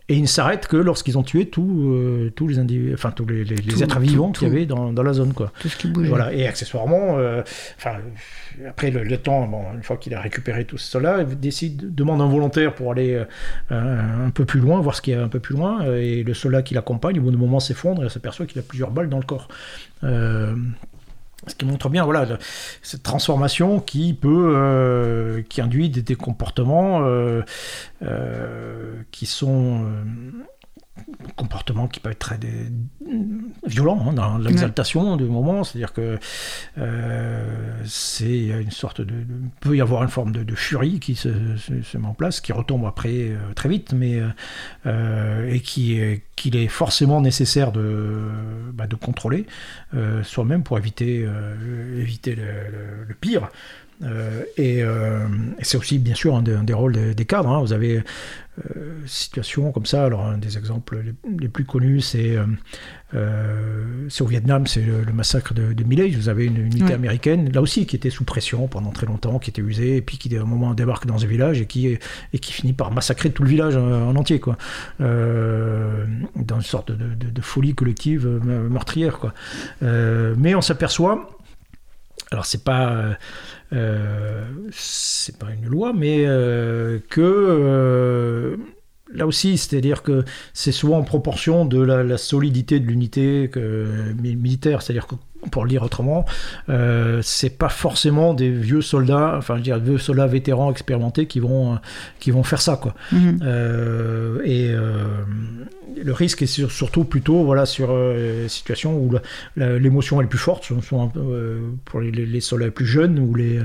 [0.08, 3.44] et ils ne s'arrêtent que lorsqu'ils ont tué tous, tous les individus, enfin tous les,
[3.44, 5.32] les- les Tout, êtres tout, vivants qu'il y avait dans, dans la zone.
[5.34, 5.52] Quoi.
[5.60, 6.08] Tout ce qui bouge.
[6.08, 7.18] Voilà, et accessoirement,
[7.76, 7.96] enfin,
[8.68, 12.20] après le, le temps, bon, une fois qu'il a récupéré tout cela, il décide, demande
[12.22, 13.22] un volontaire pour aller
[13.70, 16.34] un peu plus loin, voir ce qu'il y a un peu plus loin, et le
[16.34, 19.18] soldat qui l'accompagne, au bout d'un moment, s'effondre et s'aperçoit qu'il a plusieurs balles dans
[19.18, 19.48] le corps.
[20.04, 20.54] Euh,
[21.46, 22.26] ce qui montre bien voilà,
[22.82, 27.42] cette transformation qui peut, euh, qui induit des, comportements euh,
[29.10, 29.86] qui sont
[31.36, 32.48] comportements qui peuvent être très des-
[33.66, 36.18] violents hein, dans l'exaltation du moment, c'est-à-dire que
[36.78, 39.24] euh, c'est une sorte de, de-
[39.60, 42.40] peut y avoir une forme de, de furie qui se, se- se met en place,
[42.40, 44.20] qui retombe après euh, très vite, mais
[44.86, 48.28] euh, et qui est- qu'il est forcément nécessaire de,
[48.72, 49.46] bah, de contrôler
[50.22, 51.28] soi-même pour éviter,
[51.98, 53.48] éviter le, le- le pire.
[54.02, 55.26] Euh, et, euh,
[55.58, 57.50] et c'est aussi bien sûr un des, un des rôles des, des cadres.
[57.50, 57.60] hein.
[57.60, 58.02] Vous avez euh,
[59.06, 60.04] situations comme ça.
[60.04, 62.36] Alors un des exemples les, les plus connus, c'est
[63.12, 66.10] au Vietnam, c'est le, le massacre de, de Lai.
[66.10, 66.92] Vous avez une unité Oui.
[66.92, 70.16] américaine, là aussi, qui était sous pression pendant très longtemps, qui était usée, et puis
[70.18, 71.98] qui à un moment débarque dans un village et qui,
[72.32, 74.56] et qui finit par massacrer tout le village en, en entier, quoi.
[75.00, 76.04] Euh,
[76.36, 79.34] dans une sorte de, de- de folie collective meurtrière, quoi.
[79.82, 81.28] Euh, mais on s'aperçoit
[82.32, 83.14] alors c'est pas euh,
[83.72, 88.56] euh, c'est pas une loi, mais euh, que euh,
[89.14, 93.50] là aussi, c'est-à-dire que c'est souvent en proportion de la, la solidité de l'unité
[94.22, 95.14] militaire, c'est-à-dire que
[95.50, 96.26] pour le dire autrement,
[96.68, 101.24] euh, c'est pas forcément des vieux soldats, enfin je veux dire vieux soldats vétérans expérimentés
[101.26, 101.78] qui vont
[102.18, 102.94] qui vont faire ça quoi.
[103.10, 103.40] Mhm.
[103.42, 105.04] Euh, et euh,
[106.04, 109.14] le risque est sur- surtout plutôt voilà, sur euh, situations où
[109.56, 113.18] l'émotion est plus forte, sont un euh, pour les, soldats les plus jeunes.
[113.18, 113.60] Ou les,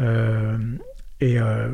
[0.00, 0.56] euh,
[1.20, 1.68] et euh,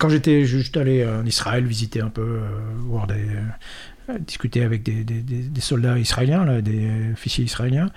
[0.00, 2.40] quand j'étais juste allé en Israël visiter un peu, euh,
[2.78, 3.26] voir des,
[4.08, 7.90] euh, discuter avec des, soldats israéliens, des officiers israéliens,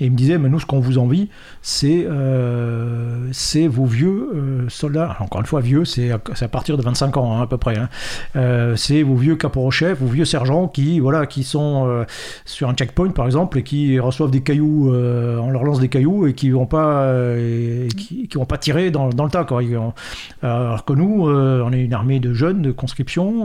[0.00, 1.28] Et il me disait, mais nous, ce qu'on vous envie,
[1.60, 3.30] c'est euh,
[3.68, 5.16] vos vieux euh, soldats.
[5.20, 7.76] Encore une fois, vieux, c'est à, à partir de 25 ans, hein, à peu près.
[7.76, 7.88] hein.
[8.36, 12.04] Euh, c'est vos vieux caporaux-chefs, vos vieux sergents qui, voilà, qui sont euh,
[12.44, 16.26] sur un checkpoint, par exemple, et qui reçoivent des cailloux, on leur lance des cailloux
[16.26, 19.44] et qui vont pas, et qui, qui vont pas tirer dans, dans le tas.
[19.44, 19.62] Quoi.
[20.42, 23.44] Alors que nous, on est une armée de jeunes, de conscription.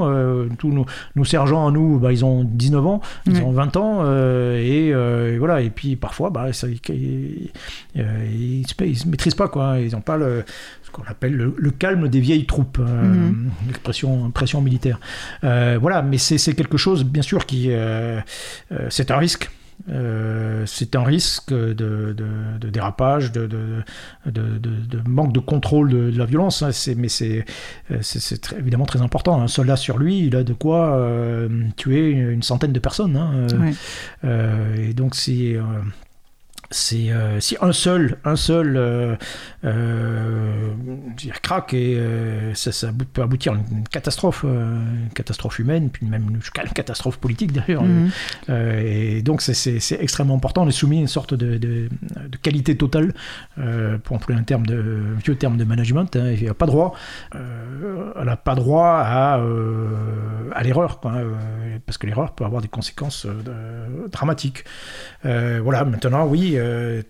[0.57, 4.03] tous nos, nos sergents à nous, bah, ils ont 19 ans, ils ont 20 ans,
[4.55, 5.61] et, et voilà.
[5.61, 7.51] Et puis parfois, bah, ils, ils,
[7.97, 8.25] euh,
[8.85, 9.79] ils se, maîtrisent pas, quoi.
[9.79, 10.43] Ils n'ont pas le,
[10.83, 13.49] ce qu'on appelle le, le calme des vieilles troupes, euh, Mhm.
[13.67, 14.99] l'expression pression militaire.
[15.43, 17.71] Euh, voilà, mais c'est quelque chose, bien sûr, qui,
[18.89, 19.49] c'est un risque.
[19.89, 22.15] Euh, c'est un risque de, de-
[22.61, 23.83] de dérapage, de, de,
[25.07, 26.61] manque de contrôle de, la violence.
[26.61, 26.69] hein.
[26.95, 27.43] Mais c'est
[28.57, 29.41] évidemment très important.
[29.41, 33.17] Un soldat sur lui, il a de quoi euh, tuer une centaine de personnes.
[33.17, 33.47] hein.
[33.59, 33.73] Ouais.
[34.25, 35.63] euh, et donc c'est euh,
[36.73, 39.15] c'est euh, si un seul un seul euh,
[39.63, 40.73] euh,
[41.41, 41.97] craque et
[42.55, 46.39] ça, ça peut aboutir à une catastrophe une catastrophe humaine puis même une,
[46.73, 48.09] catastrophe politique d'ailleurs Mhm.
[48.49, 50.63] et donc c'est- extrêmement important.
[50.63, 51.89] On est soumis à une sorte de, de-
[52.29, 53.13] de qualité totale,
[54.03, 54.73] pour employer un terme de
[55.15, 56.15] un vieux terme de management.
[56.15, 56.31] hein.
[56.35, 56.93] Il n'y a pas droit,
[57.33, 59.35] elle n'a pas droit à,
[60.53, 60.99] à l'erreur,
[61.85, 63.27] parce que l'erreur peut avoir des conséquences
[64.11, 64.63] dramatiques.
[65.23, 65.85] Voilà.
[65.85, 66.57] Maintenant, oui.
[66.63, 67.01] Euh,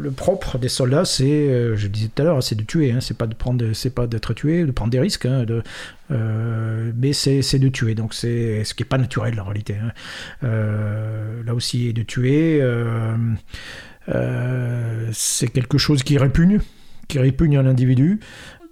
[0.00, 2.92] le, propre des soldats, c'est, euh, je le disais tout à l'heure, c'est de tuer.
[2.92, 5.26] Hein, c'est pas de prendre, c'est pas d'être tué, de prendre des risques.
[5.26, 5.44] hein,
[6.10, 7.94] euh, mais c'est, de tuer.
[7.94, 9.76] Donc c'est ce qui est pas naturel en réalité.
[9.76, 9.92] hein.
[11.46, 12.60] Là aussi, de tuer,
[15.12, 16.60] c'est quelque chose qui répugne,
[17.08, 18.20] qui répugne un individu.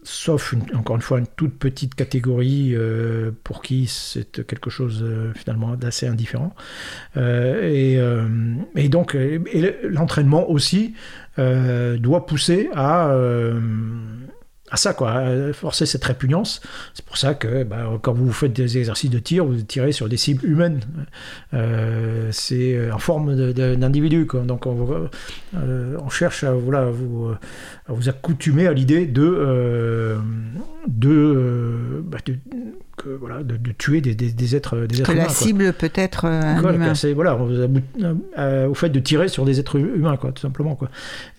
[0.05, 5.01] Sauf, une- encore une fois, une toute petite catégorie euh, pour qui c'est quelque chose
[5.05, 6.55] euh, finalement d'assez indifférent.
[7.17, 9.17] Euh, et, donc,
[9.85, 10.95] l'entraînement aussi
[11.39, 13.15] doit pousser à,
[14.73, 15.23] à ça, quoi,
[15.53, 16.61] forcer cette répugnance.
[16.95, 20.09] C'est pour ça que bah, quand vous faites des exercices de tir, vous tirez sur
[20.09, 20.81] des cibles humaines.
[21.53, 24.27] Euh, c'est en forme d'individu.
[24.47, 25.09] Donc, on,
[25.57, 27.37] euh, on cherche à, voilà, vous, euh,
[27.89, 30.17] vous accoutumer à l'idée de, euh,
[31.05, 32.39] euh, bah, de-
[33.03, 35.23] que, voilà, de, de tuer des, des- des êtres, des êtres Que humains.
[35.23, 35.35] la quoi.
[35.35, 36.93] cible peut être euh, un Voilà, humain.
[37.15, 37.39] voilà,
[38.39, 40.75] euh, au fait de tirer sur des êtres humains, quoi, tout simplement.
[40.77, 40.91] Quoi.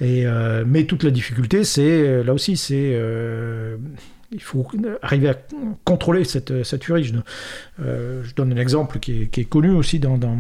[0.02, 3.77] Et, euh, mais toute la difficulté, c'est là aussi, c'est euh,
[4.34, 4.68] il faut
[5.02, 5.36] arriver à
[5.86, 7.04] contrôler cette, cette furie.
[7.04, 7.16] Je,
[7.82, 10.38] euh, je donne un exemple qui est, qui est connu aussi dans, dans,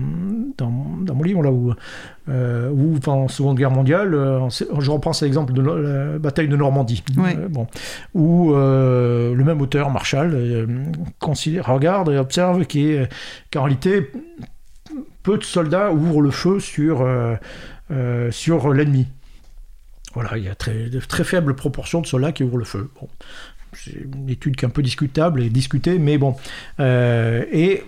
[0.57, 1.73] dans, dans mon livre, là où,
[2.29, 6.47] euh, où pendant la Seconde Guerre mondiale, euh, je reprends cet exemple de la bataille
[6.47, 7.35] de Normandie, Ouais.
[7.37, 7.67] Euh, bon,
[8.13, 10.67] où le même auteur, Marshall,
[11.19, 14.11] considère, regarde et observe qu'en réalité,
[15.21, 17.07] peu de soldats ouvrent le feu sur,
[18.31, 19.07] sur l'ennemi.
[20.13, 22.87] Voilà, il y a très, de très faible proportion de soldats qui ouvrent le feu.
[23.01, 23.07] Bon,
[23.75, 26.35] c'est une étude qui est un peu discutable et discutée, mais bon.
[26.79, 27.83] Euh, et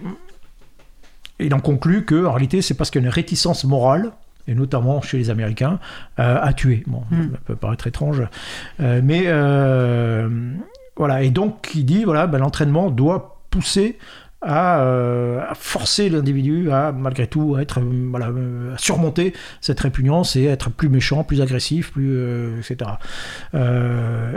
[1.40, 4.12] il en conclut que en réalité, c'est parce qu'il y a une réticence morale,
[4.48, 5.80] et notamment chez les Américains,
[6.20, 6.84] euh, à tuer.
[6.88, 7.32] Bon, Mm.
[7.32, 8.22] ça peut paraître étrange,
[8.80, 9.24] euh, mais
[10.96, 11.24] voilà.
[11.24, 13.98] Et donc, il dit voilà, ben, l'entraînement doit pousser
[14.46, 19.34] à, euh, à forcer l'individu à malgré tout à être euh, voilà, euh, à surmonter
[19.60, 22.16] cette répugnance et à être plus méchant, plus agressif, plus
[22.60, 22.92] etc.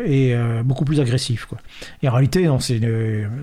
[0.06, 1.58] Et beaucoup plus agressif quoi.
[2.02, 2.48] Et en réalité,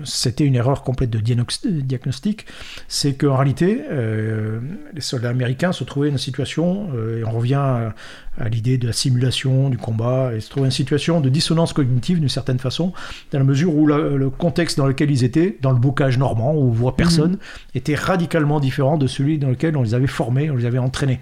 [0.04, 2.46] c'était une erreur complète de diagnos- diagnostic.
[2.88, 3.82] C'est qu'en réalité,
[4.94, 6.88] les soldats américains se trouvaient dans une situation,
[7.18, 7.94] et on revient à,
[8.48, 12.18] l'idée de la simulation, du combat, et se trouvaient dans une situation de dissonance cognitive
[12.18, 12.92] d'une certaine façon,
[13.30, 16.68] dans la mesure où le contexte dans lequel ils étaient, dans le bocage normand, où
[16.68, 17.38] on voit personne,
[17.74, 21.20] était radicalement différent de celui dans lequel on les avait formés, on les avait entraînés.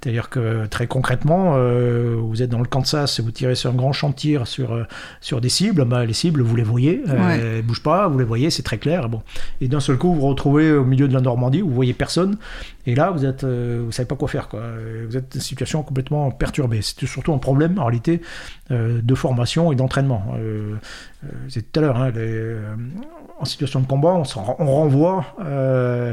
[0.00, 3.74] C'est-à-dire que très concrètement, euh, vous êtes dans le Kansas et vous tirez sur un
[3.74, 4.84] grand champ de tir sur, euh,
[5.20, 8.24] sur des cibles, bah, les cibles, vous les voyez, euh, elles bougent pas, vous les
[8.24, 9.08] voyez, c'est très clair.
[9.08, 9.22] Bon.
[9.60, 11.94] Et d'un seul coup, vous vous retrouvez au milieu de la Normandie, où vous voyez
[11.94, 12.36] personne,
[12.86, 14.48] et là, vous êtes, euh, vous savez pas quoi faire.
[14.48, 14.62] Quoi.
[15.06, 16.80] Vous êtes dans une situation complètement perturbée.
[16.82, 18.20] C'est surtout un problème, en réalité,
[18.70, 20.34] euh, de formation et d'entraînement.
[21.48, 22.56] C'est tout à l'heure, hein, les,
[23.42, 26.12] en situation de combat, on, renvoie, euh,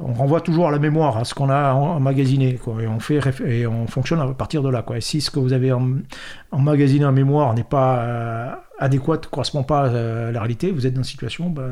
[0.00, 3.66] on renvoie toujours à la mémoire, à ce qu'on a emmagasiné, et on fait et
[3.66, 4.96] on fonctionne à partir de là, quoi.
[4.96, 6.02] Et si ce que vous avez em-
[6.50, 10.94] emmagasiné en mémoire n'est pas euh, adéquat, ne correspond pas à la réalité, vous êtes
[10.94, 11.62] dans une situation bah,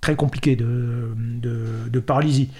[0.00, 2.50] très compliquée de paralysie.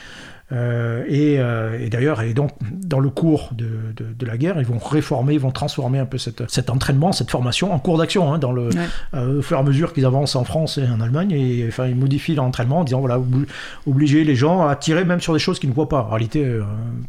[0.53, 2.51] Euh, et, euh, et d'ailleurs, et donc
[2.85, 6.07] dans le cours de, de, de la guerre, ils vont réformer, ils vont transformer un
[6.07, 8.69] peu cette, cet entraînement, cette formation en cours d'action, hein, dans le,
[9.15, 11.87] euh, au fur et à mesure qu'ils avancent en France et en Allemagne, et enfin
[11.87, 13.47] ils modifient l'entraînement en disant voilà obli-
[13.87, 16.03] obliger les gens à tirer même sur des choses qu'ils ne voient pas.
[16.03, 16.45] En réalité,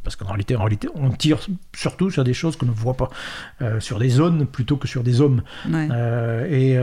[0.03, 1.39] parce qu'en réalité, en réalité, on tire
[1.75, 3.09] surtout sur des choses qu'on ne voit pas,
[3.79, 5.41] sur des zones plutôt que sur des hommes.
[5.67, 5.87] Ouais.
[6.49, 6.77] Et,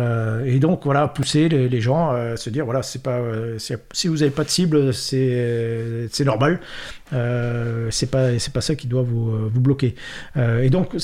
[0.47, 3.21] et donc voilà, pousser les, les gens à se dire voilà, c'est pas
[3.93, 6.48] si vous n'avez pas de cible, c'est c'est normal.
[7.13, 9.95] Euh, c'est pas c'est pas ça qui doit vous, euh, vous bloquer.
[10.37, 10.97] Euh, et donc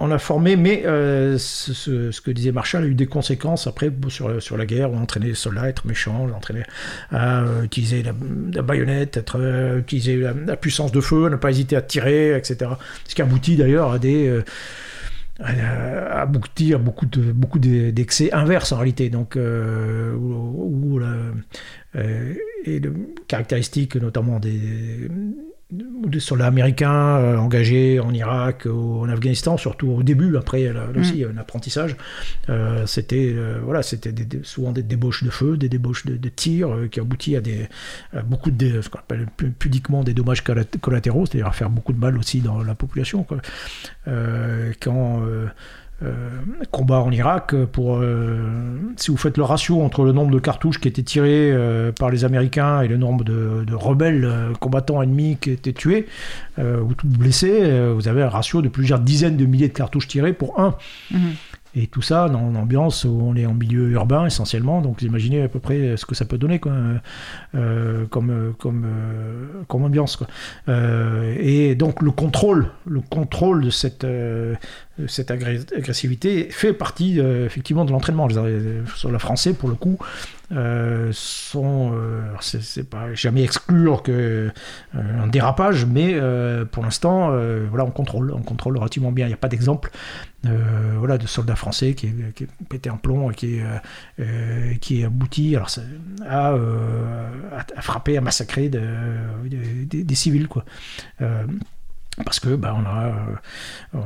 [0.00, 4.56] on a formé, mais ce, que disait Marshall a eu des conséquences après sur, sur
[4.56, 4.92] la guerre.
[4.92, 6.66] On entraînait les soldats à être méchants, on entraînait
[7.10, 8.12] à utiliser la,
[8.54, 12.70] la baïonnette, euh, utiliser la, la puissance de feu, ne pas hésiter à tirer, etc.
[13.08, 14.42] Ce qui aboutit d'ailleurs à des à
[15.40, 16.26] à
[16.80, 19.08] beaucoup de beaucoup de- d'excès inverses en réalité.
[19.10, 21.32] Donc euh, où, la-
[21.96, 22.34] euh,
[22.64, 22.80] et
[23.98, 25.08] notamment des
[25.70, 30.86] des soldats américains euh, engagés en Irak ou en Afghanistan, surtout au début, après là,
[30.94, 31.94] là aussi un apprentissage,
[32.48, 34.14] euh, c'était euh, voilà, c'était
[34.44, 37.68] souvent des débauches de feu, des débauches de, de tirs euh, qui aboutit à des
[38.14, 41.68] à beaucoup de ce qu'on appelle pu- pudiquement des dommages collat- collatéraux, c'est-à-dire à faire
[41.68, 43.22] beaucoup de mal aussi dans la population.
[43.24, 43.38] Quoi.
[44.80, 45.22] Quand
[46.70, 48.38] combat en Irak, pour euh,
[48.96, 52.10] si vous faites le ratio entre le nombre de cartouches qui étaient tirées euh, par
[52.10, 56.06] les Américains et le nombre de, de rebelles euh, combattants ennemis qui étaient tués
[56.58, 60.08] euh, ou blessés, euh, vous avez un ratio de plusieurs dizaines de milliers de cartouches
[60.08, 60.74] tirées pour un.
[61.10, 61.32] Mhm.
[61.74, 65.06] Et tout ça dans une ambiance où on est en milieu urbain essentiellement, donc vous
[65.06, 66.72] imaginez à peu près ce que ça peut donner quoi,
[67.54, 70.16] euh, comme, euh, comme, euh, comme ambiance.
[70.16, 70.26] Quoi.
[70.68, 74.54] Euh, et donc le contrôle, le contrôle de cette, euh,
[75.06, 78.28] cette agressivité fait partie euh, effectivement de l'entraînement.
[78.34, 79.98] Euh, Sur le français, pour le coup,
[80.52, 84.50] euh, sont, euh, c'est pas jamais exclure que
[84.94, 86.16] un dérapage, mais
[86.72, 87.30] pour l'instant,
[87.68, 89.26] voilà, on contrôle, on contrôle relativement bien.
[89.26, 89.90] Il n'y a pas d'exemple,
[90.44, 95.56] voilà, de soldats français qui, est- qui est pété un plomb et qui, est, abouti,
[95.56, 95.64] à,
[97.82, 98.80] frapper, à massacrer de-
[99.48, 100.64] de- des- des civils, quoi.
[102.18, 103.06] Euh, parce que bah, on, a,
[103.94, 103.98] euh,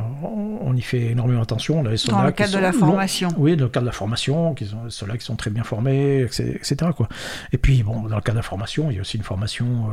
[0.60, 1.80] on, y fait énormément attention.
[1.80, 3.28] On a des soldats Dans le qui cadre de la formation.
[3.36, 6.22] oui, dans le cadre de la formation, qui sont soldats qui sont très bien formés,
[6.22, 6.52] etc.
[6.54, 7.08] etc., quoi.
[7.52, 9.90] Et puis, bon, dans le cadre de la formation, il y a aussi une formation.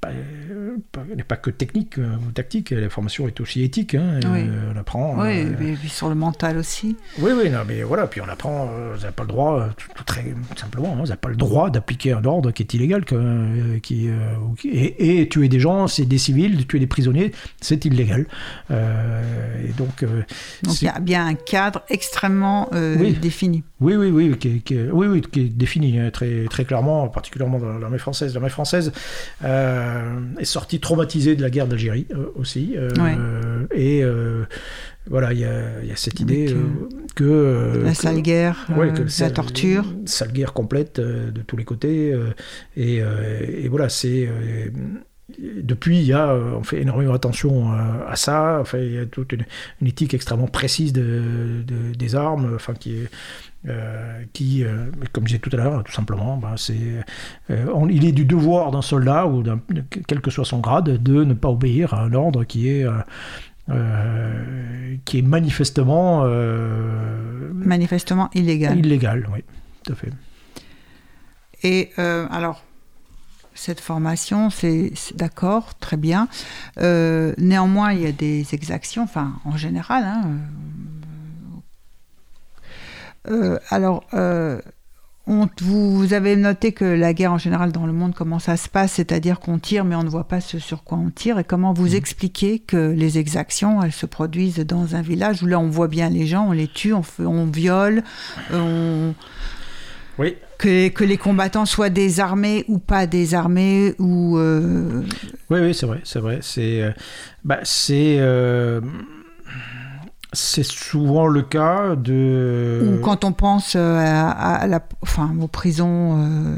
[0.00, 0.08] Pas,
[0.92, 3.94] pas- elle n'est pas que technique euh, ou tactique, la formation est aussi éthique.
[3.94, 4.40] hein, Oui.
[4.48, 5.14] euh, on apprend.
[5.20, 6.96] Oui, euh, et puis sur le mental aussi.
[7.18, 9.66] oui, oui, non, mais voilà, puis on apprend, euh, vous n'avez pas le droit, euh,
[9.76, 12.62] tout, tout très tout simplement, hein, vous n'avez pas le droit d'appliquer un ordre qui
[12.62, 14.08] est illégal, que, qui,
[14.64, 18.26] et, et tuer des gens, c'est des civils, tuer des prisonniers, c'est illégal.
[18.70, 20.04] Et donc,
[20.62, 23.12] Donc il y a bien un cadre extrêmement Oui.
[23.14, 23.64] défini.
[23.80, 24.62] oui, oui, oui, qui
[24.92, 28.32] oui, oui, qui est défini hein, très, très clairement, particulièrement dans l'armée française.
[28.34, 28.92] L'armée française
[29.44, 29.87] euh,
[30.38, 32.74] est sortie traumatisée de la guerre d'Algérie euh, aussi.
[32.76, 33.16] euh, Ouais.
[33.74, 34.44] Et euh,
[35.10, 37.24] voilà, il y a, il y a cette idée euh, euh, que...
[37.24, 39.84] euh, La que- sale guerre, Ouais, euh, que la sale- torture.
[40.06, 42.12] Sale guerre complète euh, de tous les côtés.
[42.12, 42.26] euh,
[42.76, 44.28] et, euh, et voilà, c'est.
[45.38, 47.76] Depuis, il y a, euh, on fait énormément attention euh,
[48.08, 48.58] à ça.
[48.60, 49.44] Enfin, il y a toute une,
[49.82, 53.08] une éthique extrêmement précise de, de- des armes, enfin, qui est.
[53.68, 56.76] euh, qui, euh, comme je disais tout à l'heure, tout simplement, ben, c'est,
[57.50, 59.60] euh, on- il est du devoir d'un soldat, ou d'un-
[60.06, 62.86] quel que soit son grade, de ne pas obéir à un ordre qui est,
[65.04, 66.24] qui est manifestement
[67.52, 68.78] Manifestement illégal.
[68.78, 69.28] illégal.
[69.34, 69.40] Oui,
[69.84, 70.12] tout à fait.
[71.64, 72.64] Et alors,
[73.58, 76.28] cette formation, c'est d'accord, très bien.
[76.80, 80.04] Euh, néanmoins, il y a des exactions, enfin, en général.
[80.04, 80.22] hein,
[83.28, 84.60] euh, euh, alors, euh,
[85.26, 88.68] on- vous, avez noté que la guerre en général dans le monde, comment ça se
[88.68, 91.38] passe, c'est-à-dire qu'on tire, mais on ne voit pas ce sur quoi on tire.
[91.38, 95.58] Et comment vous expliquez que les exactions, elles se produisent dans un village où là,
[95.58, 98.02] on voit bien les gens, on les tue, on, fait- on viole,
[98.52, 99.12] on
[100.18, 105.02] Oui, que, que les combattants soient désarmés ou pas désarmés ou euh,
[105.50, 106.40] oui, oui, c'est vrai, c'est vrai.
[106.42, 106.90] C'est, euh,
[107.44, 108.80] bah, c'est, euh,
[110.32, 112.96] c'est souvent le cas de.
[112.98, 116.54] ou quand on pense à, à la enfin aux prisons euh,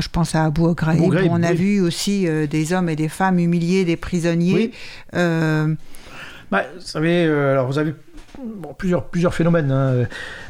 [0.00, 1.56] je pense à Abu Ghraib Abu Ghraib, où on a oui.
[1.56, 4.72] vu aussi des hommes et des femmes humiliés des prisonniers
[5.12, 5.76] Oui.
[6.50, 7.94] Bah, vous savez, alors vous avez
[8.42, 9.70] bon, plusieurs, plusieurs phénomènes.
[9.70, 10.06] hein.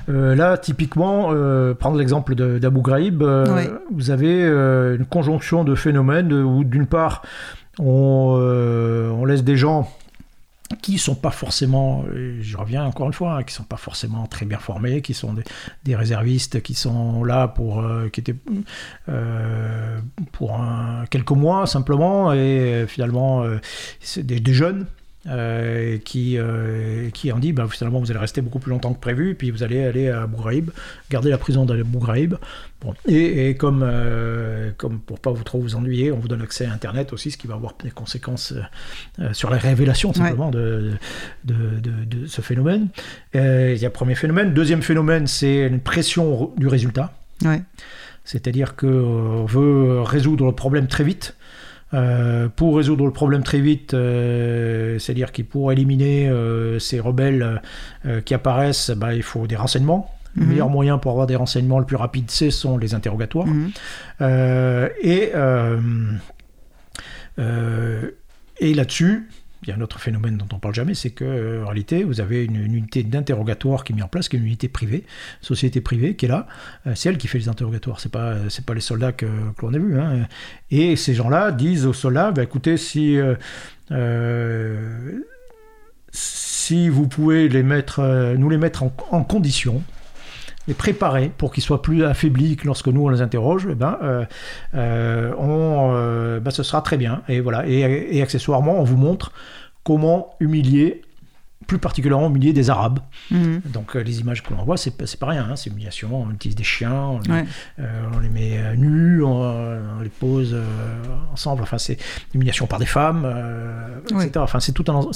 [0.08, 3.62] Euh, là, typiquement, euh, prendre l'exemple d'Abu Ghraib, euh, Oui.
[3.92, 7.22] vous avez une conjonction de phénomènes où, d'une part,
[7.78, 7.84] on,
[9.18, 9.90] on laisse des gens
[10.82, 12.04] qui sont pas forcément,
[12.40, 15.34] je reviens encore une fois, hein, qui sont pas forcément très bien formés, qui sont
[15.34, 15.42] des,
[15.84, 18.34] des réservistes qui sont là pour, euh, qui étaient
[19.08, 19.98] euh,
[20.32, 23.44] pour un- quelques mois simplement, et euh, finalement
[24.00, 24.86] c'est des, des jeunes.
[25.26, 29.00] Euh, qui, euh, qui ont dit bah, finalement vous allez rester beaucoup plus longtemps que
[29.00, 30.70] prévu puis vous allez aller à Bougraïb
[31.10, 32.34] garder la prison de Bougraïb
[32.82, 32.92] bon.
[33.08, 36.66] et, et comme, euh, comme pour pas vous trop vous ennuyer on vous donne accès
[36.66, 38.52] à internet aussi ce qui va avoir des conséquences
[39.18, 40.14] euh, sur la révélation Ouais.
[40.16, 40.92] simplement de,
[41.44, 42.88] de, de- de ce phénomène
[43.32, 47.14] il y a premier phénomène deuxième phénomène c'est une pression du résultat
[47.44, 47.62] Ouais.
[48.24, 51.34] c'est-à-dire qu'on veut résoudre le problème très vite.
[51.94, 57.62] Euh, pour résoudre le problème très vite, euh, c'est-à-dire qu'il pour éliminer euh, ces rebelles
[58.24, 60.10] qui apparaissent, bah, il faut des renseignements.
[60.36, 60.48] Le Mhm.
[60.48, 63.46] meilleur moyen pour avoir des renseignements le plus rapide, ce sont les interrogatoires.
[63.46, 63.70] Mhm.
[65.02, 65.32] Et
[68.60, 69.28] et là-dessus,
[69.66, 72.04] il y a un autre phénomène dont on parle jamais, c'est que euh, en réalité,
[72.04, 75.04] vous avez une, unité d'interrogatoire qui est mise en place, qui est une unité privée,
[75.40, 76.46] société privée, qui est là.
[76.86, 78.00] Euh, c'est elle qui fait les interrogatoires.
[78.00, 78.34] C'est pas
[78.66, 79.26] pas les soldats que,
[79.62, 79.98] l'on a vus.
[79.98, 80.26] hein.
[80.70, 83.18] Et ces gens-là disent aux soldats, bah, écoutez, si
[83.90, 85.20] euh,
[86.12, 89.82] si vous pouvez les mettre, nous les mettre en condition,
[90.66, 93.98] les préparer pour qu'ils soient plus affaiblis que lorsque nous on les interroge, eh ben,
[94.02, 94.24] euh,
[94.74, 97.22] euh, on, euh, ben, ce sera très bien.
[97.28, 97.66] Et voilà.
[97.66, 97.80] Et,
[98.16, 99.32] et accessoirement, on vous montre
[99.84, 101.02] comment humilier,
[101.66, 103.00] plus particulièrement humilier des Arabes.
[103.30, 103.60] Mhm.
[103.72, 106.22] Donc euh, les images que l'on voit, c'est pas, rien, hein, c'est humiliation.
[106.22, 107.44] On utilise des chiens, on les, Ouais.
[108.14, 109.42] on les met nus, on,
[109.98, 110.56] on les pose
[111.32, 111.62] ensemble.
[111.62, 111.98] Enfin, c'est
[112.34, 113.26] humiliation par des femmes,
[114.10, 114.30] etc.
[114.36, 115.12] Enfin, c'est tout un,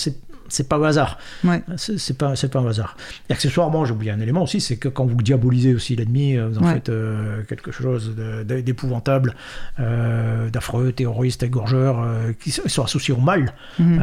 [0.48, 1.18] c'est, pas au hasard.
[1.44, 1.62] Ouais.
[1.76, 2.96] C'est pas, c'est pas un hasard.
[3.28, 6.48] Et accessoirement, j'ai oublié un élément aussi, c'est que quand vous diabolisez aussi l'ennemi, euh,
[6.48, 6.74] vous en Ouais.
[6.74, 8.14] faites euh, quelque chose
[8.46, 9.34] d'épouvantable,
[9.80, 13.52] euh, d'affreux, terroristes, égorgeurs, euh, qui sont associés au mal.
[13.78, 14.00] Mhm.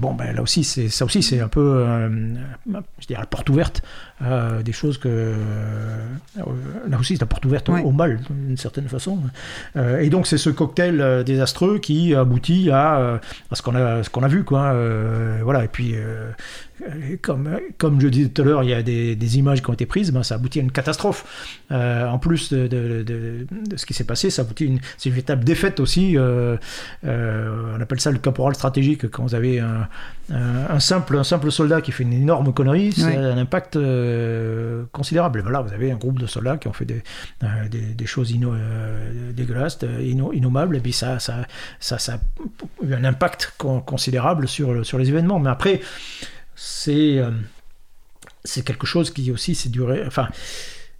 [0.00, 1.84] Bon, ben là aussi, c'est ça aussi, c'est un peu,
[3.00, 3.82] je dirais, la porte ouverte
[4.22, 6.42] euh, des choses que euh,
[6.88, 9.18] là aussi, c'est la porte ouverte au- mal d'une certaine façon.
[9.76, 13.20] Euh, et donc, c'est ce cocktail euh, désastreux qui aboutit à,
[13.50, 14.74] à ce qu'on a, qu'on a vu, quoi.
[15.42, 15.64] Voilà.
[15.64, 15.94] Et puis,
[17.22, 19.72] comme, comme je disais tout à l'heure, il y a des, des images qui ont
[19.72, 21.24] été prises, ben, ça aboutit à une catastrophe.
[21.72, 24.80] Euh, en plus de, de- de- de ce qui s'est passé, ça aboutit à une,
[25.06, 26.16] véritable défaite aussi.
[26.16, 26.56] euh,
[27.04, 29.88] euh, on appelle ça le caporal stratégique quand vous avez un,
[30.32, 33.16] un- un simple, un simple soldat qui fait une énorme connerie, c'est Ouais.
[33.16, 33.76] un impact
[34.92, 35.40] considérable.
[35.42, 37.02] Voilà, vous avez un groupe de soldats qui ont fait des,
[37.70, 38.34] des, des choses
[39.32, 41.46] dégueulasses, inno- innommables, et puis ça, ça,
[41.80, 42.18] ça, ça a
[42.86, 45.38] eu un impact con- considérable sur, sur les événements.
[45.38, 45.80] Mais après,
[46.56, 47.30] c'est euh,
[48.44, 50.04] c'est quelque chose qui aussi s'est duré.
[50.06, 50.28] Enfin,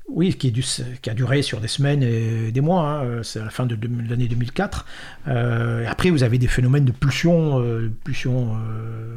[0.09, 0.63] oui, qui, est du-
[1.01, 3.01] qui a duré sur des semaines et des mois.
[3.03, 3.23] hein.
[3.23, 3.77] C'est à la fin de
[4.09, 4.85] l'année 2004.
[5.29, 9.17] Euh, après, vous avez des phénomènes de pulsion, euh, pulsion euh,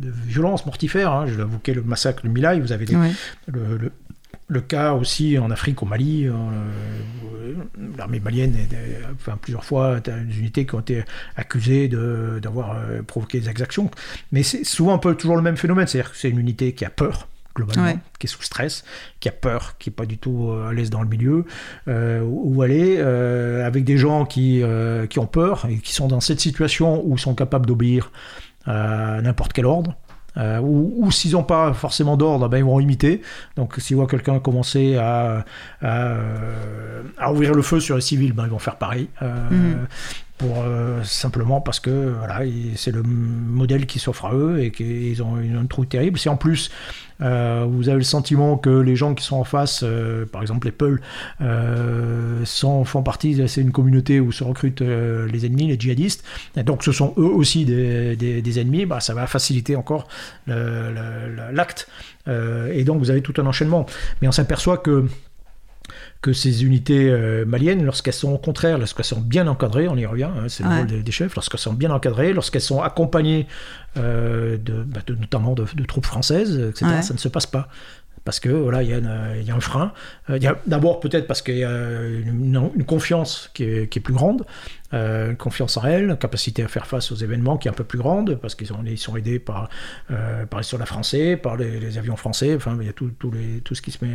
[0.00, 1.12] de violence mortifère.
[1.12, 1.26] hein.
[1.26, 2.60] Je évoqué le massacre de Milai.
[2.60, 3.10] Vous avez des, Ouais.
[3.46, 3.92] le, le-
[4.52, 6.32] le cas aussi en Afrique, au Mali, euh,
[7.96, 11.04] l'armée malienne, est, euh, enfin, plusieurs fois, des unités qui ont été
[11.36, 13.90] accusées d'avoir euh, provoqué des exactions.
[14.30, 16.84] Mais c'est souvent un peu toujours le même phénomène, c'est-à-dire que c'est une unité qui
[16.84, 17.96] a peur globalement, Ouais.
[18.18, 18.82] qui est sous stress,
[19.20, 21.44] qui a peur, qui est pas du tout euh, à l'aise dans le milieu,
[21.88, 25.92] euh, où où aller euh, avec des gens qui, euh, qui ont peur et qui
[25.92, 28.10] sont dans cette situation où ils sont capables d'obéir
[28.64, 29.96] à n'importe quel ordre.
[30.38, 33.20] Euh, ou, s'ils n'ont pas forcément d'ordre, ben, ils vont imiter.
[33.56, 35.44] Donc s'ils voient quelqu'un commencer à
[37.30, 39.08] ouvrir le feu sur les civils, ben, ils vont faire pareil.
[39.22, 39.86] Euh, Mhm.
[40.64, 45.22] Euh, simplement parce que voilà, il- c'est le modèle qui s'offre à eux et qu'ils
[45.22, 46.18] ont une, une trouille terrible.
[46.18, 46.70] Si en plus
[47.20, 50.66] euh, vous avez le sentiment que les gens qui sont en face, euh, par exemple
[50.66, 51.00] les Peuls,
[52.44, 56.24] sont, font partie, c'est une communauté où se recrutent les ennemis, les djihadistes,
[56.56, 60.08] et donc ce sont eux aussi des, des- ennemis, bah, ça va faciliter encore
[60.46, 61.88] l'acte.
[62.28, 63.86] Et donc vous avez tout un enchaînement.
[64.20, 65.06] Mais on s'aperçoit que
[66.22, 70.06] que ces unités euh, maliennes, lorsqu'elles sont au contraire, lorsqu'elles sont bien encadrées, on y
[70.06, 70.78] revient, hein, c'est le Ouais.
[70.78, 73.48] rôle des, des chefs, lorsqu'elles sont bien encadrées, lorsqu'elles sont accompagnées
[73.96, 77.02] euh, de, bah, de- notamment de, de troupes françaises, etc., Ouais.
[77.02, 77.68] ça ne se passe pas.
[78.24, 79.92] Parce que voilà, il y, a un frein.
[80.30, 84.44] Euh, D'abord peut-être parce qu'il y a une, confiance qui est, plus grande,
[84.94, 87.74] euh, une confiance en elle, une capacité à faire face aux événements qui est un
[87.74, 88.68] peu plus grande, parce qu'ils
[88.98, 89.68] sont, aidés par,
[90.12, 93.10] euh, par les soldats français, par les, avions français, enfin il y a tout,
[93.72, 94.14] ce qui se met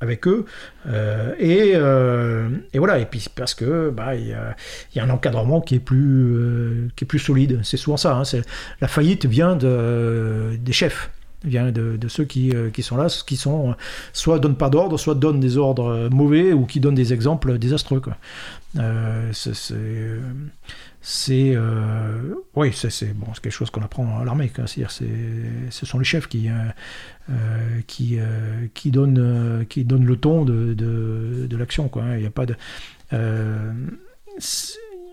[0.00, 0.44] avec eux.
[1.38, 1.72] Et,
[2.78, 4.54] voilà, et puis parce que bah, y, a,
[5.02, 7.60] un encadrement qui est plus, solide.
[7.62, 8.16] C'est souvent ça.
[8.16, 8.40] hein,
[8.82, 11.10] la faillite vient de, des chefs.
[11.44, 13.74] Vient de, ceux qui, euh, qui sont là, qui sont
[14.12, 17.58] soit donnent pas d'ordre, soit donnent des ordres euh, mauvais ou qui donnent des exemples
[17.58, 18.02] désastreux.
[18.78, 19.30] Euh,
[21.04, 21.56] c'est,
[22.54, 24.50] oui, c'est, bon, quelque chose qu'on apprend à l'armée.
[24.54, 25.06] C'est-à-dire, c'est,
[25.70, 26.48] ce sont les chefs qui,
[27.86, 28.18] qui,
[28.74, 31.90] qui donnent, qui donnent le ton de, de, l'action.
[31.96, 32.14] Hein.
[32.16, 32.56] Il n'y a pas de,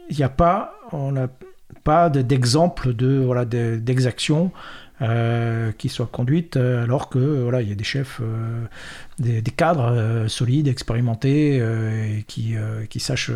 [0.10, 1.28] il n'y a pas, on n'a
[1.84, 4.52] pas de- d'exemple de voilà de- d'exactions
[5.02, 8.66] euh, qui soient conduites euh, alors que voilà il y a des chefs, euh,
[9.18, 13.32] des, cadres euh, solides, expérimentés euh, et qui euh, qui sachent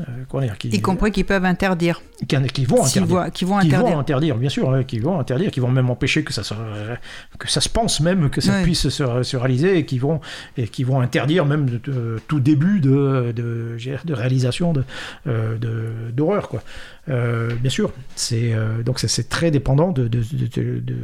[0.00, 2.02] euh, qui, Y compris qu'ils peuvent interdire.
[2.26, 3.94] qui, qui vont interdire voient- Qui vont qui interdire.
[3.94, 6.54] vont interdire, bien sûr, qui vont interdire, qui vont même empêcher que ça se,
[7.38, 10.20] que ça se pense même, que ça puisse se, se réaliser, et qui vont,
[10.56, 14.84] et qui vont interdire même de- de- tout début de, de, de réalisation de,
[15.26, 15.56] euh,
[16.12, 16.62] d'horreur, quoi.
[17.10, 20.96] Euh, bien sûr, c'est euh, donc c'est- très dépendant de, de- de- de- de-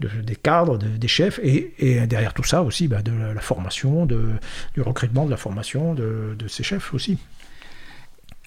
[0.00, 3.34] de- des cadres, de- des chefs, et, et derrière tout ça aussi, bah, de la,
[3.34, 7.18] la formation, du recrutement, de la formation de ces chefs aussi.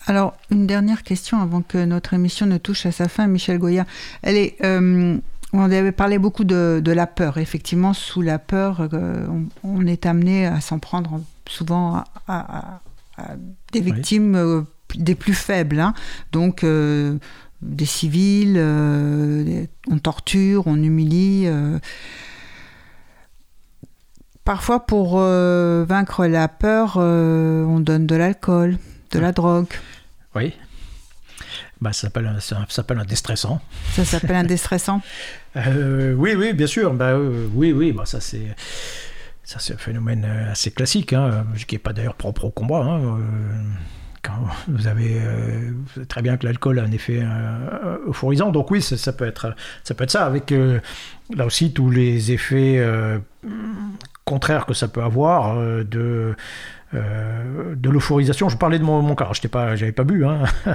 [0.08, 3.86] Alors, une dernière question avant que notre émission ne touche à sa fin, Michel Goya.
[4.22, 4.56] Elle est.
[4.64, 5.18] euh,
[5.54, 7.38] on avait parlé beaucoup de, de la peur.
[7.38, 12.58] Effectivement, sous la peur, euh, on, on est amené à s'en prendre souvent à, à-
[12.60, 12.82] à-
[13.18, 13.36] à
[13.74, 13.92] des Oui.
[13.94, 14.62] victimes euh,
[14.96, 15.80] des plus faibles.
[15.80, 15.94] hein.
[16.32, 21.48] Donc, des civils, on torture, on humilie.
[24.46, 28.78] Parfois, pour euh, vaincre la peur, euh, on donne de l'alcool,
[29.12, 29.68] de la drogue.
[30.38, 30.54] Oui.
[31.82, 33.62] Bah, ça s'appelle un- ça s'appelle un déstressant.
[33.94, 35.02] Ça s'appelle un déstressant.
[35.56, 36.94] Euh, oui, oui, bien sûr.
[36.94, 38.56] Bah, euh, oui, oui, bah, ça c'est
[39.44, 42.84] ça c'est un phénomène euh, assez classique, hein, qui n'est pas d'ailleurs propre au combat.
[42.84, 43.18] hein,
[44.22, 48.52] quand vous avez, euh, vous savez très bien que l'alcool a un effet euh, euphorisant,
[48.52, 50.80] donc oui, ça, ça peut être ça peut être ça avec euh,
[51.36, 52.80] là aussi tous les effets
[54.26, 55.56] contraires que ça peut avoir
[55.86, 56.36] de
[56.94, 58.50] euh, de l'euphorisation.
[58.50, 59.28] Je parlais de mon, mon cas.
[59.34, 60.26] J'étais pas, j'avais pas bu.
[60.26, 60.44] Hein.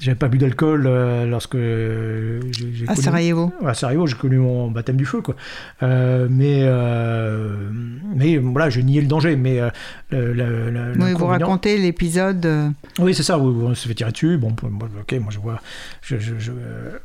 [0.00, 3.52] j'avais pas bu d'alcool euh, lorsque j'ai j'ai À connu- Sarajevo.
[3.64, 5.34] à Sarajevo, j'ai connu mon baptême du feu, quoi.
[5.82, 7.56] Euh, mais, euh,
[8.14, 9.36] mais voilà, je niais le danger.
[9.36, 12.44] Mais euh, Oui, vous racontez l'épisode.
[12.46, 12.68] euh,
[12.98, 13.38] Oui, c'est ça.
[13.38, 14.36] où on se fait tirer dessus.
[14.38, 15.60] Bon, ok, moi je vois,
[16.02, 16.98] je, je, je, euh,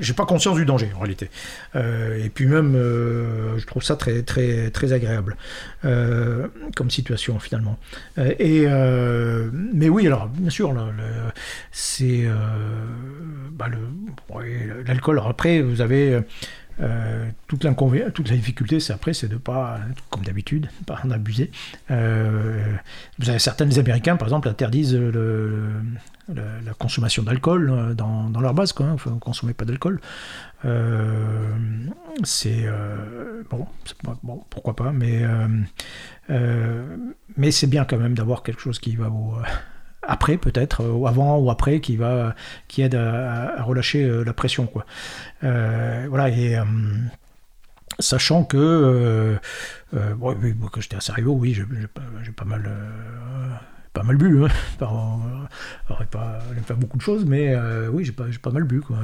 [0.00, 1.30] j'ai pas conscience du danger en réalité.
[1.76, 5.36] Euh, et puis même, euh, je trouve ça très, très, très agréable
[5.84, 7.78] euh, comme situation finalement.
[8.16, 8.66] Et
[9.52, 10.74] mais oui, alors bien sûr,
[11.70, 12.26] c'est
[13.52, 13.66] bah,
[14.86, 15.20] l'alcool.
[15.26, 16.20] Après, vous avez
[16.80, 17.64] euh, toute,
[18.14, 19.78] toute la difficulté, c'est après, c'est de pas,
[20.10, 21.50] comme d'habitude, pas en abuser.
[21.90, 22.74] Euh,
[23.18, 25.70] vous avez certains Américains, par exemple, interdisent le-
[26.28, 28.86] la consommation d'alcool euh, dans, dans leur base, quoi.
[28.86, 28.96] hein.
[29.04, 30.00] Vous consommez pas d'alcool.
[32.24, 32.66] C'est
[33.50, 33.66] bon,
[34.48, 35.22] pourquoi pas, mais
[37.36, 39.34] mais c'est bien quand même d'avoir quelque chose qui va au
[40.02, 42.34] après peut-être, ou avant ou après, qui va
[42.68, 44.84] qui aide à, relâcher euh, la pression, quoi.
[45.44, 46.64] Euh, voilà et euh,
[47.98, 49.36] sachant que euh,
[49.94, 50.36] euh, bon,
[50.70, 51.64] quand j'étais à Sarajevo, oui, j'ai
[52.32, 53.31] pas, mal euh,
[53.92, 54.48] pas mal bu, hein.
[54.80, 55.20] Alors,
[56.10, 58.80] pas, pas beaucoup de choses, mais euh, oui, j'ai pas, pas mal bu.
[58.80, 58.96] Quoi.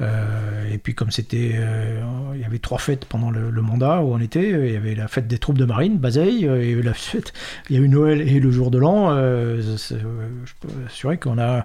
[0.00, 2.02] Euh, et puis comme c'était, euh,
[2.34, 5.06] il y avait trois fêtes pendant le, mandat où on était, il y avait la
[5.08, 7.32] fête des troupes de marine, Bazeille, et la fête,
[7.70, 9.14] il y a eu Noël et le jour de l'an.
[9.14, 11.64] je peux assurer qu'on a,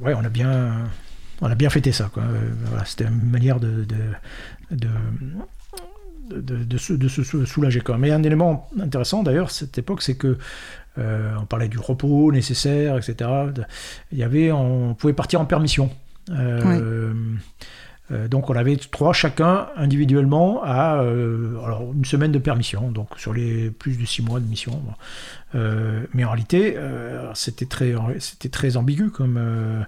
[0.00, 0.88] ouais, on a bien,
[1.40, 2.10] on a bien fêté ça.
[2.14, 3.84] Voilà, c'était une manière de
[6.34, 8.02] de, de se, de se sou- soulager quand même.
[8.02, 10.38] Mais un élément intéressant d'ailleurs cette époque, c'est que
[10.98, 13.30] euh, on parlait du repos nécessaire, etc.
[14.12, 15.90] Il y avait, on pouvait partir en permission.
[16.30, 17.12] Euh,
[18.12, 23.32] euh, donc on avait trois chacun individuellement à alors une semaine de permission, donc sur
[23.32, 24.82] les plus de six mois de mission.
[25.54, 29.82] Euh, mais en réalité, euh, c'était très, c'était très ambigu comme euh,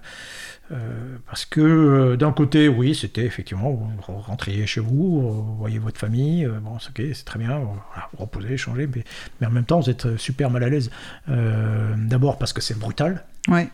[1.27, 6.47] parce que d'un côté, oui, c'était effectivement vous rentriez chez vous, vous voyez votre famille,
[6.61, 9.03] bon, c'est ok, c'est très bien, voilà, vous reposez, changez, mais,
[9.39, 10.89] mais en même temps, vous êtes super mal à l'aise.
[11.27, 13.23] D'abord parce que c'est brutal.
[13.49, 13.67] Ouais.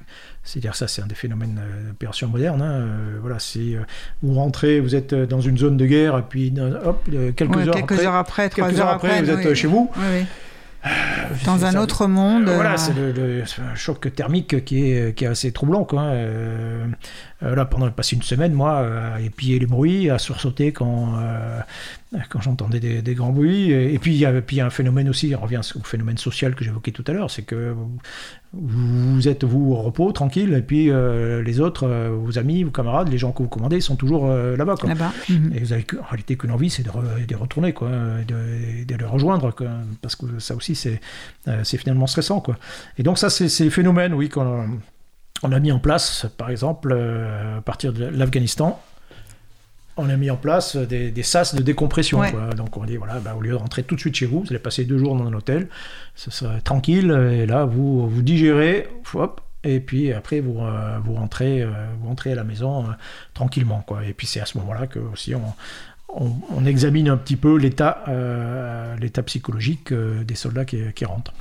[0.44, 2.62] C'est-à-dire ça, c'est un des phénomènes d'opération moderne.
[2.62, 2.88] hein.
[3.22, 3.76] Voilà, si
[4.24, 6.54] vous rentrez, vous êtes dans une zone de guerre, et puis
[6.84, 9.56] hop, quelques, Ouais, heures, quelques après, heures après, quelques heures heures après, vous êtes oui.
[9.56, 9.90] chez vous.
[9.96, 10.26] Oui, oui.
[11.46, 12.48] Dans un ça- autre monde.
[12.48, 12.78] Euh, voilà, euh,
[13.46, 15.84] c'est le, choc thermique qui est, qui est assez troublant.
[15.84, 16.04] Quoi.
[16.04, 16.88] Euh,
[17.42, 21.14] euh, là, pendant passer une semaine, moi, euh, à épier les bruits, à sursauter quand,
[21.20, 21.62] euh,
[22.30, 23.72] quand j'entendais des, des grands bruits.
[23.72, 26.66] Et, et puis, il y a, un phénomène aussi, on revient au phénomène social que
[26.66, 27.74] j'évoquais tout à l'heure, c'est que
[28.52, 32.72] vous, êtes, vous, au repos, tranquille, et puis euh, les autres, euh, vos amis, vos
[32.72, 34.76] camarades, les gens que vous commandez, sont toujours euh, là-bas.
[34.76, 34.90] quoi.
[34.90, 35.14] Là-bas.
[35.30, 35.54] Mhm.
[35.56, 37.90] Et vous avez en réalité qu'une envie, c'est de, re- de retourner, quoi,
[38.28, 39.68] de, de les rejoindre, quoi,
[40.02, 41.00] parce que ça aussi, c'est
[41.78, 42.42] finalement stressant.
[42.42, 42.58] Quoi.
[42.98, 44.80] Et donc ça, c'est phénomène, oui, qu'on
[45.44, 48.82] on a mis en place, par exemple, euh, à partir de l'Afghanistan,
[49.98, 52.20] on a mis en place des, des sas de décompression.
[52.20, 52.32] Ouais.
[52.32, 52.50] quoi.
[52.56, 54.48] Donc on dit, voilà, bah, au lieu de rentrer tout de suite chez vous, vous
[54.50, 55.68] allez passer deux jours dans un hôtel,
[56.16, 61.16] ce sera tranquille, et là, vous, vous digérez, hop, et puis après, vous, euh, vous,
[61.16, 62.86] rentrez, euh, vous rentrez à la maison
[63.34, 63.84] tranquillement.
[63.86, 64.06] Quoi.
[64.06, 65.54] Et puis c'est à ce moment-là que aussi on,
[66.08, 68.06] on, on examine un petit peu l'état
[69.00, 71.34] l'état psychologique des soldats qui, qui rentrent.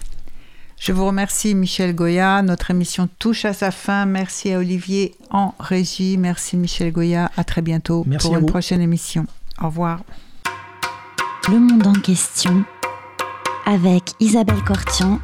[0.79, 2.41] Je vous remercie, Michel Goya.
[2.43, 4.07] Notre émission touche à sa fin.
[4.07, 6.17] Merci à Olivier en régie.
[6.17, 7.31] Merci, Michel Goya.
[7.37, 8.47] À très bientôt Merci pour une vous.
[8.47, 9.27] prochaine émission.
[9.61, 10.01] Au revoir.
[11.51, 12.63] Le monde en question
[13.67, 15.19] avec Isabelle Cortian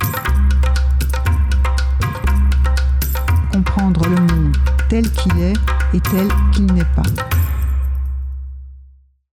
[3.52, 4.56] Comprendre le monde
[4.89, 5.52] tel qu'il est
[5.94, 7.02] et tel qu'il n'est pas.